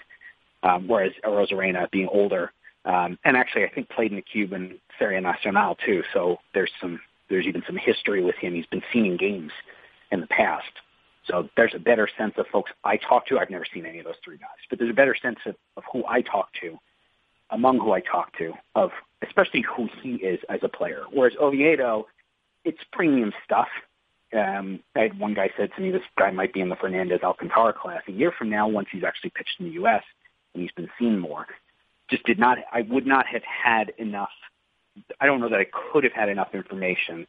Um, 0.63 0.87
whereas 0.87 1.13
Arozarena, 1.23 1.89
being 1.91 2.09
older, 2.11 2.51
um, 2.85 3.17
and 3.23 3.35
actually 3.35 3.65
I 3.65 3.69
think 3.69 3.89
played 3.89 4.11
in 4.11 4.17
the 4.17 4.21
Cuban 4.21 4.79
Serie 4.97 5.19
Nacional 5.19 5.75
too. 5.85 6.03
So 6.13 6.37
there's 6.53 6.71
some 6.79 6.99
there's 7.29 7.45
even 7.47 7.63
some 7.65 7.77
history 7.77 8.23
with 8.23 8.35
him. 8.35 8.53
He's 8.53 8.67
been 8.67 8.83
seen 8.93 9.05
in 9.05 9.17
games 9.17 9.51
in 10.11 10.21
the 10.21 10.27
past. 10.27 10.71
So 11.27 11.49
there's 11.57 11.73
a 11.73 11.79
better 11.79 12.07
sense 12.17 12.35
of 12.37 12.45
folks 12.51 12.71
I 12.83 12.97
talk 12.97 13.25
to. 13.27 13.39
I've 13.39 13.49
never 13.49 13.65
seen 13.73 13.85
any 13.85 13.99
of 13.99 14.05
those 14.05 14.15
three 14.23 14.37
guys, 14.37 14.61
but 14.69 14.77
there's 14.77 14.91
a 14.91 14.95
better 14.95 15.15
sense 15.19 15.39
of, 15.45 15.55
of 15.75 15.83
who 15.91 16.03
I 16.07 16.21
talk 16.21 16.49
to, 16.61 16.77
among 17.49 17.79
who 17.79 17.93
I 17.93 18.01
talk 18.01 18.37
to, 18.37 18.53
of 18.75 18.91
especially 19.23 19.61
who 19.75 19.89
he 20.03 20.15
is 20.15 20.39
as 20.49 20.59
a 20.61 20.69
player. 20.69 21.03
Whereas 21.11 21.33
Oviedo, 21.41 22.05
it's 22.63 22.77
premium 22.91 23.33
stuff. 23.43 23.67
Um, 24.37 24.81
I 24.95 25.01
had 25.01 25.17
one 25.17 25.33
guy 25.33 25.49
said 25.57 25.71
to 25.75 25.81
me, 25.81 25.91
this 25.91 26.01
guy 26.17 26.29
might 26.29 26.53
be 26.53 26.61
in 26.61 26.69
the 26.69 26.75
Fernandez 26.75 27.21
Alcantara 27.23 27.73
class 27.73 28.01
a 28.07 28.11
year 28.11 28.31
from 28.37 28.49
now 28.49 28.67
once 28.67 28.89
he's 28.91 29.03
actually 29.03 29.31
pitched 29.31 29.59
in 29.59 29.67
the 29.67 29.73
U.S. 29.73 30.03
and 30.53 30.61
he's 30.61 30.71
been 30.73 30.89
seen 30.99 31.19
more. 31.19 31.47
Just 32.09 32.23
did 32.25 32.39
not, 32.39 32.57
I 32.71 32.81
would 32.81 33.07
not 33.07 33.25
have 33.27 33.43
had 33.43 33.93
enough. 33.97 34.29
I 35.19 35.25
don't 35.25 35.41
know 35.41 35.49
that 35.49 35.59
I 35.59 35.65
could 35.91 36.03
have 36.03 36.13
had 36.13 36.29
enough 36.29 36.53
information 36.53 37.27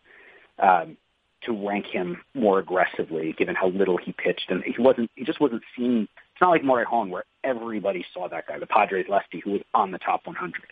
um, 0.59 0.97
to 1.43 1.67
rank 1.67 1.87
him 1.87 2.19
more 2.35 2.59
aggressively, 2.59 3.35
given 3.39 3.55
how 3.55 3.69
little 3.69 3.97
he 3.97 4.13
pitched, 4.13 4.51
and 4.51 4.63
he 4.63 4.81
wasn't. 4.81 5.11
He 5.15 5.25
just 5.25 5.41
wasn't 5.41 5.63
seen. 5.77 6.09
It's 6.33 6.41
not 6.41 6.51
like 6.51 6.85
Hong, 6.85 7.11
where 7.11 7.25
everybody 7.45 8.05
saw 8.13 8.29
that 8.29 8.47
guy, 8.47 8.59
the 8.59 8.67
Padres 8.67 9.07
lefty, 9.09 9.41
who 9.41 9.53
was 9.53 9.63
on 9.73 9.91
the 9.91 9.99
top 9.99 10.27
100. 10.27 10.63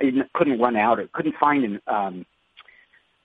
I 0.00 0.24
couldn't 0.34 0.58
run 0.58 0.76
out, 0.76 0.98
or 0.98 1.08
couldn't 1.12 1.34
find 1.38 1.64
an, 1.64 1.80
um, 1.86 2.24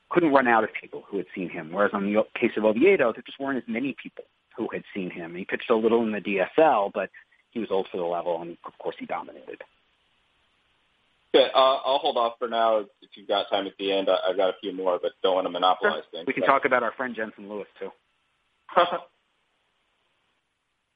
couldn't 0.10 0.34
run 0.34 0.48
out 0.48 0.64
of 0.64 0.70
people 0.80 1.04
who 1.08 1.18
had 1.18 1.28
seen 1.34 1.50
him. 1.50 1.72
Whereas 1.72 1.92
on 1.94 2.06
the 2.06 2.24
case 2.40 2.52
of 2.58 2.66
Oviedo, 2.66 3.14
there 3.14 3.24
just 3.26 3.40
weren't 3.40 3.58
as 3.58 3.64
many 3.68 3.96
people 4.02 4.26
who 4.58 4.68
had 4.72 4.84
seen 4.94 5.10
him. 5.10 5.36
He 5.36 5.46
pitched 5.46 5.70
a 5.70 5.76
little 5.76 6.04
in 6.04 6.12
the 6.12 6.20
DSL, 6.20 6.92
but 6.94 7.10
he 7.52 7.60
was 7.60 7.70
for 7.70 7.98
the 7.98 8.04
level, 8.04 8.42
and 8.42 8.58
of 8.66 8.78
course, 8.78 8.96
he 9.00 9.06
dominated. 9.06 9.62
Okay, 11.36 11.52
uh, 11.54 11.80
I'll 11.84 11.98
hold 12.00 12.18
off 12.18 12.34
for 12.40 12.48
now. 12.48 12.80
If 12.80 13.10
you've 13.16 13.28
got 13.28 13.50
time 13.50 13.68
at 13.68 13.74
the 13.78 13.92
end, 13.92 14.10
I, 14.10 14.18
have 14.28 14.38
got 14.38 14.50
a 14.50 14.54
few 14.62 14.72
more, 14.72 15.00
but 15.02 15.12
don't 15.22 15.36
want 15.36 15.46
to 15.46 15.52
monopolize 15.52 15.96
sure. 15.96 16.04
things. 16.12 16.28
We 16.28 16.34
can 16.34 16.44
talk 16.44 16.64
about 16.66 16.82
our 16.82 16.94
friend 16.94 17.14
Jensen 17.16 17.50
Lewis 17.50 17.68
too. 17.78 17.90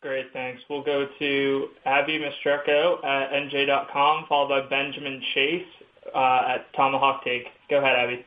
Great, 0.01 0.31
thanks. 0.31 0.61
We'll 0.69 0.83
go 0.83 1.07
to 1.19 1.67
Abby 1.85 2.19
Mastracco 2.19 3.03
at 3.03 3.31
NJ.com, 3.31 4.27
followed 4.29 4.47
by 4.47 4.61
Benjamin 4.69 5.21
Chase 5.33 5.65
uh, 6.15 6.55
at 6.55 6.73
Tomahawk 6.73 7.25
Take. 7.25 7.47
Go 7.69 7.79
ahead, 7.79 7.97
Abby. 7.97 8.25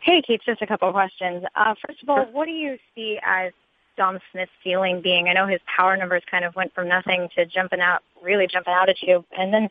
Hey, 0.00 0.22
Keith, 0.26 0.40
just 0.44 0.60
a 0.60 0.66
couple 0.66 0.88
of 0.88 0.94
questions. 0.94 1.44
Uh, 1.54 1.74
first 1.86 2.02
of 2.02 2.08
all, 2.08 2.24
what 2.32 2.46
do 2.46 2.50
you 2.50 2.78
see 2.96 3.20
as 3.24 3.52
Dom 3.96 4.18
Smith's 4.32 4.50
ceiling 4.64 5.00
being? 5.00 5.28
I 5.28 5.34
know 5.34 5.46
his 5.46 5.60
power 5.76 5.96
numbers 5.96 6.22
kind 6.28 6.44
of 6.44 6.56
went 6.56 6.74
from 6.74 6.88
nothing 6.88 7.28
to 7.36 7.46
jumping 7.46 7.80
out, 7.80 8.02
really 8.20 8.48
jumping 8.48 8.74
out 8.74 8.88
at 8.88 9.00
you. 9.02 9.24
And 9.38 9.54
then 9.54 9.68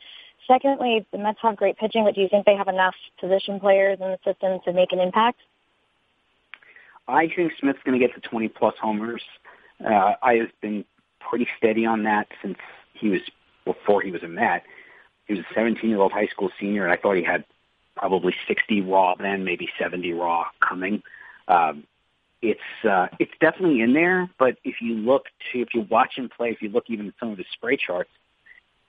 Secondly, 0.50 1.06
the 1.12 1.20
Mets 1.20 1.38
have 1.43 1.56
great 1.56 1.78
pitching, 1.78 2.06
but 2.06 2.16
do 2.16 2.22
you 2.22 2.28
think 2.28 2.45
they 2.45 2.56
have 2.56 2.68
enough 2.68 2.95
position 3.22 3.60
players 3.60 4.00
in 4.02 4.08
the 4.08 4.18
system 4.26 4.60
to 4.66 4.74
make 4.74 4.91
an 4.91 5.00
impact? 5.00 5.39
I 7.08 7.28
think 7.28 7.54
Smith's 7.60 7.80
going 7.86 8.00
to 8.00 8.06
get 8.06 8.16
to 8.16 8.28
20 8.28 8.47
plus 8.50 8.74
homers. 8.82 9.22
Uh, 9.84 10.14
I 10.22 10.36
have 10.36 10.50
been 10.60 10.86
pretty 11.20 11.47
steady 11.58 11.86
on 11.86 12.04
that 12.04 12.28
since 12.41 12.58
he 12.93 13.10
was 13.10 13.22
before 13.64 14.02
he 14.02 14.10
was 14.10 14.24
a 14.24 14.28
Met. 14.28 14.64
He 15.28 15.36
was 15.36 15.43
a 15.43 15.54
17 15.54 15.88
year 15.88 16.00
old 16.00 16.12
high 16.12 16.28
school 16.28 16.50
senior, 16.60 16.84
and 16.84 16.91
I 16.91 16.97
thought 16.97 17.16
he 17.16 17.24
had 17.24 17.45
probably 17.95 18.34
60 18.47 18.82
raw 18.82 19.14
then, 19.16 19.43
maybe 19.43 19.70
70 19.80 20.14
raw 20.14 20.45
coming. 20.68 21.04
Um, 21.47 21.84
it's 22.41 22.60
uh, 22.89 23.08
it's 23.20 23.34
definitely 23.39 23.82
in 23.82 23.93
there, 23.93 24.30
but 24.39 24.58
if 24.64 24.82
you 24.82 24.95
look 24.95 25.26
to 25.52 25.62
if 25.62 25.76
you 25.76 25.82
watch 25.89 26.14
him 26.16 26.30
play, 26.36 26.50
if 26.50 26.62
you 26.62 26.70
look 26.70 26.86
even 26.88 27.10
at 27.10 27.14
some 27.20 27.30
of 27.32 27.38
his 27.38 27.47
spray 27.54 27.78
charts, 27.78 28.10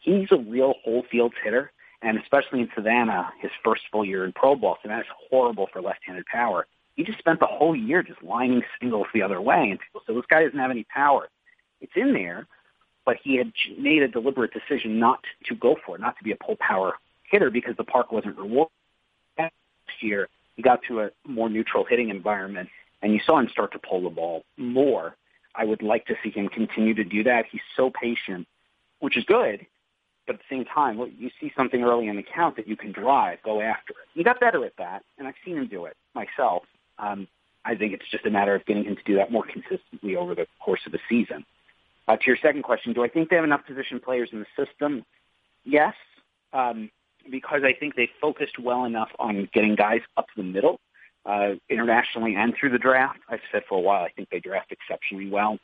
he's 0.01 0.29
a 0.33 0.37
real 0.37 0.75
whole 0.83 1.05
field 1.11 1.33
hitter, 1.43 1.71
and 2.03 2.19
especially 2.19 2.61
in 2.61 2.69
Savannah, 2.75 3.31
his 3.41 3.51
first 3.63 3.83
full 3.93 4.05
year 4.05 4.25
in 4.25 4.33
pro 4.33 4.57
ball, 4.57 4.79
Savannah's 4.83 5.07
horrible 5.31 5.69
for 5.73 5.81
left-handed 5.81 6.27
power. 6.27 6.67
He 6.97 7.05
just 7.05 7.19
spent 7.19 7.41
the 7.41 7.47
whole 7.47 7.77
year 7.77 8.03
just 8.03 8.23
lining 8.23 8.63
singles 8.81 9.07
the 9.15 9.23
other 9.23 9.41
way, 9.41 9.71
and 9.71 9.79
said, 10.07 10.17
this 10.17 10.25
guy 10.29 10.45
doesn't 10.45 10.59
have 10.59 10.71
any 10.71 10.85
power. 10.85 11.29
It's 11.81 11.93
in 11.95 12.13
there, 12.13 12.47
but 13.05 13.17
he 13.23 13.37
had 13.37 13.53
made 13.79 14.03
a 14.03 14.09
deliberate 14.09 14.53
decision 14.53 14.99
not 14.99 15.21
to 15.45 15.55
go 15.55 15.77
for 15.85 15.97
it, 15.97 16.01
not 16.01 16.19
to 16.19 16.25
be 16.25 16.33
a 16.33 16.37
pull 16.37 16.57
power 16.57 16.95
hitter 17.31 17.51
because 17.51 17.77
the 17.77 17.85
park 17.85 18.13
wasn't 18.13 18.37
rewarded. 18.37 18.73
Next 19.39 19.55
year, 20.01 20.29
he 20.57 20.63
got 20.63 20.81
to 20.89 21.01
a 21.01 21.11
more 21.27 21.49
neutral 21.49 21.85
hitting 21.85 22.11
environment, 22.11 22.69
and 23.03 23.15
you 23.15 23.21
saw 23.25 23.39
him 23.39 23.49
start 23.49 23.73
to 23.73 23.79
pull 23.79 24.03
the 24.03 24.11
ball 24.11 24.45
more. 24.57 25.17
I 25.55 25.65
would 25.65 25.83
like 25.83 26.07
to 26.07 26.15
see 26.23 26.31
him 26.31 26.49
continue 26.49 26.95
to 26.95 27.05
do 27.05 27.23
that. 27.25 27.47
He's 27.51 27.63
so 27.77 27.91
patient, 27.91 28.47
which 28.99 29.17
is 29.17 29.25
good 29.25 29.67
but 30.31 30.37
at 30.37 30.43
the 30.49 30.57
same 30.57 30.65
time, 30.65 30.97
you 31.19 31.29
see 31.41 31.53
something 31.57 31.83
early 31.83 32.07
in 32.07 32.15
the 32.15 32.23
count 32.23 32.55
that 32.55 32.69
you 32.69 32.77
can 32.77 32.93
drive, 32.93 33.39
go 33.43 33.61
after 33.61 33.95
it. 33.95 34.09
He 34.15 34.23
got 34.23 34.39
better 34.39 34.65
at 34.65 34.77
that, 34.79 35.03
and 35.19 35.27
I've 35.27 35.35
seen 35.45 35.57
him 35.57 35.67
do 35.67 35.87
it 35.87 35.97
myself. 36.15 36.63
Um, 37.01 37.27
I 37.65 37.75
think 37.75 37.95
it's 37.95 38.09
just 38.13 38.25
a 38.27 38.31
matter 38.31 38.55
of 38.55 38.65
getting 38.65 38.85
him 38.85 38.95
to 38.95 39.03
do 39.03 39.17
that 39.17 39.33
more 39.33 39.43
consistently 39.43 40.15
over 40.15 40.37
the 40.37 40.47
course 40.65 40.83
of 40.87 40.93
the 40.93 41.01
season. 41.09 41.45
Uh, 42.07 42.17
to 42.17 42.27
your 42.29 42.37
second 42.37 42.63
question, 42.63 42.93
do 42.93 43.03
I 43.03 43.09
think 43.09 43.29
they 43.29 43.35
have 43.35 43.45
enough 43.45 43.67
position 43.67 43.99
players 43.99 44.29
in 44.33 44.39
the 44.39 44.65
system? 44.65 45.05
Yes, 45.65 45.95
um, 46.53 46.93
because 47.29 47.63
I 47.65 47.73
think 47.73 47.97
they 47.97 48.09
focused 48.21 48.61
well 48.61 48.85
enough 48.85 49.11
on 49.19 49.49
getting 49.53 49.75
guys 49.75 50.03
up 50.17 50.27
the 50.37 50.45
middle, 50.45 50.79
uh, 51.27 51.55
internationally 51.69 52.37
and 52.37 52.55
through 52.55 52.71
the 52.71 52.79
draft. 52.79 53.19
I've 53.29 53.41
said 53.51 53.65
for 53.69 53.79
a 53.79 53.81
while 53.81 54.05
I 54.05 54.11
think 54.11 54.31
they 54.31 54.39
draft 54.39 54.71
exceptionally 54.71 55.29
well. 55.29 55.59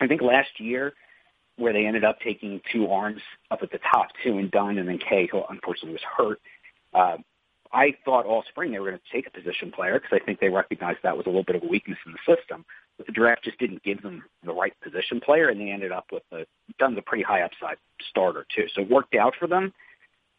I 0.00 0.08
think 0.08 0.20
last 0.20 0.58
year 0.58 0.94
where 1.56 1.72
they 1.72 1.86
ended 1.86 2.04
up 2.04 2.20
taking 2.20 2.60
two 2.72 2.88
arms 2.88 3.22
up 3.50 3.60
at 3.62 3.70
the 3.70 3.78
top, 3.78 4.08
two 4.22 4.38
and 4.38 4.50
Dunn, 4.50 4.78
and 4.78 4.88
then 4.88 4.98
Kay, 4.98 5.28
who 5.30 5.42
unfortunately 5.48 5.92
was 5.92 6.02
hurt. 6.16 6.40
Uh, 6.92 7.18
I 7.72 7.94
thought 8.04 8.26
all 8.26 8.44
spring 8.48 8.70
they 8.70 8.78
were 8.78 8.90
going 8.90 9.00
to 9.00 9.12
take 9.12 9.26
a 9.26 9.30
position 9.30 9.72
player 9.72 9.94
because 9.94 10.20
I 10.20 10.24
think 10.24 10.38
they 10.38 10.48
recognized 10.48 11.00
that 11.02 11.16
was 11.16 11.26
a 11.26 11.28
little 11.28 11.44
bit 11.44 11.56
of 11.56 11.64
a 11.64 11.66
weakness 11.66 11.98
in 12.06 12.12
the 12.12 12.36
system. 12.36 12.64
But 12.96 13.06
the 13.06 13.12
draft 13.12 13.42
just 13.42 13.58
didn't 13.58 13.82
give 13.82 14.02
them 14.02 14.22
the 14.44 14.52
right 14.52 14.72
position 14.80 15.20
player, 15.20 15.48
and 15.48 15.60
they 15.60 15.70
ended 15.70 15.90
up 15.90 16.06
with 16.12 16.22
a 16.32 16.46
Dunn's 16.78 16.98
a 16.98 17.02
pretty 17.02 17.24
high 17.24 17.42
upside 17.42 17.76
starter 18.08 18.46
too. 18.54 18.66
So 18.74 18.82
it 18.82 18.90
worked 18.90 19.16
out 19.16 19.34
for 19.38 19.48
them. 19.48 19.72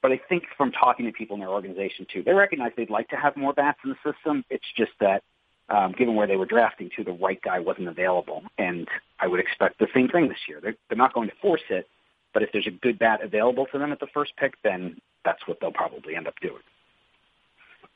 But 0.01 0.11
I 0.11 0.21
think 0.29 0.43
from 0.55 0.71
talking 0.71 1.05
to 1.07 1.11
people 1.11 1.33
in 1.33 1.41
their 1.41 1.49
organization 1.49 2.05
too, 2.11 2.23
they 2.23 2.33
recognize 2.33 2.71
they'd 2.77 2.89
like 2.89 3.09
to 3.09 3.17
have 3.17 3.35
more 3.35 3.53
bats 3.53 3.79
in 3.83 3.89
the 3.89 4.11
system. 4.13 4.45
It's 4.49 4.65
just 4.77 4.91
that 5.01 5.23
um, 5.69 5.93
given 5.97 6.15
where 6.15 6.27
they 6.27 6.35
were 6.35 6.45
drafting 6.45 6.89
to, 6.95 7.03
the 7.03 7.11
right 7.11 7.41
guy 7.41 7.59
wasn't 7.59 7.87
available. 7.87 8.43
And 8.57 8.87
I 9.19 9.27
would 9.27 9.39
expect 9.39 9.79
the 9.79 9.87
same 9.93 10.07
thing 10.09 10.27
this 10.27 10.47
year. 10.47 10.59
They're, 10.61 10.75
they're 10.89 10.97
not 10.97 11.13
going 11.13 11.29
to 11.29 11.35
force 11.41 11.63
it, 11.69 11.87
but 12.33 12.43
if 12.43 12.51
there's 12.51 12.67
a 12.67 12.71
good 12.71 12.99
bat 12.99 13.23
available 13.23 13.65
to 13.71 13.79
them 13.79 13.91
at 13.91 13.99
the 13.99 14.07
first 14.13 14.33
pick, 14.37 14.55
then 14.63 14.99
that's 15.23 15.47
what 15.47 15.59
they'll 15.59 15.71
probably 15.71 16.15
end 16.15 16.27
up 16.27 16.35
doing. 16.41 16.61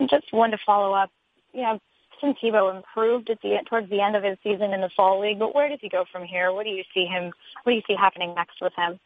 Just 0.10 0.32
one 0.32 0.52
to 0.52 0.58
follow 0.66 0.94
up. 0.94 1.12
You 1.54 1.62
know, 1.62 1.80
Tim 2.20 2.34
Tebow 2.34 2.76
improved 2.76 3.30
at 3.30 3.42
the 3.42 3.58
towards 3.70 3.90
the 3.90 4.02
end 4.02 4.16
of 4.16 4.24
his 4.24 4.38
season 4.44 4.74
in 4.74 4.82
the 4.82 4.90
fall 4.96 5.20
league, 5.20 5.40
but 5.40 5.54
where 5.54 5.70
does 5.70 5.80
he 5.82 5.90
go 5.90 6.06
from 6.12 6.24
here? 6.24 6.52
What 6.52 6.64
do 6.64 6.70
you 6.70 6.84
see 6.94 7.06
him? 7.06 7.32
What 7.64 7.72
do 7.72 7.76
you 7.76 7.82
see 7.88 7.96
happening 7.96 8.34
next 8.36 8.62
with 8.62 8.74
him? 8.76 9.00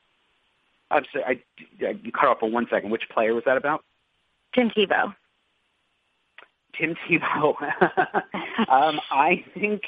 I'm 0.91 1.03
sorry, 1.11 1.41
I, 1.82 1.86
I, 1.86 1.99
you 2.03 2.11
cut 2.11 2.30
off 2.30 2.39
for 2.39 2.49
one 2.49 2.68
second. 2.70 2.91
Which 2.91 3.09
player 3.09 3.34
was 3.34 3.43
that 3.45 3.57
about? 3.57 3.84
Tim 4.53 4.70
Tebow. 4.70 5.16
Tim 6.78 6.95
Tebow. 7.07 7.55
um, 8.69 8.99
I 9.11 9.43
think 9.53 9.82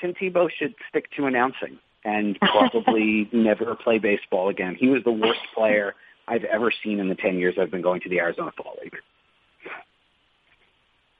Tim 0.00 0.14
Tebow 0.14 0.48
should 0.50 0.74
stick 0.88 1.10
to 1.16 1.26
announcing 1.26 1.78
and 2.04 2.38
probably 2.42 3.28
never 3.32 3.74
play 3.74 3.98
baseball 3.98 4.48
again. 4.48 4.76
He 4.78 4.88
was 4.88 5.02
the 5.04 5.12
worst 5.12 5.40
player 5.54 5.94
I've 6.28 6.44
ever 6.44 6.72
seen 6.82 7.00
in 7.00 7.08
the 7.08 7.14
10 7.14 7.38
years 7.38 7.54
I've 7.60 7.70
been 7.70 7.82
going 7.82 8.00
to 8.02 8.08
the 8.08 8.18
Arizona 8.18 8.52
Fall 8.56 8.76
League. 8.82 8.96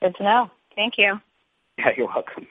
Good 0.02 0.16
to 0.16 0.22
know. 0.22 0.50
Thank 0.74 0.98
you. 0.98 1.20
Yeah, 1.78 1.90
you're 1.96 2.06
welcome. 2.06 2.46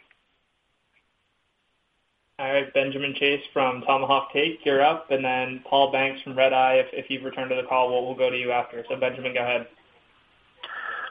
All 2.40 2.52
right, 2.52 2.74
Benjamin 2.74 3.14
Chase 3.18 3.44
from 3.54 3.82
Tomahawk 3.82 4.34
Take, 4.34 4.66
you're 4.66 4.84
up, 4.84 5.12
and 5.12 5.24
then 5.24 5.64
Paul 5.70 5.92
Banks 5.92 6.22
from 6.24 6.36
Red 6.36 6.52
Eye. 6.52 6.76
If, 6.76 6.88
if 6.92 7.10
you've 7.10 7.24
returned 7.24 7.52
to 7.52 7.56
the 7.56 7.68
call, 7.68 7.90
we'll, 7.90 8.06
we'll 8.08 8.16
go 8.16 8.30
to 8.30 8.38
you 8.38 8.52
after. 8.52 8.84
So 8.90 8.96
Benjamin, 8.96 9.34
go 9.36 9.42
ahead. 9.42 9.68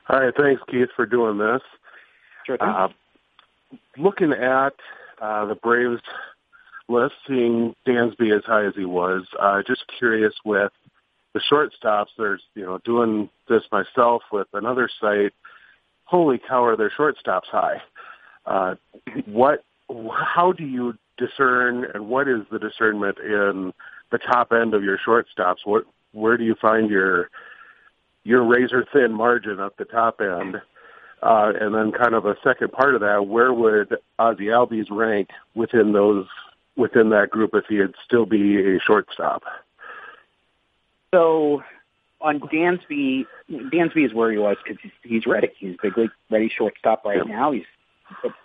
All 0.09 0.20
right, 0.20 0.34
thanks, 0.36 0.62
Keith, 0.68 0.88
for 0.96 1.07
doing 1.07 1.38
this. 1.38 1.62
Sure. 2.46 2.57
Uh, 2.61 2.88
looking 3.96 4.32
at 4.32 4.74
uh, 5.20 5.46
the 5.46 5.55
Braves 5.55 6.03
list, 6.88 7.14
seeing 7.26 7.74
Dansby 7.86 8.36
as 8.36 8.44
high 8.44 8.66
as 8.66 8.74
he 8.76 8.84
was, 8.84 9.24
uh, 9.38 9.62
just 9.66 9.84
curious 9.98 10.34
with 10.44 10.72
the 11.34 11.40
shortstops. 11.50 12.09
There's, 12.18 12.42
you 12.55 12.64
know, 12.64 12.78
doing 12.84 13.30
this 13.48 13.62
myself 13.70 14.22
with 14.32 14.48
another 14.53 14.88
site. 15.00 15.32
Holy 16.05 16.38
cow, 16.38 16.64
are 16.64 16.76
their 16.76 16.90
shortstops 16.90 17.46
high? 17.46 17.80
Uh, 18.44 18.74
what? 19.26 19.64
How 19.88 20.53
do 20.53 20.64
you 20.64 20.94
discern, 21.16 21.86
and 21.94 22.09
what 22.09 22.28
is 22.28 22.40
the 22.50 22.59
discernment 22.59 23.18
in 23.18 23.72
the 24.11 24.18
top 24.18 24.53
end 24.53 24.74
of 24.74 24.82
your 24.82 24.98
shortstops? 24.98 25.59
What? 25.64 25.84
Where 26.12 26.36
do 26.36 26.44
you 26.44 26.55
find 26.61 26.90
your 26.90 27.30
your 28.24 28.44
razor 28.44 28.86
thin 28.92 29.12
margin 29.12 29.60
at 29.60 29.76
the 29.76 29.84
top 29.84 30.20
end? 30.20 30.60
Uh, 31.22 31.52
and 31.60 31.72
then 31.72 31.92
kind 31.92 32.14
of 32.14 32.26
a 32.26 32.34
second 32.42 32.72
part 32.72 32.96
of 32.96 33.00
that, 33.00 33.28
where 33.28 33.52
would 33.52 33.96
Ozzie 34.18 34.46
Albies 34.46 34.90
rank 34.90 35.28
within 35.54 35.92
those 35.92 36.26
within 36.76 37.10
that 37.10 37.30
group 37.30 37.50
if 37.54 37.64
he'd 37.68 37.94
still 38.04 38.26
be 38.26 38.58
a 38.58 38.80
shortstop? 38.80 39.44
So 41.14 41.62
on 42.20 42.40
Dansby, 42.40 43.26
Dansby 43.50 44.06
is 44.06 44.14
where 44.14 44.32
he 44.32 44.38
was 44.38 44.56
because 44.64 44.80
he's, 44.82 44.92
he's 45.02 45.26
ready. 45.26 45.50
He's 45.58 45.74
a 45.74 45.78
big 45.82 45.96
league 45.96 46.10
ready 46.30 46.50
shortstop 46.56 47.04
right 47.04 47.26
now. 47.26 47.52
He's 47.52 47.64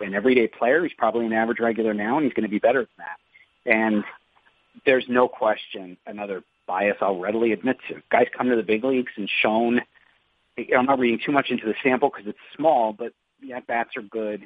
an 0.00 0.14
everyday 0.14 0.46
player. 0.46 0.82
He's 0.82 0.92
probably 0.96 1.26
an 1.26 1.32
average 1.32 1.60
regular 1.60 1.94
now, 1.94 2.16
and 2.16 2.24
he's 2.24 2.32
going 2.32 2.44
to 2.44 2.50
be 2.50 2.58
better 2.58 2.80
than 2.80 2.88
that. 2.98 3.72
And 3.72 4.04
there's 4.86 5.04
no 5.08 5.28
question 5.28 5.96
another 6.06 6.42
bias 6.68 6.98
I'll 7.00 7.18
readily 7.18 7.52
admit 7.52 7.78
to. 7.88 8.02
Guys 8.12 8.26
come 8.36 8.48
to 8.50 8.56
the 8.56 8.62
big 8.62 8.84
leagues 8.84 9.12
and 9.16 9.28
shown. 9.42 9.80
I'm 10.76 10.86
not 10.86 10.98
reading 11.00 11.18
too 11.24 11.32
much 11.32 11.46
into 11.50 11.66
the 11.66 11.74
sample 11.82 12.10
because 12.10 12.28
it's 12.28 12.38
small, 12.56 12.92
but 12.92 13.12
the 13.40 13.54
at 13.54 13.66
bats 13.66 13.90
are 13.96 14.02
good. 14.02 14.42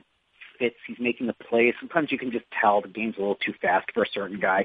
Fits. 0.58 0.76
He's 0.86 0.98
making 1.00 1.26
the 1.26 1.34
plays. 1.34 1.74
Sometimes 1.80 2.12
you 2.12 2.18
can 2.18 2.30
just 2.30 2.44
tell 2.58 2.80
the 2.80 2.88
game's 2.88 3.16
a 3.16 3.20
little 3.20 3.36
too 3.36 3.54
fast 3.60 3.86
for 3.92 4.04
a 4.04 4.08
certain 4.14 4.40
guy. 4.40 4.64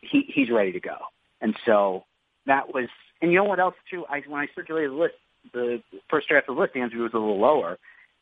He 0.00 0.24
he's 0.32 0.50
ready 0.50 0.72
to 0.72 0.80
go. 0.80 0.96
And 1.40 1.54
so 1.66 2.04
that 2.46 2.72
was. 2.72 2.88
And 3.20 3.32
you 3.32 3.38
know 3.38 3.44
what 3.44 3.58
else 3.58 3.74
too? 3.90 4.04
I 4.08 4.22
when 4.28 4.40
I 4.40 4.46
circulated 4.54 4.92
the 4.92 4.96
list, 4.96 5.14
the 5.52 5.82
first 6.08 6.28
draft 6.28 6.48
of 6.48 6.56
the 6.56 6.60
list, 6.60 6.76
Andrew 6.76 7.02
was 7.02 7.12
a 7.14 7.18
little 7.18 7.40
lower. 7.40 7.78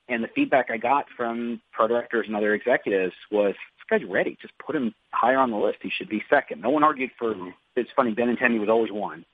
And 0.08 0.22
the 0.22 0.28
feedback 0.28 0.70
I 0.70 0.76
got 0.76 1.06
from 1.16 1.60
pro 1.72 1.88
directors 1.88 2.26
and 2.26 2.36
other 2.36 2.54
executives 2.54 3.14
was, 3.30 3.54
this 3.88 4.00
guy's 4.00 4.08
ready. 4.08 4.36
Just 4.40 4.54
put 4.58 4.76
him 4.76 4.94
higher 5.12 5.38
on 5.38 5.50
the 5.50 5.56
list. 5.56 5.78
He 5.82 5.90
should 5.90 6.08
be 6.08 6.22
second. 6.30 6.60
No 6.60 6.70
one 6.70 6.84
argued 6.84 7.10
for, 7.18 7.34
mm-hmm. 7.34 7.50
it's 7.76 7.90
funny, 7.94 8.14
Benintendi 8.14 8.58
was 8.58 8.68
always 8.68 8.92
one. 8.92 9.24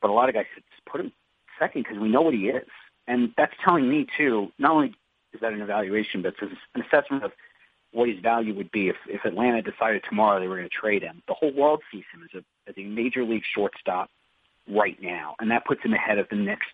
But 0.00 0.10
a 0.10 0.12
lot 0.12 0.28
of 0.28 0.34
guys 0.34 0.46
said, 0.54 0.64
just 0.70 0.84
put 0.84 1.00
him 1.00 1.12
second 1.58 1.84
because 1.84 1.98
we 1.98 2.08
know 2.08 2.22
what 2.22 2.34
he 2.34 2.48
is. 2.48 2.68
And 3.06 3.32
that's 3.36 3.54
telling 3.64 3.88
me, 3.88 4.06
too, 4.16 4.48
not 4.58 4.72
only 4.72 4.94
is 5.32 5.40
that 5.40 5.52
an 5.52 5.60
evaluation, 5.60 6.22
but 6.22 6.34
it's 6.40 6.52
an 6.74 6.82
assessment 6.82 7.24
of 7.24 7.32
what 7.92 8.08
his 8.08 8.20
value 8.20 8.54
would 8.54 8.70
be 8.72 8.88
if, 8.88 8.96
if 9.06 9.24
Atlanta 9.24 9.62
decided 9.62 10.02
tomorrow 10.08 10.40
they 10.40 10.48
were 10.48 10.56
going 10.56 10.68
to 10.68 10.74
trade 10.74 11.02
him. 11.02 11.22
The 11.28 11.34
whole 11.34 11.52
world 11.52 11.82
sees 11.92 12.04
him 12.12 12.22
as 12.22 12.40
a, 12.40 12.70
as 12.70 12.74
a 12.78 12.84
major 12.84 13.24
league 13.24 13.42
shortstop 13.54 14.10
right 14.68 14.96
now. 15.00 15.36
And 15.40 15.50
that 15.50 15.64
puts 15.66 15.82
him 15.82 15.92
ahead 15.92 16.18
of 16.18 16.28
the 16.30 16.36
next 16.36 16.72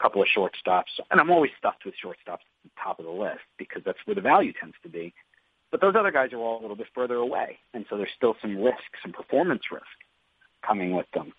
couple 0.00 0.22
of 0.22 0.28
shortstops. 0.36 1.00
And 1.10 1.20
I'm 1.20 1.30
always 1.30 1.50
stuffed 1.58 1.84
with 1.84 1.94
shortstops 2.02 2.42
at 2.42 2.64
the 2.64 2.70
top 2.82 2.98
of 2.98 3.04
the 3.04 3.10
list 3.10 3.40
because 3.56 3.82
that's 3.84 3.98
where 4.04 4.14
the 4.14 4.20
value 4.20 4.52
tends 4.52 4.76
to 4.82 4.88
be. 4.88 5.14
But 5.70 5.80
those 5.80 5.94
other 5.96 6.10
guys 6.10 6.32
are 6.32 6.38
all 6.38 6.60
a 6.60 6.62
little 6.62 6.76
bit 6.76 6.86
further 6.94 7.16
away. 7.16 7.58
And 7.74 7.84
so 7.88 7.96
there's 7.96 8.10
still 8.16 8.36
some 8.40 8.56
risk, 8.62 8.78
some 9.02 9.12
performance 9.12 9.62
risk 9.70 9.84
coming 10.66 10.92
with 10.94 11.06
them. 11.12 11.32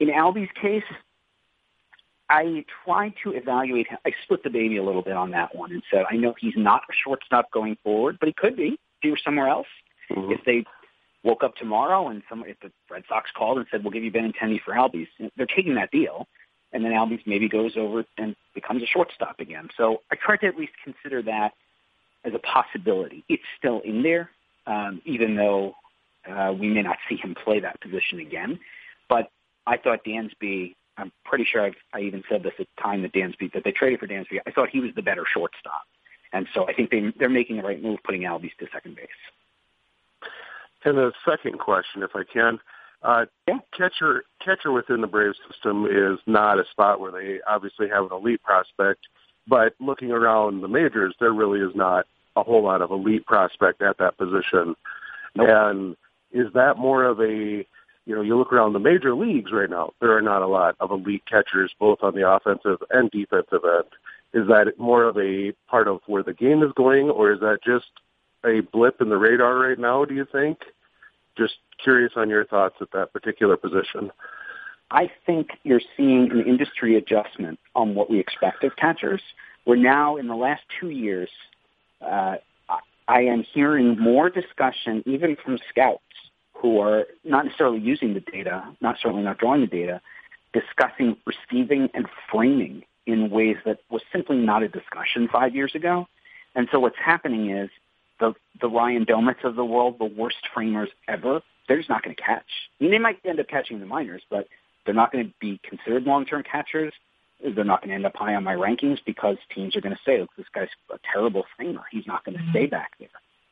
In 0.00 0.08
Albies' 0.08 0.48
case, 0.60 0.84
I 2.30 2.64
tried 2.84 3.14
to 3.24 3.32
evaluate 3.32 3.88
him. 3.88 3.98
I 4.06 4.12
split 4.22 4.42
the 4.42 4.50
baby 4.50 4.76
a 4.76 4.82
little 4.82 5.02
bit 5.02 5.14
on 5.14 5.30
that 5.32 5.54
one 5.54 5.72
and 5.72 5.82
said, 5.90 6.04
I 6.10 6.16
know 6.16 6.34
he's 6.38 6.54
not 6.56 6.82
a 6.88 6.92
shortstop 6.92 7.50
going 7.50 7.76
forward, 7.82 8.18
but 8.18 8.28
he 8.28 8.32
could 8.32 8.56
be 8.56 8.68
if 8.68 8.78
he 9.02 9.10
were 9.10 9.18
somewhere 9.22 9.48
else. 9.48 9.66
Mm-hmm. 10.10 10.32
If 10.32 10.40
they 10.44 10.64
woke 11.22 11.42
up 11.42 11.56
tomorrow 11.56 12.08
and 12.08 12.22
some, 12.28 12.44
if 12.46 12.58
the 12.60 12.70
Red 12.90 13.04
Sox 13.08 13.30
called 13.36 13.58
and 13.58 13.66
said, 13.70 13.82
we'll 13.82 13.92
give 13.92 14.04
you 14.04 14.12
Benintendi 14.12 14.60
for 14.62 14.74
Albies, 14.74 15.08
they're 15.36 15.46
taking 15.46 15.74
that 15.74 15.90
deal 15.90 16.26
and 16.74 16.84
then 16.84 16.92
Albies 16.92 17.20
maybe 17.24 17.48
goes 17.48 17.76
over 17.76 18.04
and 18.18 18.34
becomes 18.54 18.82
a 18.82 18.86
shortstop 18.86 19.38
again. 19.38 19.68
So 19.76 20.02
I 20.10 20.16
tried 20.16 20.38
to 20.38 20.48
at 20.48 20.56
least 20.56 20.72
consider 20.82 21.22
that 21.22 21.52
as 22.24 22.32
a 22.34 22.38
possibility. 22.38 23.24
It's 23.28 23.42
still 23.58 23.80
in 23.80 24.02
there, 24.02 24.30
um, 24.66 25.02
even 25.04 25.36
though 25.36 25.74
uh, 26.30 26.52
we 26.58 26.68
may 26.68 26.82
not 26.82 26.96
see 27.08 27.16
him 27.16 27.34
play 27.44 27.60
that 27.60 27.80
position 27.80 28.20
again. 28.20 28.58
But 29.08 29.30
I 29.66 29.76
thought 29.76 30.04
Dansby, 30.04 30.74
I'm 30.96 31.12
pretty 31.24 31.44
sure 31.44 31.62
I've, 31.62 31.74
I 31.92 32.00
even 32.00 32.22
said 32.28 32.42
this 32.42 32.52
at 32.58 32.66
the 32.76 32.82
time 32.82 33.02
that 33.02 33.12
Dansby, 33.12 33.52
that 33.52 33.64
they 33.64 33.72
traded 33.72 34.00
for 34.00 34.06
Dansby, 34.06 34.38
I 34.46 34.50
thought 34.50 34.70
he 34.70 34.80
was 34.80 34.90
the 34.96 35.02
better 35.02 35.24
shortstop. 35.32 35.82
And 36.32 36.46
so 36.54 36.66
I 36.66 36.72
think 36.72 36.90
they, 36.90 37.12
they're 37.18 37.28
making 37.28 37.58
the 37.58 37.62
right 37.62 37.82
move 37.82 37.98
putting 38.04 38.22
Albies 38.22 38.56
to 38.58 38.66
second 38.72 38.96
base. 38.96 39.06
And 40.84 40.98
the 40.98 41.12
second 41.28 41.58
question, 41.58 42.02
if 42.02 42.10
I 42.14 42.24
can, 42.30 42.58
uh, 43.02 43.26
yeah. 43.46 43.58
catcher 43.76 44.24
catcher 44.42 44.72
within 44.72 45.00
the 45.00 45.06
Braves 45.06 45.36
system 45.50 45.86
is 45.86 46.18
not 46.26 46.58
a 46.58 46.64
spot 46.70 47.00
where 47.00 47.12
they 47.12 47.38
obviously 47.46 47.88
have 47.88 48.04
an 48.04 48.12
elite 48.12 48.42
prospect, 48.42 49.00
but 49.46 49.74
looking 49.78 50.10
around 50.10 50.62
the 50.62 50.68
majors, 50.68 51.14
there 51.20 51.32
really 51.32 51.60
is 51.60 51.74
not 51.74 52.06
a 52.36 52.42
whole 52.42 52.62
lot 52.62 52.82
of 52.82 52.90
elite 52.90 53.26
prospect 53.26 53.82
at 53.82 53.98
that 53.98 54.18
position. 54.18 54.74
Nope. 55.34 55.48
And 55.48 55.96
is 56.32 56.52
that 56.54 56.78
more 56.78 57.04
of 57.04 57.20
a 57.20 57.66
you 58.06 58.14
know, 58.14 58.20
you 58.20 58.36
look 58.36 58.52
around 58.52 58.74
the 58.74 58.78
major 58.78 59.14
leagues 59.14 59.50
right 59.52 59.70
now, 59.70 59.92
there 60.00 60.16
are 60.16 60.22
not 60.22 60.42
a 60.42 60.46
lot 60.46 60.76
of 60.80 60.90
elite 60.90 61.24
catchers, 61.26 61.72
both 61.78 61.98
on 62.02 62.14
the 62.14 62.28
offensive 62.28 62.82
and 62.90 63.10
defensive 63.10 63.62
end. 63.64 63.88
Is 64.34 64.48
that 64.48 64.74
more 64.78 65.04
of 65.04 65.16
a 65.16 65.52
part 65.68 65.88
of 65.88 66.00
where 66.06 66.22
the 66.22 66.34
game 66.34 66.62
is 66.62 66.72
going, 66.76 67.08
or 67.08 67.32
is 67.32 67.40
that 67.40 67.60
just 67.64 67.86
a 68.44 68.60
blip 68.60 69.00
in 69.00 69.08
the 69.08 69.16
radar 69.16 69.54
right 69.56 69.78
now, 69.78 70.04
do 70.04 70.14
you 70.14 70.26
think? 70.30 70.58
Just 71.36 71.54
curious 71.82 72.12
on 72.16 72.28
your 72.28 72.44
thoughts 72.44 72.76
at 72.80 72.90
that 72.92 73.12
particular 73.12 73.56
position. 73.56 74.10
I 74.90 75.10
think 75.24 75.48
you're 75.62 75.80
seeing 75.96 76.30
an 76.30 76.44
industry 76.46 76.96
adjustment 76.96 77.58
on 77.74 77.94
what 77.94 78.10
we 78.10 78.18
expect 78.18 78.64
of 78.64 78.76
catchers. 78.76 79.22
We're 79.64 79.76
now 79.76 80.16
in 80.16 80.28
the 80.28 80.36
last 80.36 80.62
two 80.78 80.90
years, 80.90 81.30
uh, 82.04 82.36
I 83.06 83.22
am 83.22 83.44
hearing 83.52 83.98
more 83.98 84.30
discussion, 84.30 85.02
even 85.06 85.36
from 85.36 85.58
scouts 85.68 86.02
who 86.54 86.80
are 86.80 87.06
not 87.24 87.44
necessarily 87.44 87.80
using 87.80 88.14
the 88.14 88.20
data, 88.20 88.64
not 88.80 88.96
certainly 89.00 89.22
not 89.22 89.38
drawing 89.38 89.60
the 89.60 89.66
data, 89.66 90.00
discussing 90.52 91.16
receiving 91.26 91.90
and 91.94 92.06
framing 92.30 92.82
in 93.06 93.30
ways 93.30 93.56
that 93.66 93.80
was 93.90 94.02
simply 94.12 94.36
not 94.36 94.62
a 94.62 94.68
discussion 94.68 95.28
five 95.30 95.54
years 95.54 95.74
ago. 95.74 96.06
And 96.54 96.68
so 96.72 96.80
what's 96.80 96.96
happening 96.98 97.50
is 97.50 97.68
the 98.20 98.34
the 98.60 98.68
Ryan 98.68 99.04
Doumits 99.04 99.44
of 99.44 99.56
the 99.56 99.64
world, 99.64 99.98
the 99.98 100.04
worst 100.04 100.48
framers 100.54 100.88
ever, 101.08 101.42
they're 101.68 101.76
just 101.78 101.90
not 101.90 102.02
going 102.02 102.14
to 102.14 102.22
catch. 102.22 102.46
I 102.80 102.84
mean, 102.84 102.92
they 102.92 102.98
might 102.98 103.18
end 103.24 103.40
up 103.40 103.48
catching 103.48 103.80
the 103.80 103.86
minors, 103.86 104.22
but 104.30 104.48
they're 104.84 104.94
not 104.94 105.12
going 105.12 105.26
to 105.26 105.34
be 105.40 105.60
considered 105.68 106.04
long-term 106.04 106.44
catchers. 106.50 106.92
They're 107.42 107.64
not 107.64 107.80
going 107.80 107.90
to 107.90 107.94
end 107.94 108.06
up 108.06 108.16
high 108.16 108.34
on 108.34 108.44
my 108.44 108.54
rankings 108.54 108.98
because 109.04 109.36
teams 109.54 109.76
are 109.76 109.80
going 109.80 109.94
to 109.94 110.00
say, 110.06 110.20
Look, 110.20 110.30
this 110.36 110.46
guy's 110.54 110.68
a 110.92 110.98
terrible 111.12 111.44
framer. 111.56 111.82
He's 111.90 112.06
not 112.06 112.24
going 112.24 112.38
to 112.38 112.44
stay 112.50 112.66
back 112.66 112.92
there. 112.98 113.08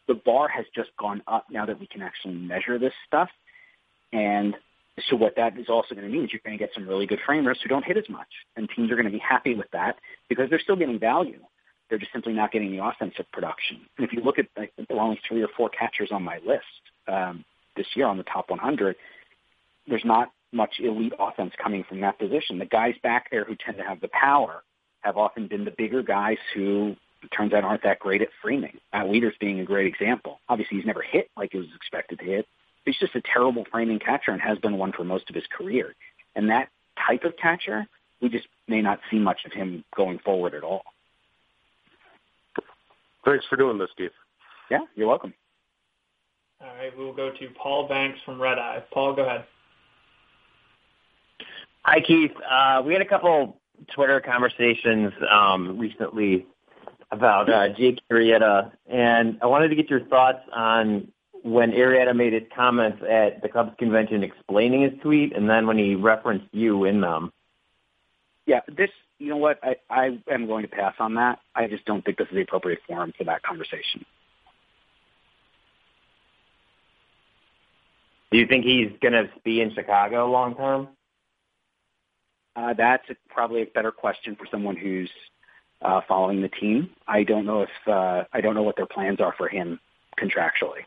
The 0.09 0.15
bar 0.15 0.49
has 0.49 0.65
just 0.75 0.91
gone 0.99 1.23
up 1.27 1.47
now 1.51 1.67
that 1.67 1.79
we 1.79 1.87
can 1.87 2.03
actually 2.03 2.35
measure 2.35 2.79
this 2.79 2.93
stuff. 3.07 3.29
And 4.13 4.57
so 5.09 5.17
what 5.17 5.37
that 5.37 5.59
is 5.59 5.69
also 5.69 5.95
going 5.95 6.07
to 6.07 6.13
mean 6.13 6.25
is 6.25 6.33
you're 6.33 6.41
going 6.45 6.57
to 6.57 6.63
get 6.63 6.75
some 6.75 6.87
really 6.87 7.07
good 7.07 7.21
framers 7.25 7.59
who 7.63 7.69
don't 7.69 7.85
hit 7.85 7.97
as 7.97 8.09
much. 8.09 8.29
And 8.57 8.69
teams 8.75 8.91
are 8.91 8.97
going 8.97 9.07
to 9.07 9.13
be 9.13 9.19
happy 9.19 9.55
with 9.55 9.71
that 9.73 9.97
because 10.29 10.51
they're 10.51 10.61
still 10.61 10.77
getting 10.77 10.99
value. 10.99 11.41
They're 11.89 11.99
just 11.99 12.13
simply 12.13 12.33
not 12.33 12.53
getting 12.53 12.73
the 12.73 12.85
offensive 12.85 13.27
production. 13.33 13.81
And 13.97 14.07
if 14.07 14.13
you 14.13 14.23
look 14.23 14.39
at, 14.39 14.47
there 14.57 14.69
are 14.91 15.01
only 15.01 15.21
three 15.29 15.43
or 15.43 15.49
four 15.57 15.69
catchers 15.69 16.11
on 16.11 16.23
my 16.23 16.39
list 16.39 16.65
um, 17.09 17.45
this 17.77 17.87
year 17.95 18.07
on 18.07 18.17
the 18.17 18.23
top 18.23 18.51
100. 18.51 18.97
There's 19.87 20.05
not 20.05 20.31
much 20.53 20.75
elite 20.79 21.15
offense 21.19 21.53
coming 21.63 21.85
from 21.89 22.01
that 22.01 22.19
position. 22.19 22.59
The 22.59 22.67
guys 22.67 22.95
back 23.03 23.31
there 23.31 23.45
who 23.45 23.57
tend 23.57 23.79
to 23.79 23.85
have 23.85 24.01
the 24.01 24.09
power 24.09 24.63
have 25.01 25.17
often 25.17 25.49
been 25.49 25.65
the 25.65 25.73
bigger 25.77 26.03
guys 26.03 26.39
who 26.55 26.97
it 27.23 27.29
turns 27.29 27.53
out 27.53 27.65
aren't 27.65 27.83
that 27.85 27.99
great 27.99 28.23
at 28.23 28.29
framing. 28.41 28.79
Matt 28.93 29.07
Wieters 29.07 29.39
being 29.41 29.61
a 29.61 29.65
great 29.65 29.87
example. 29.87 30.41
Obviously, 30.49 30.77
he's 30.77 30.87
never 30.87 31.03
hit 31.03 31.31
like 31.37 31.53
he 31.53 31.59
was 31.59 31.69
expected 31.75 32.19
to 32.19 32.25
hit. 32.25 32.47
He's 32.85 32.99
just 32.99 33.15
a 33.15 33.23
terrible 33.23 33.65
framing 33.71 34.01
catcher 34.01 34.33
and 34.33 34.41
has 34.41 34.59
been 34.59 34.77
one 34.77 34.93
for 34.93 35.05
most 35.05 35.29
of 35.29 35.37
his 35.37 35.45
career. 35.57 35.95
And 36.35 36.51
that 36.51 36.69
type 37.07 37.25
of 37.25 37.37
catcher, 37.37 37.87
we 38.21 38.29
just 38.29 38.47
may 38.67 38.83
not 38.83 38.99
see 39.11 39.19
much 39.19 39.45
of 39.47 39.53
him 39.53 39.85
going 39.97 40.19
forward 40.19 40.55
at 40.55 40.65
all. 40.65 40.83
Thanks 43.25 43.45
for 43.49 43.57
doing 43.57 43.79
this, 43.79 43.89
Steve. 43.93 44.11
Yeah, 44.69 44.81
you're 44.97 45.07
welcome. 45.07 45.33
All 46.61 46.69
right, 46.77 46.97
we 46.97 47.05
will 47.05 47.15
go 47.15 47.31
to 47.31 47.49
Paul 47.61 47.89
Banks 47.89 48.19
from 48.25 48.41
Red 48.41 48.59
Eye. 48.59 48.83
Paul, 48.93 49.15
go 49.15 49.23
ahead. 49.23 49.45
Hi, 51.85 52.01
Keith. 52.01 52.31
Uh, 52.49 52.81
we 52.87 52.93
had 52.93 53.03
a 53.03 53.09
couple 53.09 53.61
Twitter 53.93 54.21
conversations 54.21 55.13
um, 55.29 55.79
recently 55.79 56.47
about 57.11 57.51
uh, 57.51 57.71
Jake 57.71 57.99
Arrieta, 58.11 58.71
and 58.87 59.37
I 59.43 59.47
wanted 59.47 59.69
to 59.69 59.75
get 59.75 59.91
your 59.91 60.05
thoughts 60.07 60.39
on 60.53 61.09
when 61.43 61.73
Arrieta 61.73 62.15
made 62.15 62.35
his 62.35 62.45
comments 62.55 63.03
at 63.03 63.43
the 63.43 63.49
Cubs 63.49 63.73
convention 63.79 64.23
explaining 64.23 64.83
his 64.83 64.93
tweet, 65.03 65.37
and 65.37 65.51
then 65.51 65.67
when 65.67 65.77
he 65.77 65.97
referenced 65.97 66.47
you 66.53 66.85
in 66.85 67.01
them. 67.01 67.33
Yeah, 68.47 68.61
this. 68.69 68.91
You 69.19 69.31
know 69.31 69.37
what? 69.37 69.59
I 69.63 69.77
I 69.91 70.19
am 70.31 70.47
going 70.47 70.63
to 70.63 70.69
pass 70.69 70.95
on 71.01 71.15
that. 71.17 71.41
I 71.55 71.67
just 71.67 71.85
don't 71.85 72.05
think 72.05 72.17
this 72.17 72.29
is 72.29 72.35
the 72.35 72.43
appropriate 72.43 72.81
forum 72.87 73.13
for 73.19 73.25
that 73.25 73.43
conversation. 73.43 74.05
Do 78.31 78.39
you 78.39 78.47
think 78.47 78.65
he's 78.65 78.91
going 79.01 79.13
to 79.13 79.29
be 79.45 79.61
in 79.61 79.75
Chicago 79.75 80.31
long 80.31 80.55
term? 80.55 80.89
Uh, 82.55 82.75
that's 82.75 83.05
probably 83.29 83.63
a 83.63 83.67
better 83.67 83.91
question 83.91 84.37
for 84.37 84.47
someone 84.51 84.77
who's 84.77 85.11
uh, 85.81 86.01
following 86.07 86.43
the 86.43 86.49
team. 86.49 86.91
I 87.09 87.23
don't 87.23 87.47
know 87.47 87.63
if 87.63 87.89
uh, 87.89 88.25
I 88.33 88.41
don't 88.41 88.55
know 88.55 88.63
what 88.63 88.77
their 88.77 88.87
plans 88.87 89.21
are 89.21 89.35
for 89.37 89.49
him 89.49 89.81
contractually. 90.19 90.85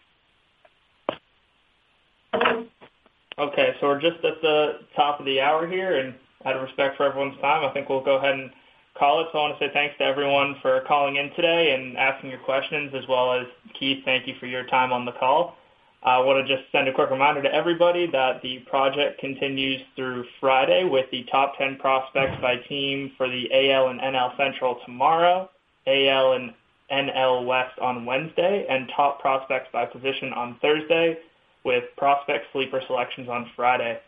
Okay, 3.37 3.75
so 3.79 3.87
we're 3.87 3.99
just 3.99 4.23
at 4.23 4.41
the 4.41 4.79
top 4.95 5.19
of 5.19 5.25
the 5.25 5.41
hour 5.41 5.67
here, 5.67 5.99
and 5.99 6.15
out 6.45 6.55
of 6.55 6.61
respect 6.61 6.95
for 6.95 7.05
everyone's 7.05 7.39
time, 7.41 7.65
I 7.65 7.73
think 7.73 7.89
we'll 7.89 8.03
go 8.03 8.15
ahead 8.15 8.35
and 8.35 8.49
call 8.97 9.21
it. 9.21 9.27
So 9.33 9.39
I 9.39 9.41
want 9.41 9.59
to 9.59 9.67
say 9.67 9.73
thanks 9.73 9.97
to 9.97 10.05
everyone 10.05 10.55
for 10.61 10.81
calling 10.87 11.17
in 11.17 11.31
today 11.35 11.73
and 11.73 11.97
asking 11.97 12.29
your 12.29 12.39
questions, 12.39 12.93
as 12.95 13.05
well 13.09 13.33
as 13.33 13.45
Keith, 13.77 14.05
thank 14.05 14.27
you 14.27 14.35
for 14.39 14.45
your 14.45 14.65
time 14.67 14.93
on 14.93 15.03
the 15.03 15.11
call. 15.11 15.57
I 16.05 16.19
want 16.19 16.45
to 16.45 16.55
just 16.55 16.71
send 16.71 16.87
a 16.87 16.93
quick 16.93 17.09
reminder 17.09 17.41
to 17.41 17.51
everybody 17.51 18.05
that 18.11 18.43
the 18.43 18.59
project 18.59 19.19
continues 19.19 19.81
through 19.95 20.25
Friday 20.39 20.83
with 20.83 21.09
the 21.09 21.23
top 21.31 21.57
10 21.57 21.77
prospects 21.77 22.39
by 22.39 22.57
team 22.57 23.11
for 23.17 23.27
the 23.27 23.49
AL 23.51 23.87
and 23.87 23.99
NL 23.99 24.37
Central 24.37 24.79
tomorrow, 24.85 25.49
AL 25.87 26.33
and 26.33 26.53
NL 26.91 27.47
West 27.47 27.79
on 27.79 28.05
Wednesday, 28.05 28.67
and 28.69 28.87
top 28.95 29.19
prospects 29.19 29.69
by 29.73 29.87
position 29.87 30.31
on 30.31 30.57
Thursday, 30.61 31.17
with 31.63 31.85
prospect 31.97 32.45
sleeper 32.53 32.83
selections 32.85 33.27
on 33.27 33.49
Friday. 33.55 33.99